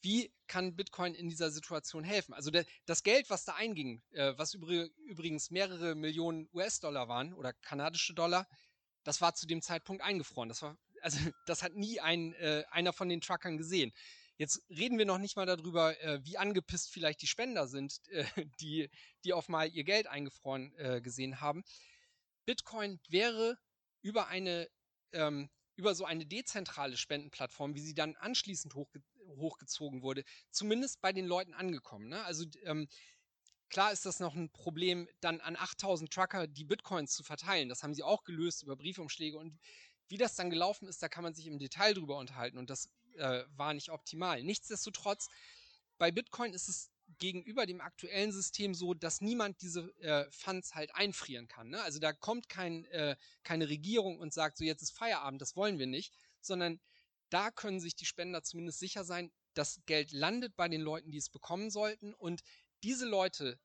wie 0.00 0.32
kann 0.46 0.74
Bitcoin 0.74 1.14
in 1.14 1.28
dieser 1.28 1.50
Situation 1.50 2.04
helfen? 2.04 2.34
Also 2.34 2.50
der, 2.50 2.64
das 2.86 3.02
Geld, 3.02 3.30
was 3.30 3.44
da 3.44 3.54
einging, 3.54 4.02
äh, 4.12 4.32
was 4.36 4.54
übrig, 4.54 4.92
übrigens 5.06 5.50
mehrere 5.50 5.94
Millionen 5.94 6.48
US-Dollar 6.52 7.08
waren 7.08 7.32
oder 7.34 7.52
kanadische 7.52 8.14
Dollar, 8.14 8.48
das 9.04 9.20
war 9.20 9.34
zu 9.34 9.46
dem 9.46 9.62
Zeitpunkt 9.62 10.02
eingefroren. 10.02 10.48
Das 10.48 10.62
war, 10.62 10.76
also 11.00 11.18
das 11.46 11.62
hat 11.62 11.74
nie 11.74 12.00
ein, 12.00 12.34
äh, 12.34 12.64
einer 12.70 12.92
von 12.92 13.08
den 13.08 13.20
Truckern 13.20 13.56
gesehen. 13.56 13.92
Jetzt 14.40 14.62
reden 14.70 14.96
wir 14.96 15.04
noch 15.04 15.18
nicht 15.18 15.36
mal 15.36 15.44
darüber, 15.44 16.00
äh, 16.00 16.24
wie 16.24 16.38
angepisst 16.38 16.90
vielleicht 16.90 17.20
die 17.20 17.26
Spender 17.26 17.68
sind, 17.68 18.00
äh, 18.08 18.24
die, 18.62 18.88
die 19.22 19.34
auf 19.34 19.50
mal 19.50 19.68
ihr 19.68 19.84
Geld 19.84 20.06
eingefroren 20.06 20.72
äh, 20.78 21.02
gesehen 21.02 21.42
haben. 21.42 21.62
Bitcoin 22.46 23.00
wäre 23.10 23.58
über 24.00 24.28
eine 24.28 24.66
ähm, 25.12 25.50
über 25.76 25.94
so 25.94 26.06
eine 26.06 26.24
dezentrale 26.24 26.96
Spendenplattform, 26.96 27.74
wie 27.74 27.82
sie 27.82 27.92
dann 27.92 28.16
anschließend 28.16 28.74
hochge 28.74 29.02
hochgezogen 29.36 30.00
wurde, 30.00 30.24
zumindest 30.50 31.02
bei 31.02 31.12
den 31.12 31.26
Leuten 31.26 31.52
angekommen. 31.52 32.08
Ne? 32.08 32.24
Also 32.24 32.46
ähm, 32.62 32.88
klar 33.68 33.92
ist 33.92 34.06
das 34.06 34.20
noch 34.20 34.34
ein 34.34 34.50
Problem, 34.50 35.06
dann 35.20 35.42
an 35.42 35.54
8000 35.54 36.10
Trucker 36.10 36.46
die 36.46 36.64
Bitcoins 36.64 37.12
zu 37.12 37.22
verteilen. 37.22 37.68
Das 37.68 37.82
haben 37.82 37.92
sie 37.92 38.02
auch 38.02 38.24
gelöst 38.24 38.62
über 38.62 38.76
Briefumschläge 38.76 39.36
und 39.36 39.60
wie 40.08 40.16
das 40.16 40.34
dann 40.34 40.48
gelaufen 40.48 40.88
ist, 40.88 41.02
da 41.02 41.10
kann 41.10 41.24
man 41.24 41.34
sich 41.34 41.46
im 41.46 41.58
Detail 41.58 41.92
drüber 41.92 42.16
unterhalten 42.16 42.56
und 42.56 42.70
das 42.70 42.88
äh, 43.16 43.44
war 43.56 43.74
nicht 43.74 43.90
optimal. 43.90 44.42
Nichtsdestotrotz, 44.42 45.28
bei 45.98 46.10
Bitcoin 46.10 46.52
ist 46.52 46.68
es 46.68 46.90
gegenüber 47.18 47.66
dem 47.66 47.80
aktuellen 47.80 48.32
System 48.32 48.74
so, 48.74 48.94
dass 48.94 49.20
niemand 49.20 49.60
diese 49.62 49.92
äh, 50.00 50.30
Funds 50.30 50.74
halt 50.74 50.94
einfrieren 50.94 51.48
kann. 51.48 51.68
Ne? 51.68 51.82
Also 51.82 51.98
da 51.98 52.12
kommt 52.12 52.48
kein, 52.48 52.84
äh, 52.86 53.16
keine 53.42 53.68
Regierung 53.68 54.18
und 54.18 54.32
sagt, 54.32 54.56
so 54.56 54.64
jetzt 54.64 54.82
ist 54.82 54.96
Feierabend, 54.96 55.42
das 55.42 55.56
wollen 55.56 55.78
wir 55.78 55.86
nicht, 55.86 56.14
sondern 56.40 56.80
da 57.28 57.50
können 57.50 57.80
sich 57.80 57.94
die 57.94 58.06
Spender 58.06 58.42
zumindest 58.42 58.78
sicher 58.78 59.04
sein, 59.04 59.30
das 59.54 59.80
Geld 59.86 60.12
landet 60.12 60.56
bei 60.56 60.68
den 60.68 60.80
Leuten, 60.80 61.10
die 61.10 61.18
es 61.18 61.28
bekommen 61.28 61.70
sollten 61.70 62.14
und 62.14 62.42
diese 62.82 63.06
Leute, 63.06 63.58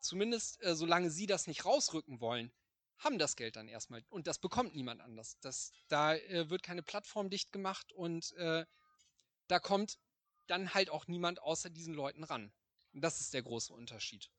zumindest 0.00 0.62
äh, 0.62 0.74
solange 0.74 1.10
sie 1.10 1.26
das 1.26 1.46
nicht 1.46 1.64
rausrücken 1.64 2.20
wollen, 2.20 2.52
haben 2.98 3.18
das 3.18 3.36
Geld 3.36 3.56
dann 3.56 3.68
erstmal 3.68 4.04
und 4.10 4.26
das 4.26 4.38
bekommt 4.38 4.74
niemand 4.74 5.00
anders. 5.00 5.38
Das, 5.40 5.72
da 5.88 6.14
äh, 6.14 6.48
wird 6.50 6.62
keine 6.62 6.82
Plattform 6.82 7.30
dicht 7.30 7.52
gemacht 7.52 7.92
und 7.92 8.32
äh, 8.34 8.64
da 9.52 9.60
kommt 9.60 9.98
dann 10.46 10.72
halt 10.72 10.88
auch 10.88 11.08
niemand 11.08 11.42
außer 11.42 11.68
diesen 11.68 11.92
Leuten 11.92 12.24
ran. 12.24 12.50
Und 12.94 13.02
das 13.02 13.20
ist 13.20 13.34
der 13.34 13.42
große 13.42 13.74
Unterschied. 13.74 14.30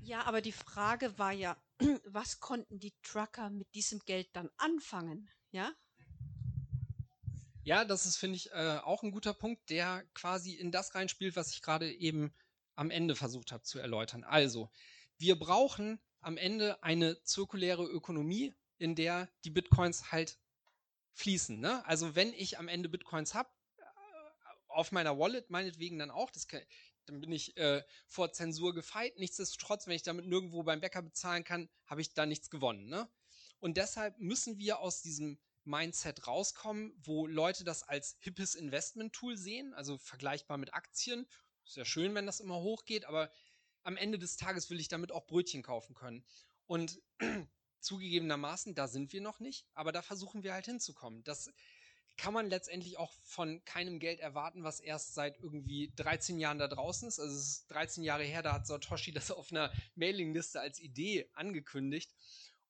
Ja, 0.00 0.24
aber 0.24 0.40
die 0.40 0.52
Frage 0.52 1.18
war 1.18 1.32
ja, 1.32 1.56
was 2.06 2.40
konnten 2.40 2.80
die 2.80 2.94
Trucker 3.02 3.50
mit 3.50 3.74
diesem 3.74 3.98
Geld 4.00 4.30
dann 4.32 4.48
anfangen? 4.56 5.28
Ja? 5.50 5.74
Ja, 7.64 7.84
das 7.84 8.06
ist, 8.06 8.16
finde 8.16 8.36
ich, 8.36 8.50
äh, 8.52 8.78
auch 8.82 9.02
ein 9.02 9.12
guter 9.12 9.34
Punkt, 9.34 9.68
der 9.68 10.04
quasi 10.14 10.54
in 10.54 10.72
das 10.72 10.94
reinspielt, 10.94 11.36
was 11.36 11.52
ich 11.52 11.60
gerade 11.60 11.92
eben 11.92 12.34
am 12.74 12.90
Ende 12.90 13.14
versucht 13.14 13.52
habe 13.52 13.62
zu 13.62 13.78
erläutern. 13.78 14.24
Also, 14.24 14.70
wir 15.18 15.38
brauchen 15.38 16.00
am 16.20 16.36
Ende 16.36 16.82
eine 16.82 17.22
zirkuläre 17.22 17.84
Ökonomie, 17.84 18.54
in 18.78 18.94
der 18.94 19.28
die 19.44 19.50
Bitcoins 19.50 20.10
halt 20.10 20.38
fließen. 21.14 21.60
Ne? 21.60 21.84
Also 21.86 22.14
wenn 22.14 22.32
ich 22.32 22.58
am 22.58 22.68
Ende 22.68 22.88
Bitcoins 22.88 23.34
habe, 23.34 23.48
äh, 23.78 23.82
auf 24.68 24.92
meiner 24.92 25.18
Wallet 25.18 25.50
meinetwegen 25.50 25.98
dann 25.98 26.10
auch, 26.10 26.30
kann, 26.48 26.62
dann 27.06 27.20
bin 27.20 27.32
ich 27.32 27.56
äh, 27.56 27.82
vor 28.06 28.32
Zensur 28.32 28.74
gefeit. 28.74 29.18
Nichtsdestotrotz, 29.18 29.86
wenn 29.86 29.94
ich 29.94 30.02
damit 30.02 30.26
nirgendwo 30.26 30.62
beim 30.62 30.80
Bäcker 30.80 31.02
bezahlen 31.02 31.44
kann, 31.44 31.68
habe 31.86 32.00
ich 32.00 32.14
da 32.14 32.26
nichts 32.26 32.50
gewonnen. 32.50 32.88
Ne? 32.88 33.08
Und 33.58 33.76
deshalb 33.76 34.18
müssen 34.18 34.58
wir 34.58 34.80
aus 34.80 35.02
diesem 35.02 35.38
Mindset 35.64 36.26
rauskommen, 36.26 36.92
wo 36.98 37.26
Leute 37.26 37.62
das 37.64 37.84
als 37.84 38.16
hippes 38.20 38.54
Investment-Tool 38.54 39.36
sehen, 39.36 39.74
also 39.74 39.98
vergleichbar 39.98 40.58
mit 40.58 40.74
Aktien. 40.74 41.28
Ist 41.64 41.76
ja 41.76 41.84
schön, 41.84 42.14
wenn 42.14 42.26
das 42.26 42.40
immer 42.40 42.60
hochgeht, 42.60 43.04
aber 43.04 43.30
am 43.82 43.96
Ende 43.96 44.18
des 44.18 44.36
Tages 44.36 44.70
will 44.70 44.80
ich 44.80 44.88
damit 44.88 45.12
auch 45.12 45.26
Brötchen 45.26 45.62
kaufen 45.62 45.94
können. 45.94 46.24
Und 46.66 47.00
zugegebenermaßen, 47.80 48.74
da 48.74 48.88
sind 48.88 49.12
wir 49.12 49.20
noch 49.20 49.40
nicht, 49.40 49.66
aber 49.74 49.92
da 49.92 50.02
versuchen 50.02 50.42
wir 50.42 50.52
halt 50.52 50.66
hinzukommen. 50.66 51.24
Das 51.24 51.52
kann 52.16 52.34
man 52.34 52.48
letztendlich 52.48 52.98
auch 52.98 53.12
von 53.22 53.64
keinem 53.64 53.98
Geld 53.98 54.20
erwarten, 54.20 54.64
was 54.64 54.80
erst 54.80 55.14
seit 55.14 55.38
irgendwie 55.38 55.92
13 55.96 56.38
Jahren 56.38 56.58
da 56.58 56.68
draußen 56.68 57.08
ist. 57.08 57.18
Also 57.18 57.34
es 57.34 57.48
ist 57.48 57.70
13 57.70 58.04
Jahre 58.04 58.24
her, 58.24 58.42
da 58.42 58.52
hat 58.52 58.66
Satoshi 58.66 59.12
das 59.12 59.30
auf 59.30 59.50
einer 59.50 59.72
Mailingliste 59.94 60.60
als 60.60 60.78
Idee 60.78 61.28
angekündigt. 61.32 62.14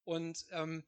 Und 0.04 0.46
ähm, 0.50 0.84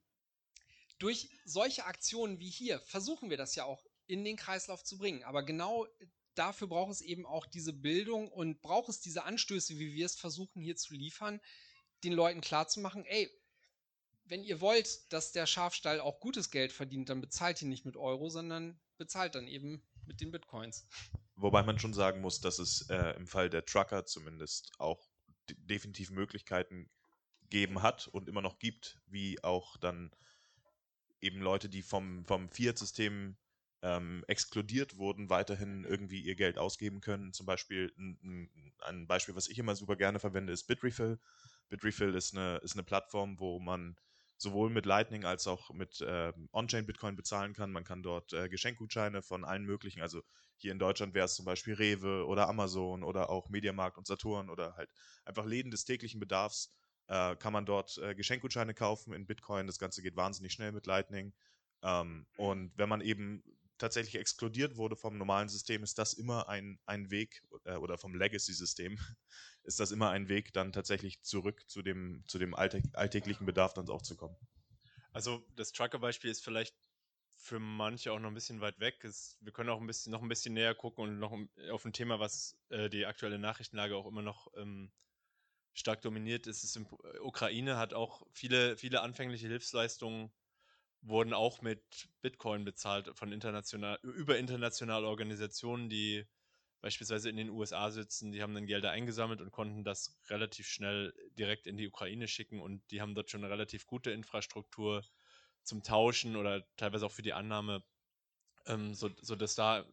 durch 0.98 1.30
solche 1.44 1.84
Aktionen 1.84 2.38
wie 2.38 2.50
hier 2.50 2.80
versuchen 2.80 3.30
wir 3.30 3.36
das 3.36 3.54
ja 3.54 3.64
auch 3.64 3.84
in 4.06 4.24
den 4.24 4.36
Kreislauf 4.36 4.84
zu 4.84 4.98
bringen. 4.98 5.24
Aber 5.24 5.42
genau 5.42 5.86
dafür 6.34 6.68
braucht 6.68 6.92
es 6.92 7.00
eben 7.00 7.26
auch 7.26 7.46
diese 7.46 7.72
Bildung 7.72 8.28
und 8.28 8.60
braucht 8.62 8.88
es 8.88 9.00
diese 9.00 9.24
Anstöße, 9.24 9.78
wie 9.78 9.94
wir 9.94 10.06
es 10.06 10.16
versuchen 10.16 10.60
hier 10.60 10.76
zu 10.76 10.94
liefern, 10.94 11.40
den 12.02 12.12
Leuten 12.12 12.40
klarzumachen, 12.40 13.04
ey, 13.06 13.30
wenn 14.26 14.42
ihr 14.42 14.60
wollt, 14.60 15.12
dass 15.12 15.32
der 15.32 15.46
Schafstall 15.46 16.00
auch 16.00 16.20
gutes 16.20 16.50
Geld 16.50 16.72
verdient, 16.72 17.08
dann 17.08 17.20
bezahlt 17.20 17.60
ihr 17.60 17.68
nicht 17.68 17.84
mit 17.84 17.96
Euro, 17.96 18.30
sondern 18.30 18.80
bezahlt 18.96 19.34
dann 19.34 19.46
eben 19.46 19.82
mit 20.06 20.20
den 20.20 20.30
Bitcoins. 20.30 20.86
Wobei 21.36 21.62
man 21.62 21.78
schon 21.78 21.94
sagen 21.94 22.20
muss, 22.20 22.40
dass 22.40 22.58
es 22.58 22.88
äh, 22.88 23.16
im 23.16 23.26
Fall 23.26 23.50
der 23.50 23.64
Trucker 23.64 24.06
zumindest 24.06 24.72
auch 24.78 25.08
definitiv 25.48 26.10
Möglichkeiten 26.10 26.90
geben 27.50 27.82
hat 27.82 28.08
und 28.08 28.28
immer 28.28 28.40
noch 28.40 28.58
gibt, 28.58 29.00
wie 29.06 29.42
auch 29.44 29.76
dann 29.76 30.10
eben 31.20 31.40
Leute, 31.40 31.68
die 31.68 31.82
vom, 31.82 32.24
vom 32.24 32.48
Fiat-System 32.48 33.36
ähm, 33.84 34.24
exkludiert 34.28 34.96
wurden, 34.96 35.28
weiterhin 35.28 35.84
irgendwie 35.84 36.20
ihr 36.22 36.36
Geld 36.36 36.56
ausgeben 36.56 37.02
können. 37.02 37.34
Zum 37.34 37.44
Beispiel 37.44 37.92
ein, 37.98 38.50
ein, 38.80 39.06
Beispiel, 39.06 39.36
was 39.36 39.46
ich 39.48 39.58
immer 39.58 39.76
super 39.76 39.96
gerne 39.96 40.18
verwende, 40.18 40.54
ist 40.54 40.64
Bitrefill. 40.64 41.20
Bitrefill 41.68 42.14
ist 42.14 42.34
eine, 42.34 42.56
ist 42.58 42.74
eine 42.74 42.82
Plattform, 42.82 43.38
wo 43.38 43.60
man 43.60 43.96
sowohl 44.38 44.70
mit 44.70 44.86
Lightning 44.86 45.24
als 45.26 45.46
auch 45.46 45.70
mit 45.70 46.00
äh, 46.00 46.32
On-Chain 46.52 46.86
Bitcoin 46.86 47.14
bezahlen 47.14 47.52
kann. 47.52 47.72
Man 47.72 47.84
kann 47.84 48.02
dort 48.02 48.32
äh, 48.32 48.48
Geschenkgutscheine 48.48 49.20
von 49.20 49.44
allen 49.44 49.64
möglichen, 49.64 50.00
also 50.00 50.22
hier 50.56 50.72
in 50.72 50.78
Deutschland 50.78 51.12
wäre 51.12 51.26
es 51.26 51.34
zum 51.34 51.44
Beispiel 51.44 51.74
Rewe 51.74 52.26
oder 52.26 52.48
Amazon 52.48 53.04
oder 53.04 53.28
auch 53.28 53.50
Mediamarkt 53.50 53.98
und 53.98 54.06
Saturn 54.06 54.48
oder 54.48 54.76
halt 54.76 54.88
einfach 55.26 55.44
Läden 55.44 55.70
des 55.70 55.84
täglichen 55.84 56.20
Bedarfs 56.20 56.74
äh, 57.08 57.36
kann 57.36 57.52
man 57.52 57.66
dort 57.66 57.98
äh, 57.98 58.14
Geschenkgutscheine 58.14 58.72
kaufen 58.72 59.12
in 59.12 59.26
Bitcoin. 59.26 59.66
Das 59.66 59.78
Ganze 59.78 60.00
geht 60.00 60.16
wahnsinnig 60.16 60.52
schnell 60.52 60.72
mit 60.72 60.86
Lightning. 60.86 61.34
Ähm, 61.82 62.26
und 62.38 62.72
wenn 62.76 62.88
man 62.88 63.02
eben 63.02 63.42
tatsächlich 63.78 64.16
exkludiert 64.16 64.76
wurde 64.76 64.96
vom 64.96 65.18
normalen 65.18 65.48
System, 65.48 65.82
ist 65.82 65.98
das 65.98 66.14
immer 66.14 66.48
ein, 66.48 66.78
ein 66.86 67.10
Weg, 67.10 67.42
äh, 67.64 67.76
oder 67.76 67.98
vom 67.98 68.14
Legacy-System, 68.14 68.98
ist 69.64 69.80
das 69.80 69.90
immer 69.90 70.10
ein 70.10 70.28
Weg, 70.28 70.52
dann 70.52 70.72
tatsächlich 70.72 71.22
zurück 71.22 71.64
zu 71.68 71.82
dem, 71.82 72.24
zu 72.26 72.38
dem 72.38 72.54
alltäglichen 72.54 73.46
Bedarf 73.46 73.74
dann 73.74 73.88
auch 73.88 74.02
zu 74.02 74.16
kommen. 74.16 74.36
Also 75.12 75.46
das 75.56 75.72
Trucker-Beispiel 75.72 76.30
ist 76.30 76.44
vielleicht 76.44 76.74
für 77.36 77.58
manche 77.58 78.12
auch 78.12 78.18
noch 78.18 78.28
ein 78.28 78.34
bisschen 78.34 78.60
weit 78.60 78.80
weg. 78.80 79.04
Es, 79.04 79.36
wir 79.40 79.52
können 79.52 79.68
auch 79.68 79.80
ein 79.80 79.86
bisschen, 79.86 80.10
noch 80.12 80.22
ein 80.22 80.28
bisschen 80.28 80.54
näher 80.54 80.74
gucken 80.74 81.04
und 81.04 81.18
noch 81.18 81.36
auf 81.70 81.84
ein 81.84 81.92
Thema, 81.92 82.18
was 82.18 82.56
äh, 82.70 82.88
die 82.88 83.06
aktuelle 83.06 83.38
Nachrichtenlage 83.38 83.96
auch 83.96 84.06
immer 84.06 84.22
noch 84.22 84.48
ähm, 84.56 84.90
stark 85.74 86.00
dominiert. 86.02 86.46
Es 86.46 86.64
ist 86.64 86.76
in 86.76 86.86
äh, 86.86 87.18
Ukraine, 87.18 87.76
hat 87.76 87.92
auch 87.92 88.26
viele, 88.32 88.76
viele 88.76 89.02
anfängliche 89.02 89.46
Hilfsleistungen 89.46 90.32
wurden 91.04 91.34
auch 91.34 91.60
mit 91.62 92.08
Bitcoin 92.22 92.64
bezahlt 92.64 93.10
von 93.14 93.30
international, 93.32 93.98
über 94.02 94.38
internationale 94.38 95.06
Organisationen, 95.06 95.88
die 95.88 96.26
beispielsweise 96.80 97.30
in 97.30 97.36
den 97.36 97.50
USA 97.50 97.90
sitzen, 97.90 98.32
die 98.32 98.42
haben 98.42 98.54
dann 98.54 98.66
Gelder 98.66 98.90
eingesammelt 98.90 99.40
und 99.40 99.52
konnten 99.52 99.84
das 99.84 100.18
relativ 100.28 100.66
schnell 100.66 101.14
direkt 101.38 101.66
in 101.66 101.76
die 101.76 101.88
Ukraine 101.88 102.28
schicken. 102.28 102.60
Und 102.60 102.82
die 102.90 103.00
haben 103.00 103.14
dort 103.14 103.30
schon 103.30 103.42
eine 103.42 103.52
relativ 103.52 103.86
gute 103.86 104.10
Infrastruktur 104.10 105.02
zum 105.62 105.82
Tauschen 105.82 106.36
oder 106.36 106.66
teilweise 106.76 107.06
auch 107.06 107.12
für 107.12 107.22
die 107.22 107.32
Annahme, 107.32 107.82
ähm, 108.66 108.94
so, 108.94 109.10
so 109.20 109.34
da 109.34 109.86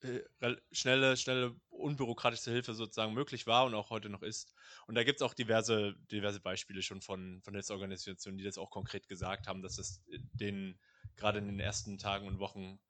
äh, 0.00 0.56
schnelle, 0.72 1.16
schnelle, 1.16 1.54
unbürokratische 1.82 2.50
Hilfe 2.50 2.74
sozusagen 2.74 3.12
möglich 3.12 3.46
war 3.46 3.66
und 3.66 3.74
auch 3.74 3.90
heute 3.90 4.08
noch 4.08 4.22
ist. 4.22 4.54
Und 4.86 4.94
da 4.94 5.04
gibt 5.04 5.20
es 5.20 5.22
auch 5.22 5.34
diverse, 5.34 5.94
diverse 6.10 6.40
Beispiele 6.40 6.82
schon 6.82 7.02
von, 7.02 7.42
von 7.42 7.54
Hilfsorganisationen, 7.54 8.38
die 8.38 8.44
das 8.44 8.58
auch 8.58 8.70
konkret 8.70 9.08
gesagt 9.08 9.46
haben, 9.46 9.62
dass 9.62 9.78
es 9.78 10.02
denen 10.32 10.78
gerade 11.16 11.38
in 11.38 11.46
den 11.46 11.60
ersten 11.60 11.98
Tagen 11.98 12.26
und 12.26 12.38
Wochen 12.38 12.80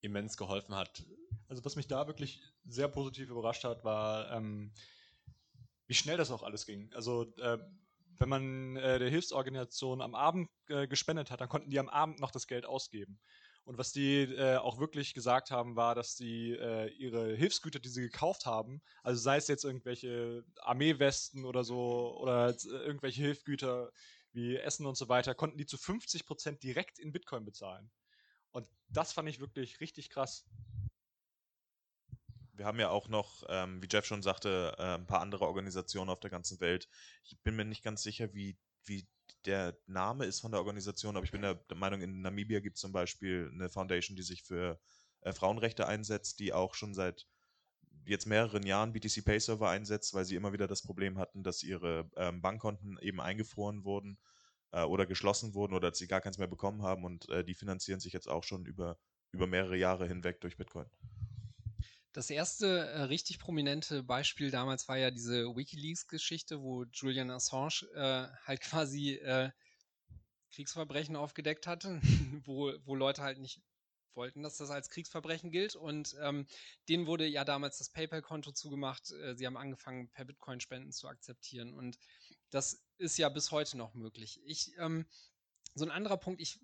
immens 0.00 0.36
geholfen 0.36 0.74
hat. 0.74 1.04
Also 1.48 1.64
was 1.64 1.76
mich 1.76 1.88
da 1.88 2.06
wirklich 2.06 2.40
sehr 2.64 2.88
positiv 2.88 3.30
überrascht 3.30 3.64
hat, 3.64 3.84
war, 3.84 4.30
ähm, 4.32 4.72
wie 5.86 5.94
schnell 5.94 6.16
das 6.16 6.30
auch 6.30 6.42
alles 6.42 6.66
ging. 6.66 6.92
Also 6.94 7.34
äh, 7.38 7.58
wenn 8.18 8.28
man 8.28 8.76
äh, 8.76 8.98
der 8.98 9.10
Hilfsorganisation 9.10 10.02
am 10.02 10.14
Abend 10.14 10.50
äh, 10.68 10.86
gespendet 10.86 11.30
hat, 11.30 11.40
dann 11.40 11.48
konnten 11.48 11.70
die 11.70 11.78
am 11.78 11.88
Abend 11.88 12.20
noch 12.20 12.30
das 12.30 12.46
Geld 12.46 12.66
ausgeben. 12.66 13.20
Und 13.68 13.76
was 13.76 13.92
die 13.92 14.22
äh, 14.22 14.56
auch 14.56 14.78
wirklich 14.78 15.12
gesagt 15.12 15.50
haben, 15.50 15.76
war, 15.76 15.94
dass 15.94 16.16
sie 16.16 16.52
äh, 16.52 16.88
ihre 16.94 17.36
Hilfsgüter, 17.36 17.78
die 17.78 17.90
sie 17.90 18.00
gekauft 18.00 18.46
haben, 18.46 18.80
also 19.02 19.20
sei 19.20 19.36
es 19.36 19.46
jetzt 19.46 19.62
irgendwelche 19.62 20.42
Armeewesten 20.60 21.44
oder 21.44 21.62
so 21.64 22.16
oder 22.18 22.48
äh, 22.48 22.66
irgendwelche 22.66 23.20
Hilfsgüter 23.20 23.92
wie 24.32 24.56
Essen 24.56 24.86
und 24.86 24.96
so 24.96 25.10
weiter, 25.10 25.34
konnten 25.34 25.58
die 25.58 25.66
zu 25.66 25.76
50 25.76 26.24
Prozent 26.24 26.62
direkt 26.62 26.98
in 26.98 27.12
Bitcoin 27.12 27.44
bezahlen. 27.44 27.90
Und 28.52 28.66
das 28.88 29.12
fand 29.12 29.28
ich 29.28 29.38
wirklich 29.38 29.80
richtig 29.80 30.08
krass. 30.08 30.46
Wir 32.54 32.64
haben 32.64 32.80
ja 32.80 32.88
auch 32.88 33.08
noch, 33.08 33.44
ähm, 33.50 33.82
wie 33.82 33.88
Jeff 33.92 34.06
schon 34.06 34.22
sagte, 34.22 34.76
äh, 34.78 34.94
ein 34.94 35.06
paar 35.06 35.20
andere 35.20 35.44
Organisationen 35.44 36.08
auf 36.08 36.20
der 36.20 36.30
ganzen 36.30 36.58
Welt. 36.60 36.88
Ich 37.22 37.38
bin 37.42 37.54
mir 37.54 37.66
nicht 37.66 37.84
ganz 37.84 38.02
sicher, 38.02 38.32
wie, 38.32 38.56
wie 38.84 39.06
der 39.46 39.78
Name 39.86 40.26
ist 40.26 40.40
von 40.40 40.52
der 40.52 40.60
Organisation, 40.60 41.16
aber 41.16 41.24
ich 41.24 41.32
bin 41.32 41.42
der 41.42 41.60
Meinung, 41.74 42.00
in 42.02 42.20
Namibia 42.22 42.60
gibt 42.60 42.76
es 42.76 42.82
zum 42.82 42.92
Beispiel 42.92 43.50
eine 43.52 43.68
Foundation, 43.68 44.16
die 44.16 44.22
sich 44.22 44.42
für 44.42 44.80
äh, 45.22 45.32
Frauenrechte 45.32 45.86
einsetzt, 45.86 46.40
die 46.40 46.52
auch 46.52 46.74
schon 46.74 46.94
seit 46.94 47.26
jetzt 48.06 48.26
mehreren 48.26 48.64
Jahren 48.64 48.92
BTC 48.92 49.24
Pay 49.24 49.40
Server 49.40 49.68
einsetzt, 49.70 50.14
weil 50.14 50.24
sie 50.24 50.34
immer 50.36 50.52
wieder 50.52 50.66
das 50.66 50.82
Problem 50.82 51.18
hatten, 51.18 51.42
dass 51.42 51.62
ihre 51.62 52.10
ähm, 52.16 52.40
Bankkonten 52.42 52.98
eben 53.00 53.20
eingefroren 53.20 53.84
wurden. 53.84 54.18
äh, 54.72 54.82
oder 54.84 55.06
geschlossen 55.06 55.54
wurden 55.54 55.74
oder 55.74 55.90
dass 55.90 55.98
sie 55.98 56.08
gar 56.08 56.20
keins 56.20 56.38
mehr 56.38 56.48
bekommen 56.48 56.82
haben 56.82 57.04
und 57.04 57.28
äh, 57.30 57.44
die 57.44 57.54
finanzieren 57.54 58.00
sich 58.00 58.12
jetzt 58.12 58.28
auch 58.28 58.44
schon 58.44 58.66
über, 58.66 58.98
über 59.32 59.46
mehrere 59.46 59.76
Jahre 59.76 60.06
hinweg 60.06 60.40
durch 60.40 60.56
Bitcoin. 60.56 60.86
Das 62.18 62.30
erste 62.30 62.66
äh, 62.80 63.02
richtig 63.02 63.38
prominente 63.38 64.02
Beispiel 64.02 64.50
damals 64.50 64.88
war 64.88 64.98
ja 64.98 65.12
diese 65.12 65.54
WikiLeaks-Geschichte, 65.54 66.60
wo 66.60 66.82
Julian 66.92 67.30
Assange 67.30 67.86
äh, 67.94 68.26
halt 68.44 68.60
quasi 68.60 69.12
äh, 69.12 69.52
Kriegsverbrechen 70.50 71.14
aufgedeckt 71.14 71.68
hatte, 71.68 72.00
wo, 72.44 72.72
wo 72.84 72.96
Leute 72.96 73.22
halt 73.22 73.38
nicht 73.38 73.62
wollten, 74.14 74.42
dass 74.42 74.56
das 74.56 74.70
als 74.70 74.90
Kriegsverbrechen 74.90 75.52
gilt. 75.52 75.76
Und 75.76 76.16
ähm, 76.20 76.48
denen 76.88 77.06
wurde 77.06 77.24
ja 77.24 77.44
damals 77.44 77.78
das 77.78 77.90
PayPal-Konto 77.90 78.50
zugemacht. 78.50 79.12
Äh, 79.12 79.36
sie 79.36 79.46
haben 79.46 79.56
angefangen, 79.56 80.10
per 80.10 80.24
Bitcoin 80.24 80.58
Spenden 80.58 80.90
zu 80.90 81.06
akzeptieren. 81.06 81.72
Und 81.72 82.00
das 82.50 82.84
ist 82.96 83.16
ja 83.16 83.28
bis 83.28 83.52
heute 83.52 83.78
noch 83.78 83.94
möglich. 83.94 84.40
Ich, 84.44 84.72
ähm, 84.78 85.06
so 85.76 85.84
ein 85.84 85.92
anderer 85.92 86.16
Punkt, 86.16 86.40
ich 86.40 86.58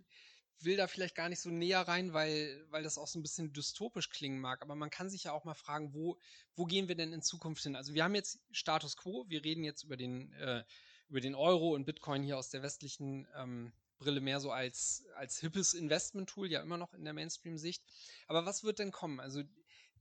will 0.61 0.77
da 0.77 0.87
vielleicht 0.87 1.15
gar 1.15 1.29
nicht 1.29 1.41
so 1.41 1.51
näher 1.51 1.81
rein, 1.81 2.13
weil, 2.13 2.65
weil 2.71 2.83
das 2.83 2.99
auch 2.99 3.07
so 3.07 3.19
ein 3.19 3.23
bisschen 3.23 3.53
dystopisch 3.53 4.11
klingen 4.11 4.41
mag. 4.41 4.63
Aber 4.63 4.75
man 4.75 4.91
kann 4.91 5.11
sich 5.11 5.25
ja 5.25 5.33
auch 5.33 5.45
mal 5.45 5.55
fragen, 5.55 5.95
wo, 5.95 6.19
wo 6.55 6.65
gehen 6.65 6.89
wir 6.89 6.95
denn 6.95 7.13
in 7.13 7.23
Zukunft 7.23 7.63
hin? 7.63 7.77
Also 7.77 7.95
wir 7.95 8.05
haben 8.05 8.15
jetzt 8.15 8.41
Status 8.51 8.97
quo, 8.97 9.25
wir 9.29 9.45
reden 9.45 9.65
jetzt 9.65 9.85
über 9.85 9.97
den, 9.97 10.33
äh, 10.35 10.65
über 11.09 11.21
den 11.21 11.35
Euro 11.35 11.75
und 11.75 11.85
Bitcoin 11.85 12.23
hier 12.23 12.39
aus 12.39 12.51
der 12.51 12.63
westlichen 12.63 13.27
ähm, 13.37 13.73
Brille 13.99 14.21
mehr 14.21 14.41
so 14.41 14.51
als, 14.51 15.05
als 15.17 15.39
hippes 15.39 15.75
Investment-Tool, 15.75 16.51
ja 16.51 16.61
immer 16.61 16.77
noch 16.77 16.95
in 16.95 17.05
der 17.05 17.13
Mainstream-Sicht. 17.13 17.83
Aber 18.27 18.47
was 18.47 18.65
wird 18.65 18.79
denn 18.79 18.91
kommen? 18.91 19.21
Also 19.21 19.43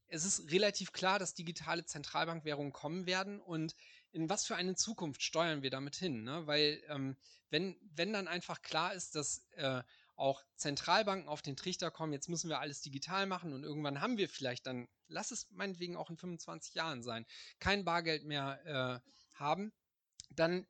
es 0.08 0.26
ist 0.26 0.52
relativ 0.52 0.92
klar, 0.92 1.20
dass 1.20 1.34
digitale 1.34 1.86
Zentralbankwährungen 1.86 2.72
kommen 2.72 3.06
werden 3.06 3.40
und 3.40 3.76
in 4.12 4.30
was 4.30 4.46
für 4.46 4.56
eine 4.56 4.76
Zukunft 4.76 5.24
steuern 5.24 5.64
wir 5.64 5.72
damit 5.72 5.96
hin? 5.96 6.24
Ne? 6.24 6.46
Weil 6.46 6.84
ähm, 6.88 7.18
wenn, 7.50 7.76
wenn 7.96 8.14
dann 8.14 8.28
einfach 8.28 8.62
klar 8.62 8.94
ist, 8.94 9.16
dass 9.16 9.48
äh, 9.56 9.82
auch 10.16 10.44
Zentralbanken 10.56 11.28
auf 11.28 11.42
den 11.42 11.56
Trichter 11.56 11.92
kommen, 11.92 12.14
jetzt 12.14 12.30
müssen 12.30 12.50
wir 12.50 12.60
alles 12.60 12.82
digital 12.82 13.26
machen 13.26 13.54
und 13.54 13.64
irgendwann 13.64 14.02
haben 14.02 14.18
wir 14.18 14.30
vielleicht 14.30 14.68
dann, 14.68 14.88
lass 15.08 15.32
es 15.32 15.50
meinetwegen 15.52 15.96
auch 15.96 16.10
in 16.10 16.18
25 16.18 16.76
Jahren 16.76 17.04
sein, 17.04 17.26
kein 17.60 17.84
Bargeld 17.84 18.24
mehr 18.24 19.02
äh, 19.04 19.38
haben, 19.38 19.74
dann 20.30 20.68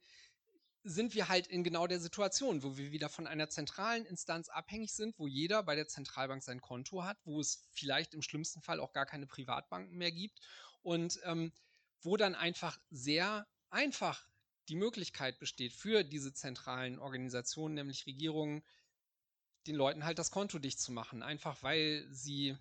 sind 0.83 1.15
wir 1.15 1.29
halt 1.29 1.47
in 1.47 1.63
genau 1.63 1.87
der 1.87 1.99
Situation, 1.99 2.61
wo 2.61 2.75
wir 2.75 2.91
wieder 2.91 3.07
von 3.07 3.25
einer 3.25 3.49
zentralen 3.49 4.05
Instanz 4.05 4.49
abhängig 4.49 4.93
sind, 4.93 5.17
wo 5.17 5.27
jeder 5.27 5.63
bei 5.63 5.75
der 5.75 5.87
Zentralbank 5.87 6.43
sein 6.43 6.59
Konto 6.59 7.03
hat, 7.03 7.17
wo 7.23 7.39
es 7.39 7.63
vielleicht 7.71 8.13
im 8.13 8.21
schlimmsten 8.21 8.61
Fall 8.61 8.81
auch 8.81 8.91
gar 8.91 9.05
keine 9.05 9.25
Privatbanken 9.25 9.97
mehr 9.97 10.11
gibt 10.11 10.41
und 10.81 11.19
ähm, 11.23 11.53
wo 12.01 12.17
dann 12.17 12.35
einfach 12.35 12.79
sehr 12.89 13.47
einfach 13.69 14.27
die 14.67 14.75
Möglichkeit 14.75 15.39
besteht 15.39 15.73
für 15.73 16.03
diese 16.03 16.33
zentralen 16.33 16.99
Organisationen, 16.99 17.75
nämlich 17.75 18.05
Regierungen, 18.05 18.63
den 19.67 19.75
Leuten 19.75 20.05
halt 20.05 20.19
das 20.19 20.31
Konto 20.31 20.59
dicht 20.59 20.79
zu 20.79 20.91
machen, 20.91 21.23
einfach 21.23 21.61
weil 21.63 22.07
sie 22.11 22.57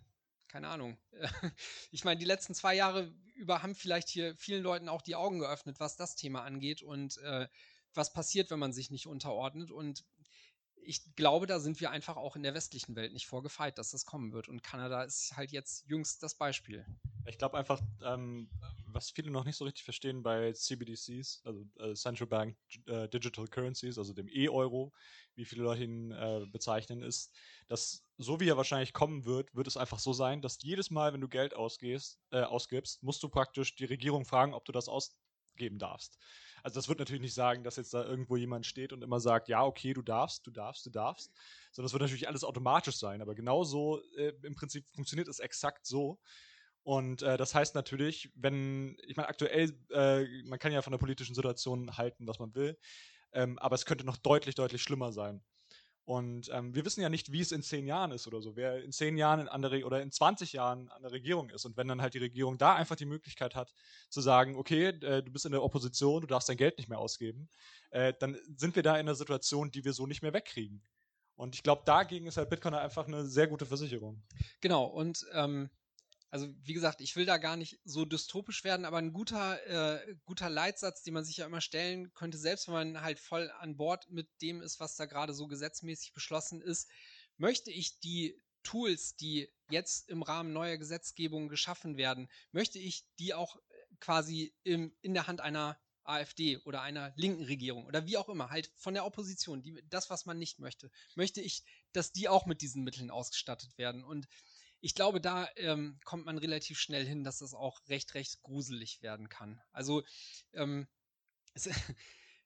keine 0.53 0.69
Ahnung. 0.69 0.99
Ich 1.91 2.05
meine, 2.05 2.19
die 2.21 2.27
letzten 2.27 2.55
zwei 2.55 2.75
Jahre 2.75 3.13
über 3.35 3.63
haben 3.63 3.75
vielleicht 3.75 4.09
hier 4.09 4.37
vielen 4.37 4.63
Leuten 4.63 4.89
auch 4.89 5.03
die 5.03 5.17
Augen 5.17 5.39
geöffnet, 5.39 5.81
was 5.81 5.97
das 5.97 6.15
Thema 6.15 6.43
angeht 6.43 6.83
und 6.83 7.17
äh, 7.19 7.49
was 7.95 8.13
passiert, 8.13 8.51
wenn 8.51 8.59
man 8.59 8.73
sich 8.73 8.91
nicht 8.91 9.07
unterordnet. 9.07 9.71
Und 9.71 10.05
ich 10.85 11.15
glaube, 11.17 11.47
da 11.47 11.59
sind 11.59 11.81
wir 11.81 11.91
einfach 11.91 12.17
auch 12.17 12.37
in 12.37 12.43
der 12.43 12.55
westlichen 12.55 12.97
Welt 12.97 13.13
nicht 13.13 13.27
vorgefeit, 13.27 13.79
dass 13.79 13.91
das 13.91 14.05
kommen 14.05 14.33
wird. 14.33 14.49
Und 14.49 14.63
Kanada 14.63 15.03
ist 15.03 15.37
halt 15.37 15.53
jetzt 15.53 15.87
jüngst 15.87 16.23
das 16.23 16.35
Beispiel. 16.35 16.85
Ich 17.27 17.39
glaube 17.39 17.57
einfach, 17.57 17.81
ähm, 18.05 18.51
was 18.95 19.11
viele 19.11 19.31
noch 19.31 19.45
nicht 19.45 19.57
so 19.57 19.65
richtig 19.65 19.85
verstehen 19.85 20.23
bei 20.23 20.53
CBDCs, 20.53 21.43
also 21.45 21.65
äh, 21.79 21.95
Central 21.95 22.27
Bank 22.27 22.57
äh, 22.87 23.09
Digital 23.09 23.47
Currencies, 23.49 23.99
also 23.99 24.13
dem 24.13 24.29
E-Euro, 24.29 24.93
wie 25.35 25.45
viele 25.45 25.63
Leute 25.63 25.85
ihn 25.85 26.11
äh, 26.13 26.47
bezeichnen, 26.51 27.03
ist, 27.03 27.35
dass 27.69 28.05
so 28.19 28.41
wie 28.41 28.49
er 28.49 28.57
wahrscheinlich 28.57 28.93
kommen 28.93 29.25
wird, 29.25 29.55
wird 29.55 29.67
es 29.67 29.77
einfach 29.77 29.99
so 29.99 30.13
sein, 30.13 30.43
dass 30.43 30.63
jedes 30.63 30.91
Mal, 30.91 31.13
wenn 31.13 31.21
du 31.21 31.29
Geld 31.29 31.55
ausgehst, 31.55 32.21
äh, 32.31 32.43
ausgibst, 32.43 33.03
musst 33.03 33.23
du 33.23 33.29
praktisch 33.29 33.75
die 33.75 33.85
Regierung 33.85 34.25
fragen, 34.25 34.55
ob 34.55 34.65
du 34.65 34.73
das 34.73 34.89
ausgeben 34.89 35.79
darfst. 35.79 36.19
Also 36.63 36.79
das 36.79 36.89
wird 36.89 37.01
natürlich 37.01 37.23
nicht 37.23 37.35
sagen, 37.35 37.65
dass 37.65 37.77
jetzt 37.77 37.93
da 37.93 38.05
irgendwo 38.05 38.37
jemand 38.37 38.67
steht 38.67 38.93
und 38.93 39.03
immer 39.03 39.19
sagt, 39.19 39.49
ja, 39.49 39.65
okay, 39.65 39.93
du 39.95 40.03
darfst, 40.03 40.47
du 40.47 40.51
darfst, 40.51 40.87
du 40.87 40.91
darfst, 40.91 41.33
sondern 41.73 41.87
es 41.87 41.93
wird 41.93 42.03
natürlich 42.03 42.29
alles 42.29 42.45
automatisch 42.45 42.97
sein. 42.97 43.21
Aber 43.21 43.35
genauso 43.35 44.01
äh, 44.17 44.33
im 44.43 44.55
Prinzip 44.55 44.87
funktioniert 44.95 45.29
es 45.29 45.41
exakt 45.41 45.87
so. 45.87 46.21
Und 46.83 47.23
äh, 47.23 47.37
das 47.37 47.55
heißt 47.55 47.75
natürlich, 47.75 48.31
wenn, 48.35 48.97
ich 49.07 49.17
meine, 49.17 49.29
aktuell, 49.29 49.73
äh, 49.91 50.25
man 50.45 50.59
kann 50.59 50.73
ja 50.73 50.83
von 50.83 50.91
der 50.91 50.99
politischen 50.99 51.35
Situation 51.35 51.97
halten, 51.97 52.27
was 52.27 52.39
man 52.39 52.55
will, 52.55 52.77
ähm, 53.33 53.59
aber 53.59 53.75
es 53.75 53.87
könnte 53.87 54.05
noch 54.05 54.17
deutlich, 54.17 54.55
deutlich 54.57 54.83
schlimmer 54.83 55.13
sein. 55.13 55.43
Und 56.05 56.51
ähm, 56.53 56.75
wir 56.75 56.85
wissen 56.85 57.01
ja 57.01 57.09
nicht, 57.09 57.31
wie 57.31 57.41
es 57.41 57.53
in 57.53 57.63
zehn 57.63 57.87
Jahren 57.87 58.11
ist 58.11 58.27
oder 58.27 58.43
so. 58.43 58.57
Wer 58.57 58.83
in 58.83 58.91
zehn 58.91 59.17
Jahren 59.17 59.49
an 59.49 59.63
der 59.63 59.87
oder 59.87 60.03
in 60.03 60.11
20 60.11 60.53
Jahren 60.53 60.89
an 60.89 61.03
der 61.03 61.13
Regierung 61.13 61.49
ist. 61.51 61.65
Und 61.65 61.77
wenn 61.77 61.87
dann 61.87 62.03
halt 62.03 62.15
die 62.15 62.19
Regierung 62.19 62.59
da 62.59 62.75
einfach 62.75 62.97
die 62.97 63.07
Möglichkeit 63.07 63.55
hat, 63.55 63.73
zu 64.11 64.21
sagen, 64.21 64.57
okay, 64.57 64.89
äh, 64.89 65.23
du 65.23 65.31
bist 65.31 65.47
in 65.47 65.53
der 65.53 65.63
Opposition, 65.63 66.23
du 66.23 66.27
darfst 66.27 66.49
dein 66.49 66.57
Geld 66.57 66.77
nicht 66.77 66.89
mehr 66.89 66.99
ausgeben, 66.99 67.49
äh, 67.91 68.13
dann 68.19 68.37
sind 68.57 68.75
wir 68.75 68.83
da 68.83 68.95
in 68.95 69.01
einer 69.01 69.15
Situation, 69.15 69.71
die 69.71 69.85
wir 69.85 69.93
so 69.93 70.07
nicht 70.07 70.23
mehr 70.23 70.33
wegkriegen. 70.33 70.83
Und 71.37 71.55
ich 71.55 71.63
glaube, 71.63 71.83
dagegen 71.87 72.27
ist 72.27 72.37
halt 72.37 72.51
Bitcoin 72.51 72.75
einfach 72.75 73.07
eine 73.07 73.25
sehr 73.25 73.47
gute 73.47 73.67
Versicherung. 73.67 74.23
Genau, 74.61 74.85
und 74.85 75.25
ähm, 75.33 75.71
also 76.33 76.49
wie 76.63 76.73
gesagt, 76.73 77.03
ich 77.03 77.15
will 77.15 77.27
da 77.27 77.37
gar 77.37 77.59
nicht 77.59 77.79
so 77.85 78.07
dystopisch 78.07 78.65
werden, 78.65 78.87
aber 78.87 78.97
ein 78.97 79.13
guter, 79.13 80.01
äh, 80.01 80.17
guter 80.25 80.49
Leitsatz, 80.49 81.03
den 81.03 81.13
man 81.13 81.27
sich 81.27 81.37
ja 81.37 81.45
immer 81.45 81.61
stellen 81.61 82.11
könnte, 82.15 82.39
selbst 82.39 82.69
wenn 82.69 82.75
man 82.75 83.03
halt 83.03 83.21
voll 83.21 83.51
an 83.59 83.77
Bord 83.77 84.11
mit 84.11 84.31
dem 84.41 84.63
ist, 84.63 84.81
was 84.81 84.97
da 84.97 85.05
gerade 85.05 85.35
so 85.35 85.47
gesetzmäßig 85.47 86.15
beschlossen 86.15 86.63
ist, 86.63 86.89
möchte 87.37 87.71
ich 87.71 88.01
die 88.01 88.41
Tools, 88.63 89.15
die 89.17 89.51
jetzt 89.69 90.09
im 90.09 90.23
Rahmen 90.23 90.55
neuer 90.55 90.79
Gesetzgebung 90.79 91.49
geschaffen 91.49 91.99
werden, 91.99 92.31
möchte 92.51 92.79
ich 92.79 93.05
die 93.19 93.35
auch 93.35 93.57
äh, 93.57 93.61
quasi 94.01 94.55
im, 94.63 94.97
in 95.03 95.13
der 95.13 95.27
Hand 95.27 95.43
einer 95.43 95.79
AfD 96.05 96.57
oder 96.65 96.81
einer 96.81 97.13
linken 97.17 97.45
Regierung 97.45 97.85
oder 97.85 98.07
wie 98.07 98.17
auch 98.17 98.31
immer, 98.31 98.49
halt 98.49 98.73
von 98.77 98.95
der 98.95 99.05
Opposition, 99.05 99.63
die, 99.63 99.83
das, 99.91 100.09
was 100.09 100.25
man 100.25 100.39
nicht 100.39 100.61
möchte, 100.61 100.91
möchte 101.15 101.43
ich, 101.43 101.63
dass 101.93 102.11
die 102.11 102.31
auch 102.31 102.47
mit 102.47 102.63
diesen 102.63 102.85
Mitteln 102.85 103.11
ausgestattet 103.11 103.77
werden. 103.77 104.03
Und 104.03 104.29
ich 104.83 104.97
glaube, 104.97 105.21
da 105.21 105.49
ähm, 105.57 105.99
kommt 106.05 106.27
man 106.27 106.39
relativ 106.39 106.79
schnell 106.79 107.07
hin, 107.07 107.23
dass 107.23 107.39
das 107.39 107.55
auch 107.55 107.81
recht, 107.89 108.15
recht 108.15 108.43
gruselig 108.43 109.01
werden 109.01 109.29
kann. 109.29 109.63
Also, 109.71 110.03
ähm, 110.53 110.89
es, 111.55 111.71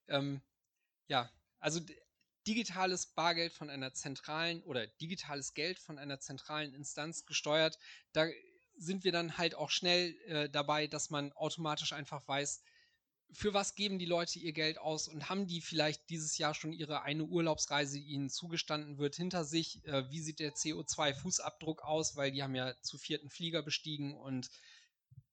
ähm, 0.09 0.43
ja, 1.09 1.31
also 1.59 1.81
digitales 2.47 3.07
Bargeld 3.07 3.55
von 3.55 3.71
einer 3.71 3.95
zentralen 3.95 4.63
oder 4.65 4.87
digitales 4.87 5.55
Geld 5.55 5.79
von 5.79 5.99
einer 5.99 6.21
zentralen 6.21 6.75
Instanz 6.75 7.25
gesteuert, 7.25 7.79
da 8.13 8.27
sind 8.77 9.05
wir 9.05 9.13
dann 9.13 9.39
halt 9.39 9.55
auch 9.55 9.71
schnell 9.71 10.15
äh, 10.27 10.51
dabei, 10.51 10.87
dass 10.87 11.09
man 11.09 11.33
automatisch 11.33 11.95
einfach 11.95 12.29
weiß, 12.29 12.63
für 13.33 13.55
was 13.55 13.75
geben 13.75 13.99
die 13.99 14.07
Leute 14.07 14.39
ihr 14.39 14.53
Geld 14.53 14.79
aus 14.79 15.09
und 15.09 15.29
haben 15.29 15.47
die 15.47 15.61
vielleicht 15.61 16.09
dieses 16.09 16.39
Jahr 16.39 16.55
schon 16.55 16.73
ihre 16.73 17.03
eine 17.03 17.25
Urlaubsreise, 17.25 17.99
die 17.99 18.07
ihnen 18.07 18.31
zugestanden 18.31 18.99
wird, 18.99 19.17
hinter 19.17 19.45
sich? 19.45 19.85
Äh, 19.85 20.11
wie 20.11 20.21
sieht 20.21 20.41
der 20.41 20.55
CO2-Fußabdruck 20.55 21.81
aus? 21.81 22.17
Weil 22.17 22.33
die 22.33 22.43
haben 22.43 22.55
ja 22.55 22.75
zu 22.83 22.99
vierten 22.99 23.31
Flieger 23.31 23.63
bestiegen 23.63 24.15
und 24.15 24.49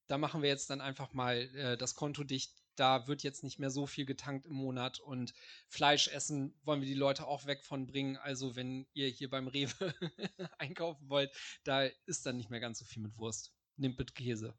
da 0.08 0.18
machen 0.18 0.42
wir 0.42 0.50
jetzt 0.50 0.70
dann 0.70 0.82
einfach 0.82 1.14
mal 1.14 1.38
äh, 1.56 1.78
das 1.78 1.96
Konto 1.96 2.24
dicht. 2.24 2.54
Da 2.76 3.08
wird 3.08 3.22
jetzt 3.22 3.44
nicht 3.44 3.60
mehr 3.60 3.70
so 3.70 3.86
viel 3.86 4.06
getankt 4.06 4.48
im 4.48 4.54
Monat 4.54 5.00
und 5.00 5.34
Fleisch 5.68 6.08
essen 6.08 6.60
wollen 6.64 6.82
wir 6.82 6.88
die 6.88 6.96
Leute 6.96 7.28
auch 7.28 7.46
weg 7.46 7.64
von 7.64 7.86
bringen. 7.86 8.18
Also 8.18 8.56
wenn 8.56 8.88
ihr 8.94 9.08
hier 9.10 9.30
beim 9.30 9.48
Rewe 9.48 9.94
einkaufen 10.58 11.08
wollt, 11.08 11.32
da 11.64 11.84
ist 12.06 12.26
dann 12.26 12.38
nicht 12.38 12.50
mehr 12.50 12.60
ganz 12.60 12.80
so 12.80 12.86
viel 12.86 13.04
mit 13.04 13.16
Wurst. 13.18 13.54
Nehmt 13.78 14.00
mit 14.00 14.16
Käse. 14.16 14.56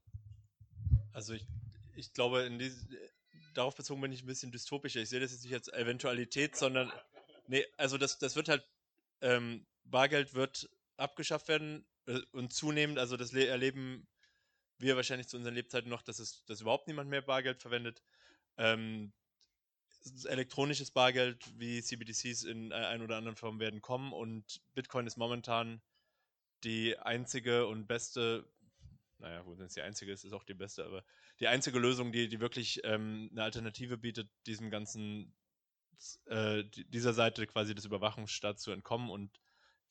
Also 1.12 1.35
ich, 1.35 1.47
ich 1.97 2.12
glaube, 2.12 2.43
in 2.43 2.59
diese, 2.59 2.87
darauf 3.55 3.74
bezogen 3.74 4.00
bin 4.00 4.12
ich 4.12 4.22
ein 4.22 4.26
bisschen 4.26 4.52
dystopischer. 4.52 5.00
Ich 5.00 5.09
sehe 5.09 5.20
das 5.20 5.32
jetzt 5.32 5.44
nicht 5.44 5.55
als 5.55 5.68
Eventualität, 5.68 6.57
sondern 6.57 6.92
nee, 7.46 7.64
also 7.76 7.98
das, 7.98 8.18
das 8.18 8.36
wird 8.36 8.48
halt, 8.48 8.64
ähm, 9.20 9.66
Bargeld 9.84 10.34
wird 10.34 10.68
abgeschafft 10.96 11.48
werden 11.48 11.86
äh, 12.07 12.20
und 12.32 12.52
zunehmend, 12.52 12.98
also 12.98 13.16
das 13.16 13.32
erleben 13.32 14.07
wir 14.78 14.96
wahrscheinlich 14.96 15.28
zu 15.28 15.36
unseren 15.36 15.55
Lebzeiten 15.55 15.88
noch, 15.88 16.02
dass 16.02 16.18
es 16.18 16.44
dass 16.46 16.61
überhaupt 16.61 16.88
niemand 16.88 17.09
mehr 17.11 17.22
Bargeld 17.22 17.62
verwendet. 17.62 18.02
Ähm, 18.57 19.12
elektronisches 20.26 20.90
Bargeld 20.90 21.42
wie 21.59 21.82
CBDCs 21.82 22.44
in 22.44 22.70
äh, 22.70 22.74
ein 22.74 23.02
oder 23.02 23.16
anderen 23.16 23.36
Form 23.36 23.59
werden 23.61 23.80
kommen 23.80 24.12
und 24.12 24.61
Bitcoin 24.74 25.07
ist 25.07 25.16
momentan 25.16 25.80
die 26.62 26.98
einzige 26.98 27.66
und 27.66 27.86
beste 27.86 28.48
naja, 29.18 29.44
wo 29.46 29.54
es 29.54 29.74
die 29.74 29.82
einzige 29.82 30.12
ist, 30.12 30.24
ist 30.24 30.32
auch 30.32 30.44
die 30.44 30.54
beste, 30.54 30.84
aber 30.84 31.04
die 31.40 31.48
einzige 31.48 31.78
Lösung, 31.78 32.12
die, 32.12 32.28
die 32.28 32.40
wirklich 32.40 32.80
ähm, 32.84 33.28
eine 33.32 33.42
Alternative 33.44 33.96
bietet, 33.96 34.28
diesem 34.46 34.70
ganzen, 34.70 35.34
äh, 36.26 36.64
dieser 36.88 37.12
Seite 37.12 37.46
quasi 37.46 37.74
des 37.74 37.84
Überwachungsstaats 37.84 38.62
zu 38.62 38.72
entkommen. 38.72 39.10
Und 39.10 39.40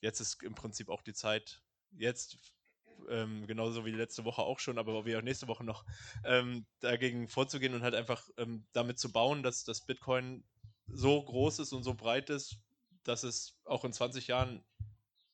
jetzt 0.01 0.19
ist 0.19 0.43
im 0.43 0.55
Prinzip 0.55 0.89
auch 0.89 1.01
die 1.01 1.13
Zeit, 1.13 1.61
jetzt 1.91 2.53
ähm, 3.09 3.47
genauso 3.47 3.85
wie 3.85 3.91
letzte 3.91 4.25
Woche 4.25 4.41
auch 4.41 4.59
schon, 4.59 4.77
aber 4.77 5.05
wie 5.05 5.15
auch 5.15 5.21
nächste 5.21 5.47
Woche 5.47 5.63
noch, 5.63 5.85
ähm, 6.23 6.65
dagegen 6.79 7.27
vorzugehen 7.27 7.73
und 7.73 7.83
halt 7.83 7.95
einfach 7.95 8.29
ähm, 8.37 8.65
damit 8.73 8.99
zu 8.99 9.11
bauen, 9.11 9.43
dass 9.43 9.63
das 9.63 9.85
Bitcoin 9.85 10.43
so 10.87 11.23
groß 11.23 11.59
ist 11.59 11.73
und 11.73 11.83
so 11.83 11.93
breit 11.93 12.29
ist, 12.29 12.57
dass 13.03 13.23
es 13.23 13.59
auch 13.65 13.83
in 13.83 13.93
20 13.93 14.27
Jahren 14.27 14.63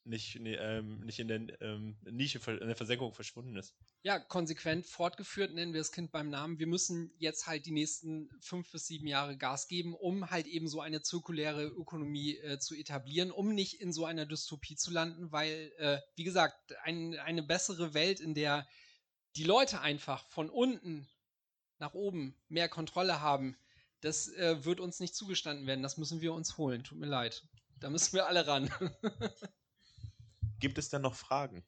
nicht, 0.03 0.39
nee, 0.39 0.55
ähm, 0.55 0.99
nicht 1.01 1.19
in 1.19 1.27
der 1.27 1.61
ähm, 1.61 1.97
Nische, 2.09 2.39
in 2.51 2.67
der 2.67 2.75
Versenkung 2.75 3.13
verschwunden 3.13 3.55
ist. 3.55 3.75
Ja, 4.01 4.19
konsequent 4.19 4.85
fortgeführt 4.85 5.53
nennen 5.53 5.73
wir 5.73 5.81
das 5.81 5.91
Kind 5.91 6.11
beim 6.11 6.29
Namen. 6.29 6.59
Wir 6.59 6.67
müssen 6.67 7.11
jetzt 7.17 7.47
halt 7.47 7.65
die 7.65 7.71
nächsten 7.71 8.29
fünf 8.41 8.71
bis 8.71 8.87
sieben 8.87 9.07
Jahre 9.07 9.37
Gas 9.37 9.67
geben, 9.67 9.93
um 9.93 10.29
halt 10.29 10.47
eben 10.47 10.67
so 10.67 10.81
eine 10.81 11.01
zirkuläre 11.01 11.65
Ökonomie 11.65 12.37
äh, 12.37 12.59
zu 12.59 12.75
etablieren, 12.75 13.31
um 13.31 13.53
nicht 13.53 13.81
in 13.81 13.93
so 13.93 14.05
einer 14.05 14.25
Dystopie 14.25 14.75
zu 14.75 14.91
landen, 14.91 15.31
weil, 15.31 15.71
äh, 15.77 15.99
wie 16.15 16.23
gesagt, 16.23 16.73
ein, 16.83 17.15
eine 17.19 17.43
bessere 17.43 17.93
Welt, 17.93 18.19
in 18.19 18.33
der 18.33 18.67
die 19.35 19.43
Leute 19.43 19.81
einfach 19.81 20.27
von 20.29 20.49
unten 20.49 21.07
nach 21.77 21.93
oben 21.93 22.35
mehr 22.47 22.67
Kontrolle 22.67 23.21
haben, 23.21 23.57
das 24.01 24.29
äh, 24.29 24.63
wird 24.65 24.79
uns 24.79 24.99
nicht 24.99 25.15
zugestanden 25.15 25.67
werden. 25.67 25.83
Das 25.83 25.97
müssen 25.97 26.21
wir 26.21 26.33
uns 26.33 26.57
holen. 26.57 26.83
Tut 26.83 26.99
mir 26.99 27.05
leid. 27.05 27.43
Da 27.79 27.89
müssen 27.89 28.13
wir 28.13 28.27
alle 28.27 28.47
ran. 28.47 28.71
Gibt 30.59 30.77
es 30.77 30.89
denn 30.89 31.01
noch 31.01 31.15
Fragen? 31.15 31.63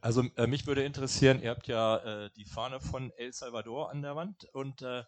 Also 0.00 0.22
äh, 0.36 0.46
mich 0.46 0.66
würde 0.66 0.84
interessieren, 0.84 1.40
ihr 1.40 1.48
habt 1.48 1.66
ja 1.66 1.96
äh, 2.26 2.30
die 2.36 2.44
Fahne 2.44 2.78
von 2.78 3.10
El 3.16 3.32
Salvador 3.32 3.90
an 3.90 4.02
der 4.02 4.14
Wand 4.14 4.44
und 4.52 4.82
äh, 4.82 5.02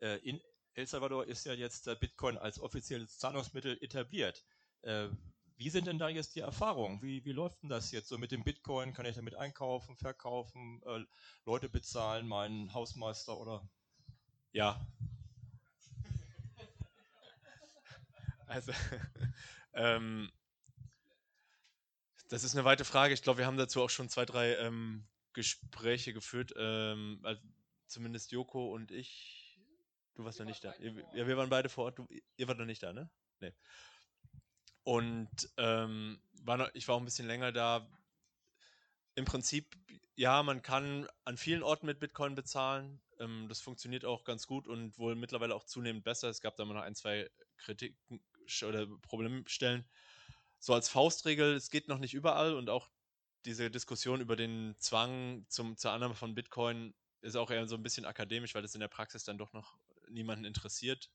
äh 0.00 0.18
in 0.18 0.42
El 0.74 0.86
Salvador 0.86 1.26
ist 1.26 1.46
ja 1.46 1.54
jetzt 1.54 1.86
Bitcoin 2.00 2.36
als 2.36 2.60
offizielles 2.60 3.16
Zahlungsmittel 3.16 3.78
etabliert. 3.80 4.44
Äh, 4.82 5.08
wie 5.56 5.70
sind 5.70 5.86
denn 5.86 5.98
da 5.98 6.10
jetzt 6.10 6.34
die 6.34 6.40
Erfahrungen? 6.40 7.00
Wie, 7.00 7.24
wie 7.24 7.32
läuft 7.32 7.62
denn 7.62 7.70
das 7.70 7.92
jetzt 7.92 8.08
so 8.08 8.18
mit 8.18 8.30
dem 8.30 8.44
Bitcoin? 8.44 8.92
Kann 8.92 9.06
ich 9.06 9.16
damit 9.16 9.36
einkaufen, 9.36 9.96
verkaufen, 9.96 10.82
äh, 10.84 11.04
Leute 11.46 11.70
bezahlen, 11.70 12.28
meinen 12.28 12.74
Hausmeister 12.74 13.38
oder? 13.38 13.66
Ja. 14.52 14.86
Also, 18.52 18.72
ähm, 19.72 20.30
das 22.28 22.44
ist 22.44 22.54
eine 22.54 22.64
weite 22.64 22.84
Frage. 22.84 23.14
Ich 23.14 23.22
glaube, 23.22 23.38
wir 23.38 23.46
haben 23.46 23.56
dazu 23.56 23.82
auch 23.82 23.90
schon 23.90 24.08
zwei, 24.08 24.26
drei 24.26 24.56
ähm, 24.56 25.06
Gespräche 25.32 26.12
geführt. 26.12 26.52
Ähm, 26.56 27.20
also 27.22 27.40
zumindest 27.86 28.32
Joko 28.32 28.72
und 28.72 28.90
ich. 28.90 29.58
Du 30.14 30.24
warst 30.24 30.38
noch 30.38 30.46
nicht 30.46 30.62
da. 30.62 30.74
Ja, 30.78 31.26
wir 31.26 31.36
waren 31.38 31.48
beide 31.48 31.70
vor 31.70 31.84
Ort. 31.84 31.98
Du, 31.98 32.06
ihr 32.36 32.46
wart 32.46 32.58
noch 32.58 32.66
nicht 32.66 32.82
da, 32.82 32.92
ne? 32.92 33.08
Nee. 33.40 33.54
Und 34.82 35.48
ähm, 35.56 36.20
war 36.42 36.58
noch, 36.58 36.68
ich 36.74 36.86
war 36.88 36.96
auch 36.96 37.00
ein 37.00 37.06
bisschen 37.06 37.26
länger 37.26 37.52
da. 37.52 37.88
Im 39.14 39.24
Prinzip, 39.24 39.74
ja, 40.14 40.42
man 40.42 40.60
kann 40.60 41.08
an 41.24 41.38
vielen 41.38 41.62
Orten 41.62 41.86
mit 41.86 42.00
Bitcoin 42.00 42.34
bezahlen. 42.34 43.00
Ähm, 43.18 43.46
das 43.48 43.60
funktioniert 43.60 44.04
auch 44.04 44.24
ganz 44.24 44.46
gut 44.46 44.68
und 44.68 44.98
wohl 44.98 45.14
mittlerweile 45.14 45.54
auch 45.54 45.64
zunehmend 45.64 46.04
besser. 46.04 46.28
Es 46.28 46.42
gab 46.42 46.56
da 46.56 46.64
mal 46.66 46.74
noch 46.74 46.82
ein, 46.82 46.94
zwei 46.94 47.30
Kritiken 47.56 48.20
oder 48.62 48.86
Problemstellen. 49.02 49.84
So 50.58 50.74
als 50.74 50.88
Faustregel, 50.88 51.54
es 51.54 51.70
geht 51.70 51.88
noch 51.88 51.98
nicht 51.98 52.14
überall 52.14 52.54
und 52.54 52.70
auch 52.70 52.88
diese 53.44 53.70
Diskussion 53.70 54.20
über 54.20 54.36
den 54.36 54.76
Zwang 54.78 55.44
zum, 55.48 55.76
zur 55.76 55.92
Annahme 55.92 56.14
von 56.14 56.34
Bitcoin 56.34 56.94
ist 57.20 57.36
auch 57.36 57.50
eher 57.50 57.66
so 57.66 57.76
ein 57.76 57.82
bisschen 57.82 58.04
akademisch, 58.04 58.54
weil 58.54 58.64
es 58.64 58.74
in 58.74 58.80
der 58.80 58.88
Praxis 58.88 59.24
dann 59.24 59.38
doch 59.38 59.52
noch 59.52 59.76
niemanden 60.08 60.44
interessiert. 60.44 61.10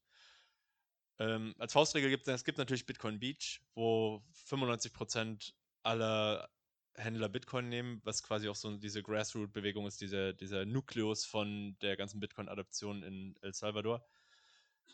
Ähm, 1.19 1.55
als 1.57 1.73
Faustregel 1.73 2.09
gibt 2.09 2.27
es 2.27 2.43
gibt 2.43 2.57
natürlich 2.57 2.85
Bitcoin 2.85 3.19
Beach, 3.19 3.61
wo 3.73 4.23
95% 4.49 5.53
aller 5.83 6.49
Händler 6.95 7.29
Bitcoin 7.29 7.69
nehmen, 7.69 8.01
was 8.03 8.23
quasi 8.23 8.49
auch 8.49 8.55
so 8.55 8.75
diese 8.77 9.03
Grassroot-Bewegung 9.03 9.85
ist, 9.85 10.01
dieser, 10.01 10.33
dieser 10.33 10.65
Nukleus 10.65 11.25
von 11.25 11.77
der 11.81 11.95
ganzen 11.95 12.19
Bitcoin-Adoption 12.19 13.03
in 13.03 13.35
El 13.41 13.53
Salvador. 13.53 14.05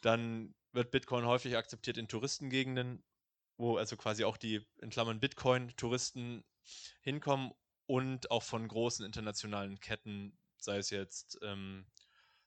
Dann 0.01 0.53
wird 0.73 0.91
Bitcoin 0.91 1.25
häufig 1.25 1.55
akzeptiert 1.55 1.97
in 1.97 2.07
Touristengegenden, 2.07 3.03
wo 3.57 3.77
also 3.77 3.95
quasi 3.95 4.23
auch 4.23 4.37
die, 4.37 4.65
in 4.81 4.89
Klammern 4.89 5.19
Bitcoin-Touristen 5.19 6.43
hinkommen 7.01 7.53
und 7.85 8.31
auch 8.31 8.43
von 8.43 8.67
großen 8.67 9.05
internationalen 9.05 9.79
Ketten, 9.79 10.37
sei 10.57 10.77
es 10.77 10.89
jetzt 10.89 11.37
ähm, 11.41 11.85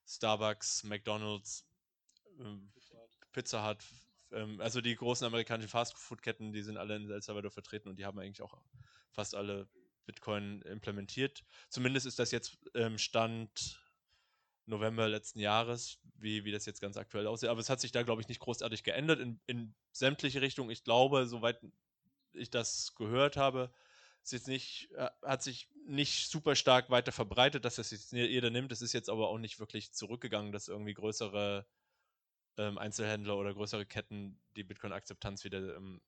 Starbucks, 0.07 0.85
McDonalds, 0.85 1.67
ähm, 2.41 2.73
Pizza 3.33 3.69
Hut, 3.69 3.85
ähm, 4.33 4.61
also 4.61 4.81
die 4.81 4.97
großen 4.97 5.27
amerikanischen 5.27 5.69
Fastfood-Ketten, 5.69 6.53
die 6.53 6.63
sind 6.63 6.77
alle 6.77 6.97
in 6.97 7.11
El 7.11 7.23
Salvador 7.23 7.51
vertreten 7.51 7.89
und 7.89 7.97
die 7.97 8.05
haben 8.05 8.19
eigentlich 8.19 8.43
auch 8.43 8.61
fast 9.13 9.35
alle 9.35 9.69
Bitcoin 10.07 10.63
implementiert. 10.63 11.45
Zumindest 11.69 12.07
ist 12.07 12.19
das 12.19 12.31
jetzt 12.31 12.59
ähm, 12.75 12.99
Stand 12.99 13.81
November 14.67 15.09
letzten 15.09 15.39
Jahres, 15.39 15.99
wie, 16.17 16.45
wie 16.45 16.53
das 16.53 16.67
jetzt 16.67 16.81
ganz 16.81 16.97
aktuell 16.97 17.27
aussieht. 17.27 17.49
Aber 17.49 17.61
es 17.61 17.71
hat 17.71 17.81
sich 17.81 17.93
da, 17.93 18.03
glaube 18.03 18.21
ich, 18.21 18.29
nicht 18.29 18.41
großartig 18.41 18.83
geändert 18.83 19.21
in, 19.21 19.41
in 19.47 19.75
sämtliche 19.93 20.41
Richtungen. 20.41 20.71
Ich 20.71 20.85
glaube, 20.85 21.27
soweit 21.27 21.61
ich 22.33 22.51
das 22.51 22.95
gehört 22.95 23.37
habe, 23.37 23.71
ist 24.23 24.33
jetzt 24.33 24.49
nicht, 24.49 24.91
äh, 24.97 25.09
hat 25.23 25.43
sich 25.43 25.69
nicht 25.87 26.29
super 26.29 26.57
stark 26.57 26.91
weiter 26.91 27.13
verbreitet, 27.13 27.65
dass 27.65 27.77
das 27.77 27.93
jetzt 27.93 28.13
jeder 28.13 28.51
nimmt. 28.51 28.73
Es 28.73 28.83
ist 28.83 28.93
jetzt 28.93 29.09
aber 29.09 29.29
auch 29.29 29.39
nicht 29.39 29.61
wirklich 29.61 29.93
zurückgegangen, 29.93 30.53
dass 30.53 30.69
irgendwie 30.69 30.95
größere 30.95 31.67
ähm, 32.57 32.79
Einzelhändler 32.79 33.37
oder 33.37 33.55
größere 33.55 33.87
Ketten 33.87 34.41
die 34.57 34.65
Bitcoin-Akzeptanz 34.65 35.45
wieder, 35.45 35.77
ähm, 35.77 36.01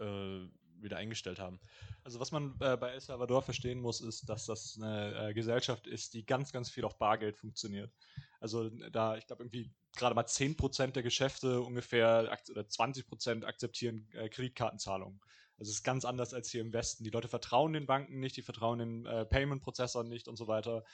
äh, 0.00 0.48
wieder 0.82 0.96
eingestellt 0.96 1.38
haben. 1.38 1.60
Also 2.04 2.20
was 2.20 2.32
man 2.32 2.54
äh, 2.60 2.76
bei 2.76 2.90
El 2.90 3.00
Salvador 3.00 3.42
verstehen 3.42 3.80
muss, 3.80 4.00
ist, 4.00 4.28
dass 4.28 4.46
das 4.46 4.78
eine 4.80 5.30
äh, 5.30 5.34
Gesellschaft 5.34 5.86
ist, 5.86 6.14
die 6.14 6.24
ganz, 6.24 6.52
ganz 6.52 6.70
viel 6.70 6.84
auf 6.84 6.98
Bargeld 6.98 7.36
funktioniert. 7.36 7.92
Also 8.40 8.68
da, 8.68 9.16
ich 9.16 9.26
glaube, 9.26 9.42
irgendwie 9.42 9.72
gerade 9.96 10.14
mal 10.14 10.24
10% 10.24 10.92
der 10.92 11.02
Geschäfte 11.02 11.60
ungefähr 11.60 12.38
oder 12.50 12.62
20% 12.62 13.44
akzeptieren 13.44 14.08
äh, 14.12 14.28
Kreditkartenzahlungen. 14.28 15.20
Also 15.58 15.70
es 15.70 15.78
ist 15.78 15.82
ganz 15.82 16.04
anders 16.04 16.34
als 16.34 16.50
hier 16.50 16.60
im 16.60 16.72
Westen. 16.72 17.02
Die 17.02 17.10
Leute 17.10 17.28
vertrauen 17.28 17.72
den 17.72 17.86
Banken 17.86 18.20
nicht, 18.20 18.36
die 18.36 18.42
vertrauen 18.42 18.78
den 18.78 19.06
äh, 19.06 19.24
Payment-Prozessoren 19.26 20.08
nicht 20.08 20.28
und 20.28 20.36
so 20.36 20.46
weiter 20.46 20.84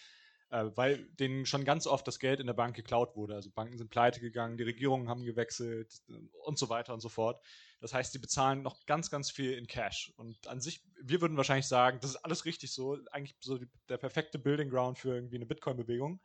äh, 0.55 0.71
weil 0.77 1.05
denen 1.19 1.47
schon 1.47 1.65
ganz 1.65 1.89
oft 1.89 2.07
das 2.07 2.21
Geld 2.21 2.39
in 2.39 2.47
der 2.47 2.55
Bank 2.55 2.77
geklaut 2.77 3.17
wurde. 3.17 3.35
Also 3.35 3.51
Banken 3.51 3.77
sind 3.77 3.91
pleite 3.91 4.21
gegangen, 4.21 4.57
die 4.57 4.63
Regierungen 4.63 5.09
haben 5.09 5.25
gewechselt 5.25 6.01
äh, 6.09 6.13
und 6.45 6.59
so 6.59 6.69
weiter 6.69 6.95
und 6.95 7.01
so 7.01 7.09
fort. 7.09 7.43
Das 7.81 7.93
heißt, 7.93 8.13
sie 8.13 8.21
bezahlen 8.21 8.63
noch 8.63 8.87
ganz, 8.87 9.11
ganz 9.11 9.33
viel 9.33 9.55
in 9.55 9.67
Cash. 9.67 10.13
Und 10.17 10.47
an 10.47 10.61
sich, 10.61 10.85
wir 11.03 11.21
würden 11.21 11.37
wahrscheinlich 11.37 11.67
sagen, 11.67 11.99
das 12.01 12.11
ist 12.11 12.25
alles 12.25 12.45
richtig 12.45 12.73
so, 12.73 12.99
eigentlich 13.11 13.35
so 13.41 13.59
die, 13.59 13.69
der 13.89 13.97
perfekte 13.97 14.39
Building 14.39 14.71
Ground 14.71 14.97
für 14.97 15.17
irgendwie 15.17 15.37
eine 15.37 15.47
Bitcoin-Bewegung. 15.47 16.21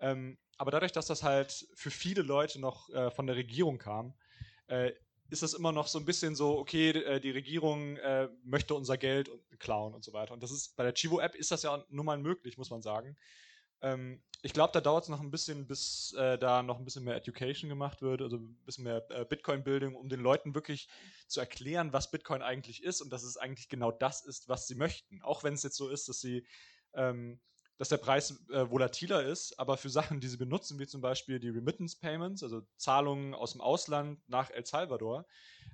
Ähm, 0.00 0.38
aber 0.56 0.70
dadurch, 0.70 0.92
dass 0.92 1.06
das 1.06 1.22
halt 1.22 1.68
für 1.74 1.90
viele 1.90 2.22
Leute 2.22 2.60
noch 2.60 2.88
äh, 2.88 3.10
von 3.10 3.26
der 3.26 3.36
Regierung 3.36 3.76
kam, 3.76 4.14
äh, 4.68 4.92
ist 5.28 5.42
das 5.42 5.52
immer 5.52 5.72
noch 5.72 5.88
so 5.88 5.98
ein 5.98 6.06
bisschen 6.06 6.34
so, 6.34 6.56
okay, 6.58 6.90
äh, 6.90 7.20
die 7.20 7.32
Regierung 7.32 7.98
äh, 7.98 8.30
möchte 8.44 8.74
unser 8.74 8.96
Geld 8.96 9.30
klauen 9.58 9.92
und 9.92 10.04
so 10.04 10.14
weiter. 10.14 10.32
Und 10.32 10.42
das 10.42 10.52
ist 10.52 10.74
bei 10.74 10.84
der 10.84 10.94
Chivo-App 10.94 11.34
ist 11.34 11.50
das 11.50 11.64
ja 11.64 11.84
nun 11.90 12.06
mal 12.06 12.16
möglich, 12.16 12.56
muss 12.56 12.70
man 12.70 12.80
sagen. 12.80 13.14
Ähm, 13.82 14.22
ich 14.42 14.52
glaube, 14.52 14.72
da 14.72 14.80
dauert 14.80 15.04
es 15.04 15.08
noch 15.08 15.20
ein 15.20 15.30
bisschen, 15.30 15.66
bis 15.66 16.14
äh, 16.16 16.38
da 16.38 16.62
noch 16.62 16.78
ein 16.78 16.84
bisschen 16.84 17.04
mehr 17.04 17.16
Education 17.16 17.68
gemacht 17.68 18.02
wird, 18.02 18.22
also 18.22 18.36
ein 18.36 18.56
bisschen 18.64 18.84
mehr 18.84 19.04
äh, 19.10 19.24
Bitcoin-Bildung, 19.24 19.96
um 19.96 20.08
den 20.08 20.20
Leuten 20.20 20.54
wirklich 20.54 20.88
zu 21.26 21.40
erklären, 21.40 21.92
was 21.92 22.10
Bitcoin 22.10 22.42
eigentlich 22.42 22.84
ist 22.84 23.00
und 23.00 23.12
dass 23.12 23.24
es 23.24 23.36
eigentlich 23.36 23.68
genau 23.68 23.90
das 23.90 24.24
ist, 24.24 24.48
was 24.48 24.68
sie 24.68 24.76
möchten. 24.76 25.22
Auch 25.22 25.42
wenn 25.42 25.54
es 25.54 25.64
jetzt 25.64 25.76
so 25.76 25.88
ist, 25.88 26.08
dass 26.08 26.20
sie, 26.20 26.46
ähm, 26.94 27.40
dass 27.78 27.88
der 27.88 27.96
Preis 27.96 28.40
äh, 28.50 28.70
volatiler 28.70 29.24
ist, 29.24 29.58
aber 29.58 29.76
für 29.76 29.90
Sachen, 29.90 30.20
die 30.20 30.28
sie 30.28 30.36
benutzen, 30.36 30.78
wie 30.78 30.86
zum 30.86 31.00
Beispiel 31.00 31.40
die 31.40 31.50
Remittance 31.50 31.98
Payments, 31.98 32.44
also 32.44 32.62
Zahlungen 32.76 33.34
aus 33.34 33.52
dem 33.52 33.60
Ausland 33.60 34.20
nach 34.28 34.50
El 34.50 34.64
Salvador, 34.64 35.26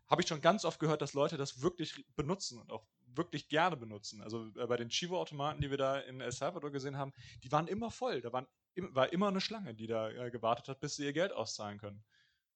habe 0.06 0.22
ich 0.22 0.28
schon 0.28 0.40
ganz 0.40 0.64
oft 0.64 0.80
gehört, 0.80 1.02
dass 1.02 1.12
Leute 1.12 1.36
das 1.36 1.60
wirklich 1.60 2.06
benutzen 2.16 2.58
und 2.58 2.72
auch 2.72 2.86
wirklich 3.16 3.48
gerne 3.48 3.76
benutzen. 3.76 4.20
Also 4.22 4.46
äh, 4.56 4.66
bei 4.66 4.76
den 4.76 4.88
Chivo-Automaten, 4.88 5.60
die 5.60 5.70
wir 5.70 5.78
da 5.78 5.98
in 5.98 6.20
El 6.20 6.32
Salvador 6.32 6.70
gesehen 6.70 6.96
haben, 6.96 7.12
die 7.42 7.52
waren 7.52 7.68
immer 7.68 7.90
voll. 7.90 8.20
Da 8.20 8.32
waren, 8.32 8.46
war 8.76 9.12
immer 9.12 9.28
eine 9.28 9.40
Schlange, 9.40 9.74
die 9.74 9.86
da 9.86 10.10
äh, 10.10 10.30
gewartet 10.30 10.68
hat, 10.68 10.80
bis 10.80 10.96
sie 10.96 11.04
ihr 11.04 11.12
Geld 11.12 11.32
auszahlen 11.32 11.78
können. 11.78 12.04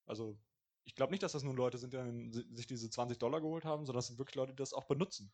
Also 0.06 0.38
ich 0.88 0.94
glaube 0.94 1.12
nicht, 1.12 1.22
dass 1.22 1.32
das 1.32 1.42
nur 1.42 1.54
Leute 1.54 1.76
sind, 1.76 1.92
die 1.92 2.56
sich 2.56 2.66
diese 2.66 2.88
20 2.88 3.18
Dollar 3.18 3.42
geholt 3.42 3.66
haben, 3.66 3.84
sondern 3.84 3.98
das 3.98 4.06
sind 4.06 4.18
wirklich 4.18 4.36
Leute, 4.36 4.52
die 4.52 4.56
das 4.56 4.72
auch 4.72 4.86
benutzen. 4.86 5.30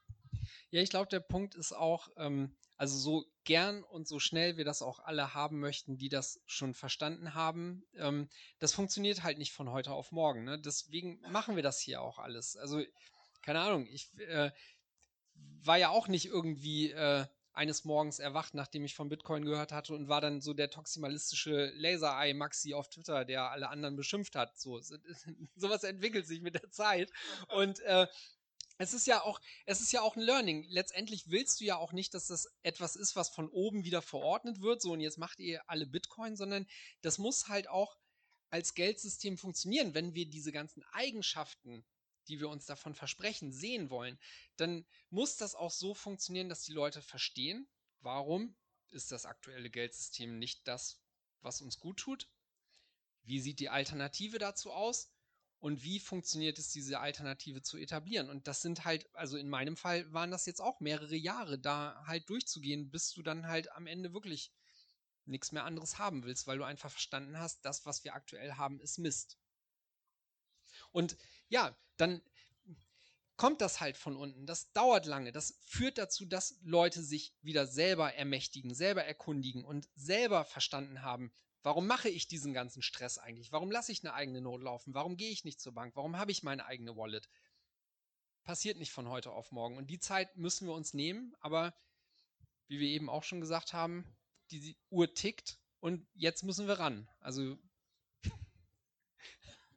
Ja, 0.70 0.82
ich 0.82 0.90
glaube, 0.90 1.08
der 1.08 1.20
Punkt 1.20 1.54
ist 1.54 1.72
auch, 1.72 2.08
ähm, 2.16 2.56
also 2.76 2.98
so 2.98 3.24
gern 3.44 3.84
und 3.84 4.08
so 4.08 4.18
schnell 4.18 4.56
wir 4.56 4.64
das 4.64 4.82
auch 4.82 4.98
alle 4.98 5.32
haben 5.32 5.60
möchten, 5.60 5.96
die 5.96 6.08
das 6.08 6.42
schon 6.44 6.74
verstanden 6.74 7.34
haben, 7.34 7.84
ähm, 7.94 8.28
das 8.58 8.72
funktioniert 8.72 9.22
halt 9.22 9.38
nicht 9.38 9.52
von 9.52 9.70
heute 9.70 9.92
auf 9.92 10.10
morgen. 10.10 10.42
Ne? 10.42 10.60
Deswegen 10.60 11.20
machen 11.30 11.54
wir 11.54 11.62
das 11.62 11.80
hier 11.80 12.02
auch 12.02 12.18
alles. 12.18 12.56
Also, 12.56 12.82
keine 13.40 13.60
Ahnung, 13.60 13.86
ich, 13.86 14.12
äh, 14.18 14.50
war 15.62 15.78
ja 15.78 15.88
auch 15.90 16.08
nicht 16.08 16.26
irgendwie 16.26 16.90
äh, 16.90 17.26
eines 17.54 17.84
Morgens 17.84 18.18
erwacht, 18.18 18.54
nachdem 18.54 18.84
ich 18.84 18.94
von 18.94 19.08
Bitcoin 19.08 19.44
gehört 19.44 19.72
hatte 19.72 19.94
und 19.94 20.08
war 20.08 20.20
dann 20.20 20.40
so 20.40 20.54
der 20.54 20.70
toximalistische 20.70 21.72
Laser-Eye-Maxi 21.76 22.74
auf 22.74 22.88
Twitter, 22.88 23.24
der 23.24 23.50
alle 23.50 23.68
anderen 23.68 23.96
beschimpft 23.96 24.34
hat. 24.34 24.58
So, 24.58 24.80
sowas 25.56 25.84
entwickelt 25.84 26.26
sich 26.26 26.40
mit 26.40 26.54
der 26.54 26.70
Zeit. 26.70 27.12
Und 27.54 27.80
äh, 27.80 28.08
es 28.78 28.92
ist 28.92 29.06
ja 29.06 29.22
auch, 29.22 29.40
es 29.66 29.80
ist 29.80 29.92
ja 29.92 30.02
auch 30.02 30.16
ein 30.16 30.22
Learning. 30.22 30.64
Letztendlich 30.68 31.30
willst 31.30 31.60
du 31.60 31.64
ja 31.64 31.76
auch 31.76 31.92
nicht, 31.92 32.12
dass 32.14 32.26
das 32.26 32.52
etwas 32.62 32.96
ist, 32.96 33.14
was 33.14 33.28
von 33.28 33.48
oben 33.48 33.84
wieder 33.84 34.02
verordnet 34.02 34.60
wird, 34.60 34.82
so 34.82 34.92
und 34.92 35.00
jetzt 35.00 35.18
macht 35.18 35.38
ihr 35.38 35.62
alle 35.68 35.86
Bitcoin, 35.86 36.36
sondern 36.36 36.66
das 37.02 37.18
muss 37.18 37.48
halt 37.48 37.68
auch 37.68 37.96
als 38.50 38.74
Geldsystem 38.74 39.38
funktionieren. 39.38 39.94
Wenn 39.94 40.14
wir 40.14 40.28
diese 40.28 40.50
ganzen 40.50 40.82
Eigenschaften, 40.92 41.84
die 42.28 42.40
wir 42.40 42.48
uns 42.48 42.66
davon 42.66 42.94
versprechen, 42.94 43.52
sehen 43.52 43.90
wollen, 43.90 44.18
dann 44.56 44.86
muss 45.10 45.36
das 45.36 45.54
auch 45.54 45.70
so 45.70 45.94
funktionieren, 45.94 46.48
dass 46.48 46.62
die 46.62 46.72
Leute 46.72 47.02
verstehen, 47.02 47.68
warum 48.00 48.56
ist 48.90 49.12
das 49.12 49.26
aktuelle 49.26 49.70
Geldsystem 49.70 50.38
nicht 50.38 50.66
das, 50.68 51.00
was 51.40 51.60
uns 51.60 51.78
gut 51.78 51.98
tut? 51.98 52.28
Wie 53.22 53.40
sieht 53.40 53.60
die 53.60 53.70
Alternative 53.70 54.38
dazu 54.38 54.72
aus? 54.72 55.14
und 55.64 55.82
wie 55.82 55.98
funktioniert 55.98 56.58
es, 56.58 56.68
diese 56.68 57.00
Alternative 57.00 57.62
zu 57.62 57.78
etablieren. 57.78 58.28
Und 58.28 58.46
das 58.48 58.60
sind 58.60 58.84
halt, 58.84 59.08
also 59.14 59.38
in 59.38 59.48
meinem 59.48 59.78
Fall 59.78 60.12
waren 60.12 60.30
das 60.30 60.44
jetzt 60.44 60.60
auch 60.60 60.78
mehrere 60.80 61.16
Jahre, 61.16 61.58
da 61.58 62.04
halt 62.06 62.28
durchzugehen, 62.28 62.90
bis 62.90 63.12
du 63.12 63.22
dann 63.22 63.46
halt 63.46 63.72
am 63.72 63.86
Ende 63.86 64.12
wirklich 64.12 64.52
nichts 65.24 65.52
mehr 65.52 65.64
anderes 65.64 65.96
haben 65.96 66.24
willst, 66.24 66.46
weil 66.46 66.58
du 66.58 66.64
einfach 66.64 66.90
verstanden 66.90 67.38
hast, 67.38 67.64
das, 67.64 67.86
was 67.86 68.04
wir 68.04 68.14
aktuell 68.14 68.52
haben, 68.52 68.78
ist 68.78 68.98
Mist. 68.98 69.38
Und 70.94 71.16
ja, 71.48 71.76
dann 71.98 72.22
kommt 73.36 73.60
das 73.60 73.80
halt 73.80 73.96
von 73.96 74.16
unten. 74.16 74.46
Das 74.46 74.72
dauert 74.72 75.04
lange. 75.04 75.32
Das 75.32 75.58
führt 75.66 75.98
dazu, 75.98 76.24
dass 76.24 76.56
Leute 76.62 77.02
sich 77.02 77.34
wieder 77.42 77.66
selber 77.66 78.14
ermächtigen, 78.14 78.74
selber 78.74 79.04
erkundigen 79.04 79.64
und 79.64 79.88
selber 79.94 80.44
verstanden 80.44 81.02
haben, 81.02 81.32
Warum 81.64 81.86
mache 81.86 82.10
ich 82.10 82.28
diesen 82.28 82.52
ganzen 82.52 82.82
Stress 82.82 83.16
eigentlich? 83.16 83.50
Warum 83.50 83.70
lasse 83.70 83.90
ich 83.90 84.04
eine 84.04 84.12
eigene 84.12 84.42
Not 84.42 84.60
laufen? 84.60 84.92
Warum 84.92 85.16
gehe 85.16 85.30
ich 85.30 85.46
nicht 85.46 85.62
zur 85.62 85.72
Bank? 85.72 85.96
Warum 85.96 86.18
habe 86.18 86.30
ich 86.30 86.42
meine 86.42 86.66
eigene 86.66 86.94
Wallet? 86.94 87.30
Passiert 88.44 88.76
nicht 88.76 88.92
von 88.92 89.08
heute 89.08 89.30
auf 89.30 89.50
morgen. 89.50 89.78
Und 89.78 89.88
die 89.88 89.98
Zeit 89.98 90.36
müssen 90.36 90.68
wir 90.68 90.74
uns 90.74 90.92
nehmen. 90.92 91.34
Aber 91.40 91.74
wie 92.68 92.80
wir 92.80 92.88
eben 92.88 93.08
auch 93.08 93.24
schon 93.24 93.40
gesagt 93.40 93.72
haben, 93.72 94.04
die 94.50 94.76
Uhr 94.90 95.14
tickt 95.14 95.58
und 95.80 96.06
jetzt 96.12 96.42
müssen 96.42 96.68
wir 96.68 96.78
ran. 96.78 97.08
Also 97.20 97.56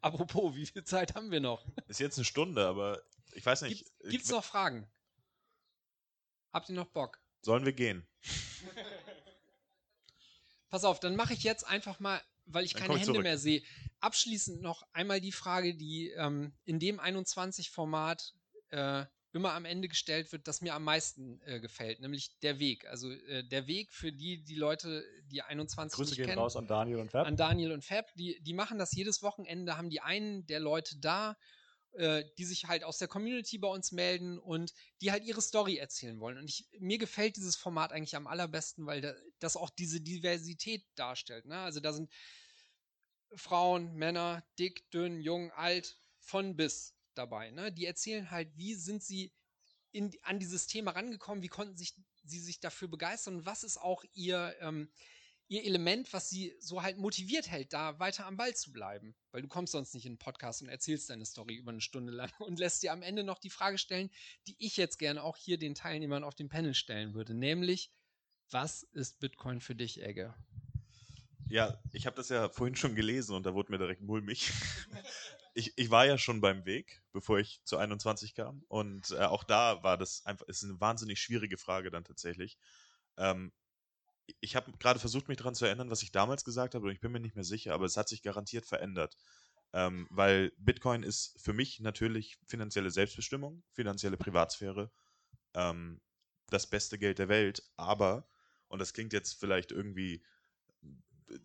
apropos, 0.08 0.56
wie 0.56 0.66
viel 0.66 0.84
Zeit 0.84 1.16
haben 1.16 1.32
wir 1.32 1.40
noch? 1.40 1.66
Ist 1.88 2.00
jetzt 2.00 2.18
eine 2.18 2.26
Stunde, 2.26 2.66
aber 2.68 3.02
ich 3.34 3.46
weiß 3.46 3.62
nicht. 3.64 3.86
Gibt 4.04 4.24
es 4.24 4.32
noch 4.32 4.44
Fragen? 4.44 4.90
Habt 6.54 6.70
ihr 6.70 6.76
noch 6.76 6.88
Bock? 6.88 7.20
Sollen 7.42 7.66
wir 7.66 7.74
gehen? 7.74 8.08
Pass 10.70 10.84
auf, 10.84 11.00
dann 11.00 11.16
mache 11.16 11.34
ich 11.34 11.44
jetzt 11.44 11.66
einfach 11.66 12.00
mal, 12.00 12.22
weil 12.46 12.66
ich 12.66 12.74
Dann 12.74 12.84
keine 12.84 12.94
ich 12.96 13.02
Hände 13.02 13.14
zurück. 13.14 13.24
mehr 13.24 13.38
sehe, 13.38 13.64
abschließend 14.00 14.62
noch 14.62 14.84
einmal 14.94 15.22
die 15.22 15.32
Frage, 15.32 15.76
die 15.76 16.10
ähm, 16.10 16.54
in 16.66 16.80
dem 16.80 17.00
21-Format 17.00 18.34
äh, 18.70 19.06
immer 19.38 19.54
am 19.54 19.66
Ende 19.66 19.88
gestellt 19.88 20.32
wird, 20.32 20.48
das 20.48 20.62
mir 20.62 20.74
am 20.74 20.84
meisten 20.84 21.42
äh, 21.46 21.60
gefällt, 21.60 22.00
nämlich 22.02 22.38
der 22.40 22.60
Weg. 22.60 22.86
Also 22.88 23.12
äh, 23.12 23.44
der 23.44 23.68
Weg 23.68 23.94
für 23.94 24.12
die, 24.12 24.44
die 24.44 24.56
Leute, 24.56 25.06
die 25.32 25.42
21 25.42 25.96
Grüße 25.96 26.16
gehen 26.16 26.26
kennen 26.26 26.40
raus 26.40 26.56
an 26.56 26.68
Daniel 26.68 26.98
und 27.00 27.12
Fab. 27.12 27.26
an 27.26 27.38
Daniel 27.38 27.72
und 27.72 27.86
Fab, 27.86 28.14
die, 28.16 28.42
die 28.42 28.54
machen 28.54 28.78
das 28.78 28.94
jedes 28.94 29.24
Wochenende, 29.24 29.78
haben 29.78 29.90
die 29.90 30.02
einen 30.02 30.46
der 30.48 30.60
Leute 30.60 30.98
da, 31.00 31.38
äh, 31.94 32.26
die 32.38 32.46
sich 32.46 32.66
halt 32.66 32.84
aus 32.84 32.98
der 32.98 33.08
Community 33.08 33.58
bei 33.58 33.68
uns 33.68 33.92
melden 33.92 34.38
und 34.38 34.74
die 35.02 35.12
halt 35.12 35.24
ihre 35.24 35.42
Story 35.42 35.78
erzählen 35.78 36.20
wollen. 36.20 36.38
Und 36.38 36.50
ich, 36.50 36.68
mir 36.80 36.98
gefällt 36.98 37.38
dieses 37.38 37.56
Format 37.56 37.92
eigentlich 37.94 38.16
am 38.16 38.28
allerbesten, 38.28 38.86
weil 38.86 39.02
da, 39.02 39.14
das 39.40 39.56
auch 39.56 39.70
diese 39.70 40.02
Diversität 40.02 40.84
darstellt. 40.96 41.46
Ne? 41.46 41.58
Also 41.58 41.80
da 41.80 41.94
sind 41.94 42.12
Frauen, 43.36 43.94
Männer, 43.94 44.44
dick, 44.60 44.90
dünn, 44.92 45.22
jung, 45.22 45.52
alt, 45.52 45.98
von 46.20 46.56
bis 46.56 46.97
dabei. 47.18 47.52
Ne? 47.52 47.72
Die 47.72 47.86
erzählen 47.86 48.32
halt, 48.32 48.56
wie 48.56 48.76
sind 48.76 49.04
sie 49.04 49.34
in, 49.92 50.12
an 50.24 50.40
dieses 50.40 50.68
Thema 50.68 50.92
rangekommen, 50.92 51.44
wie 51.44 51.48
konnten 51.48 51.78
sich, 51.78 51.96
sie 52.24 52.40
sich 52.40 52.60
dafür 52.60 52.88
begeistern 52.88 53.38
und 53.38 53.46
was 53.46 53.64
ist 53.64 53.78
auch 53.78 54.04
ihr, 54.14 54.56
ähm, 54.60 54.90
ihr 55.48 55.64
Element, 55.64 56.12
was 56.14 56.30
sie 56.30 56.56
so 56.60 56.84
halt 56.84 56.98
motiviert 56.98 57.50
hält, 57.50 57.74
da 57.74 58.00
weiter 58.00 58.26
am 58.26 58.38
Ball 58.38 58.56
zu 58.56 58.72
bleiben. 58.74 59.16
Weil 59.32 59.42
du 59.42 59.48
kommst 59.48 59.72
sonst 59.72 59.94
nicht 59.94 60.06
in 60.06 60.14
einen 60.14 60.20
Podcast 60.20 60.62
und 60.62 60.70
erzählst 60.70 61.10
deine 61.10 61.26
Story 61.26 61.56
über 61.56 61.72
eine 61.72 61.82
Stunde 61.82 62.12
lang 62.12 62.32
und 62.40 62.60
lässt 62.60 62.84
dir 62.84 62.92
am 62.92 63.02
Ende 63.02 63.24
noch 63.24 63.40
die 63.40 63.50
Frage 63.50 63.78
stellen, 63.78 64.10
die 64.48 64.56
ich 64.60 64.78
jetzt 64.78 64.98
gerne 64.98 65.24
auch 65.24 65.38
hier 65.38 65.58
den 65.58 65.76
Teilnehmern 65.76 66.24
auf 66.24 66.36
dem 66.36 66.50
Panel 66.50 66.74
stellen 66.74 67.14
würde, 67.14 67.34
nämlich, 67.34 67.92
was 68.50 68.84
ist 68.84 69.20
Bitcoin 69.20 69.62
für 69.62 69.76
dich, 69.76 70.02
Egge? 70.02 70.34
Ja, 71.50 71.82
ich 71.94 72.06
habe 72.06 72.16
das 72.16 72.30
ja 72.30 72.50
vorhin 72.50 72.76
schon 72.76 72.96
gelesen 72.96 73.36
und 73.36 73.46
da 73.46 73.54
wurde 73.54 73.72
mir 73.72 73.78
direkt 73.78 74.02
mulmig. 74.02 74.52
Ich, 75.58 75.74
ich 75.76 75.90
war 75.90 76.06
ja 76.06 76.20
schon 76.20 76.40
beim 76.40 76.66
Weg, 76.66 77.02
bevor 77.14 77.40
ich 77.40 77.62
zu 77.64 77.78
21 77.78 78.36
kam. 78.36 78.64
Und 78.68 79.10
äh, 79.10 79.24
auch 79.24 79.44
da 79.44 79.82
war 79.82 79.98
das 79.98 80.24
einfach, 80.24 80.46
ist 80.48 80.64
eine 80.64 80.80
wahnsinnig 80.80 81.20
schwierige 81.20 81.58
Frage 81.58 81.90
dann 81.90 82.04
tatsächlich. 82.04 82.60
Ähm, 83.18 83.52
ich 84.40 84.56
habe 84.56 84.72
gerade 84.78 85.00
versucht, 85.00 85.28
mich 85.28 85.38
daran 85.38 85.56
zu 85.56 85.66
erinnern, 85.66 85.90
was 85.90 86.04
ich 86.04 86.12
damals 86.12 86.44
gesagt 86.44 86.76
habe, 86.76 86.86
und 86.86 86.92
ich 86.92 87.00
bin 87.00 87.12
mir 87.12 87.20
nicht 87.20 87.34
mehr 87.34 87.44
sicher, 87.44 87.74
aber 87.74 87.86
es 87.86 87.98
hat 87.98 88.08
sich 88.08 88.22
garantiert 88.22 88.68
verändert. 88.68 89.18
Ähm, 89.74 90.06
weil 90.12 90.52
Bitcoin 90.58 91.02
ist 91.02 91.34
für 91.42 91.54
mich 91.54 91.80
natürlich 91.80 92.38
finanzielle 92.46 92.92
Selbstbestimmung, 92.92 93.64
finanzielle 93.72 94.18
Privatsphäre, 94.18 94.92
ähm, 95.56 96.02
das 96.52 96.70
beste 96.70 97.00
Geld 97.00 97.18
der 97.18 97.30
Welt, 97.30 97.64
aber, 97.78 98.30
und 98.68 98.78
das 98.78 98.94
klingt 98.94 99.12
jetzt 99.12 99.40
vielleicht 99.40 99.72
irgendwie 99.72 100.24
äh, 101.30 101.40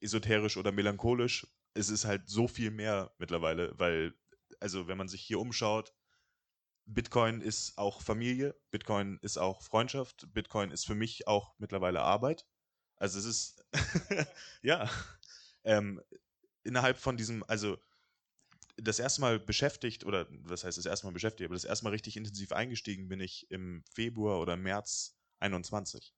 esoterisch 0.00 0.56
oder 0.56 0.72
melancholisch, 0.72 1.46
es 1.74 1.88
ist 1.88 2.04
halt 2.04 2.28
so 2.28 2.48
viel 2.48 2.70
mehr 2.70 3.12
mittlerweile, 3.18 3.78
weil, 3.78 4.14
also 4.60 4.88
wenn 4.88 4.98
man 4.98 5.08
sich 5.08 5.22
hier 5.22 5.40
umschaut, 5.40 5.94
Bitcoin 6.86 7.42
ist 7.42 7.76
auch 7.76 8.00
Familie, 8.00 8.56
Bitcoin 8.70 9.18
ist 9.20 9.36
auch 9.36 9.62
Freundschaft, 9.62 10.26
Bitcoin 10.32 10.70
ist 10.70 10.86
für 10.86 10.94
mich 10.94 11.26
auch 11.26 11.54
mittlerweile 11.58 12.00
Arbeit. 12.00 12.46
Also 12.96 13.18
es 13.18 13.26
ist, 13.26 13.64
ja, 14.62 14.90
ähm, 15.64 16.00
innerhalb 16.64 16.98
von 16.98 17.16
diesem, 17.16 17.44
also 17.44 17.78
das 18.76 18.98
erste 18.98 19.20
Mal 19.20 19.38
beschäftigt, 19.38 20.04
oder 20.04 20.26
was 20.30 20.64
heißt 20.64 20.78
das 20.78 20.86
erste 20.86 21.06
Mal 21.06 21.12
beschäftigt, 21.12 21.46
aber 21.46 21.54
das 21.54 21.64
erste 21.64 21.84
Mal 21.84 21.90
richtig 21.90 22.16
intensiv 22.16 22.52
eingestiegen 22.52 23.08
bin 23.08 23.20
ich 23.20 23.50
im 23.50 23.84
Februar 23.92 24.40
oder 24.40 24.56
März 24.56 25.18
21. 25.40 26.14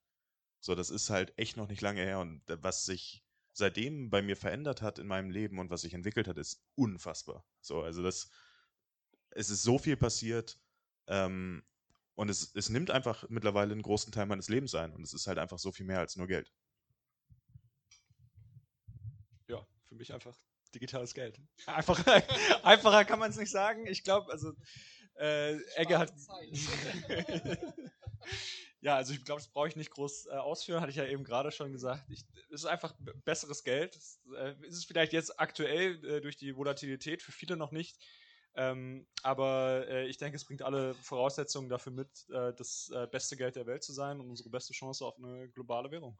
So, 0.61 0.75
das 0.75 0.91
ist 0.91 1.11
halt 1.11 1.37
echt 1.39 1.57
noch 1.57 1.69
nicht 1.69 1.81
lange 1.81 2.03
her 2.03 2.21
und 2.21 2.43
was 2.47 2.85
sich 2.85 3.25
seitdem 3.53 4.11
bei 4.11 4.23
mir 4.23 4.37
verändert 4.37 4.83
hat 4.83 4.99
in 4.99 5.07
meinem 5.07 5.31
Leben 5.31 5.59
und 5.59 5.71
was 5.71 5.83
sich 5.83 5.95
entwickelt 5.95 6.29
hat, 6.29 6.39
ist 6.39 6.63
unfassbar. 6.75 7.45
So, 7.61 7.83
also 7.83 8.03
das, 8.03 8.31
es 9.31 9.51
ist 9.51 9.63
so 9.63 9.79
viel 9.79 9.97
passiert 9.97 10.59
ähm, 11.07 11.63
und 12.15 12.29
es, 12.29 12.55
es 12.55 12.69
nimmt 12.69 12.91
einfach 12.91 13.29
mittlerweile 13.29 13.73
einen 13.73 13.83
großen 13.83 14.13
Teil 14.13 14.27
meines 14.27 14.49
Lebens 14.49 14.75
ein 14.75 14.93
und 14.93 15.03
es 15.03 15.13
ist 15.13 15.27
halt 15.27 15.39
einfach 15.39 15.59
so 15.59 15.73
viel 15.73 15.87
mehr 15.87 16.01
als 16.01 16.17
nur 16.17 16.27
Geld. 16.27 16.53
ja, 19.49 19.67
für 19.87 19.95
mich 19.95 20.13
einfach 20.13 20.37
digitales 20.75 21.15
Geld. 21.15 21.41
Einfach, 21.67 21.99
einfacher 22.63 23.05
kann 23.05 23.19
man 23.19 23.31
es 23.31 23.37
nicht 23.37 23.51
sagen. 23.51 23.87
Ich 23.87 24.05
glaube, 24.05 24.31
also 24.31 24.53
äh, 25.15 25.57
Egge 25.75 25.99
hat. 25.99 26.13
ja, 28.83 28.97
also 28.97 29.13
ich 29.13 29.25
glaube, 29.25 29.41
das 29.41 29.49
brauche 29.49 29.69
ich 29.69 29.77
nicht 29.77 29.91
groß 29.91 30.27
äh, 30.27 30.31
ausführen, 30.31 30.81
hatte 30.81 30.91
ich 30.91 30.97
ja 30.97 31.05
eben 31.05 31.25
gerade 31.25 31.53
schon 31.53 31.73
gesagt. 31.73 32.09
Ich, 32.11 32.25
es 32.49 32.63
ist 32.63 32.65
einfach 32.65 32.95
besseres 33.25 33.63
Geld. 33.63 33.95
Es 33.95 34.21
äh, 34.35 34.55
ist 34.67 34.77
es 34.77 34.85
vielleicht 34.85 35.13
jetzt 35.13 35.39
aktuell 35.39 36.03
äh, 36.05 36.21
durch 36.21 36.37
die 36.37 36.57
Volatilität 36.57 37.23
für 37.23 37.33
viele 37.33 37.57
noch 37.57 37.73
nicht. 37.73 37.99
Ähm, 38.55 39.07
aber 39.23 39.87
äh, 39.87 40.07
ich 40.07 40.17
denke, 40.17 40.37
es 40.37 40.45
bringt 40.45 40.63
alle 40.63 40.95
Voraussetzungen 40.95 41.69
dafür 41.69 41.93
mit, 41.93 42.09
äh, 42.31 42.53
das 42.55 42.91
äh, 42.95 43.07
beste 43.07 43.37
Geld 43.37 43.55
der 43.55 43.67
Welt 43.67 43.85
zu 43.85 43.93
sein 43.93 44.19
und 44.19 44.29
unsere 44.31 44.51
beste 44.51 44.73
Chance 44.73 45.05
auf 45.05 45.19
eine 45.19 45.49
globale 45.51 45.91
Währung. 45.91 46.19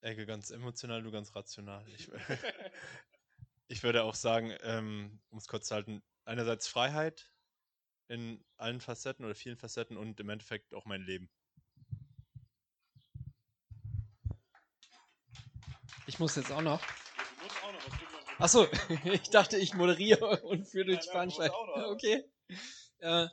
Ecke 0.00 0.24
ganz 0.24 0.50
emotional, 0.50 1.02
du 1.02 1.10
ganz 1.10 1.34
rational. 1.34 1.84
Ich, 1.88 2.08
ich 3.68 3.82
würde 3.82 4.04
auch 4.04 4.14
sagen, 4.14 4.54
ähm, 4.62 5.20
um 5.30 5.38
es 5.38 5.48
kurz 5.48 5.68
zu 5.68 5.74
halten, 5.74 6.02
einerseits 6.24 6.68
Freiheit 6.68 7.30
in 8.08 8.42
allen 8.56 8.80
Facetten 8.80 9.24
oder 9.24 9.34
vielen 9.34 9.56
Facetten 9.56 9.96
und 9.96 10.18
im 10.20 10.28
Endeffekt 10.28 10.74
auch 10.74 10.86
mein 10.86 11.02
Leben. 11.02 11.30
Ich 16.06 16.18
muss 16.18 16.36
jetzt 16.36 16.50
auch 16.50 16.62
noch. 16.62 16.82
Achso, 18.38 18.66
ich 19.04 19.30
dachte, 19.30 19.58
ich 19.58 19.74
moderiere 19.74 20.40
und 20.42 20.66
führe 20.66 20.86
durch 20.86 21.00
die 21.00 21.10
Veranstaltung. 21.10 21.58
Okay. 21.90 22.24
Äh, 22.98 23.28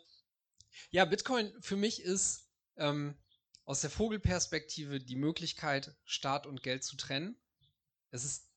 ja, 0.90 1.06
Bitcoin 1.06 1.54
für 1.62 1.78
mich 1.78 2.02
ist 2.02 2.50
ähm, 2.76 3.18
aus 3.64 3.82
der 3.82 3.90
Vogelperspektive 3.90 5.00
die 5.00 5.16
Möglichkeit, 5.16 5.96
Staat 6.04 6.46
und 6.46 6.64
Geld 6.64 6.84
zu 6.84 6.98
trennen. 6.98 7.40
Es 8.12 8.26
ist 8.26 8.52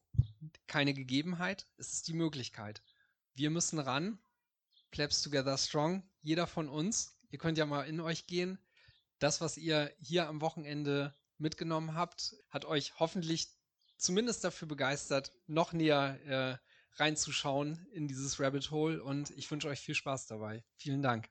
keine 0.67 0.95
Gegebenheit, 0.95 1.67
es 1.77 1.93
ist 1.93 2.09
die 2.09 2.15
Möglichkeit. 2.15 2.83
Wir 3.35 3.51
müssen 3.51 3.79
ran. 3.79 4.19
Plebs 4.91 5.23
together 5.23 5.57
strong. 5.57 6.03
Jeder 6.23 6.47
von 6.47 6.69
uns. 6.69 7.19
Ihr 7.31 7.39
könnt 7.39 7.59
ja 7.59 7.67
mal 7.67 7.83
in 7.83 8.01
euch 8.01 8.27
gehen. 8.27 8.59
Das, 9.19 9.41
was 9.41 9.57
ihr 9.57 9.93
hier 9.99 10.29
am 10.29 10.41
Wochenende 10.41 11.15
mitgenommen 11.39 11.95
habt, 11.95 12.35
hat 12.49 12.65
euch 12.65 12.99
hoffentlich 12.99 13.49
zumindest 13.97 14.45
dafür 14.45 14.69
begeistert, 14.69 15.33
noch 15.47 15.73
näher 15.73 16.19
äh, 16.27 16.57
reinzuschauen 17.01 17.87
in 17.93 18.09
dieses 18.09 18.41
Rabbit 18.41 18.71
Hole 18.71 19.03
und 19.03 19.31
ich 19.31 19.51
wünsche 19.51 19.69
euch 19.69 19.81
viel 19.81 19.95
Spaß 19.95 20.27
dabei. 20.27 20.65
Vielen 20.77 21.03
Dank. 21.03 21.29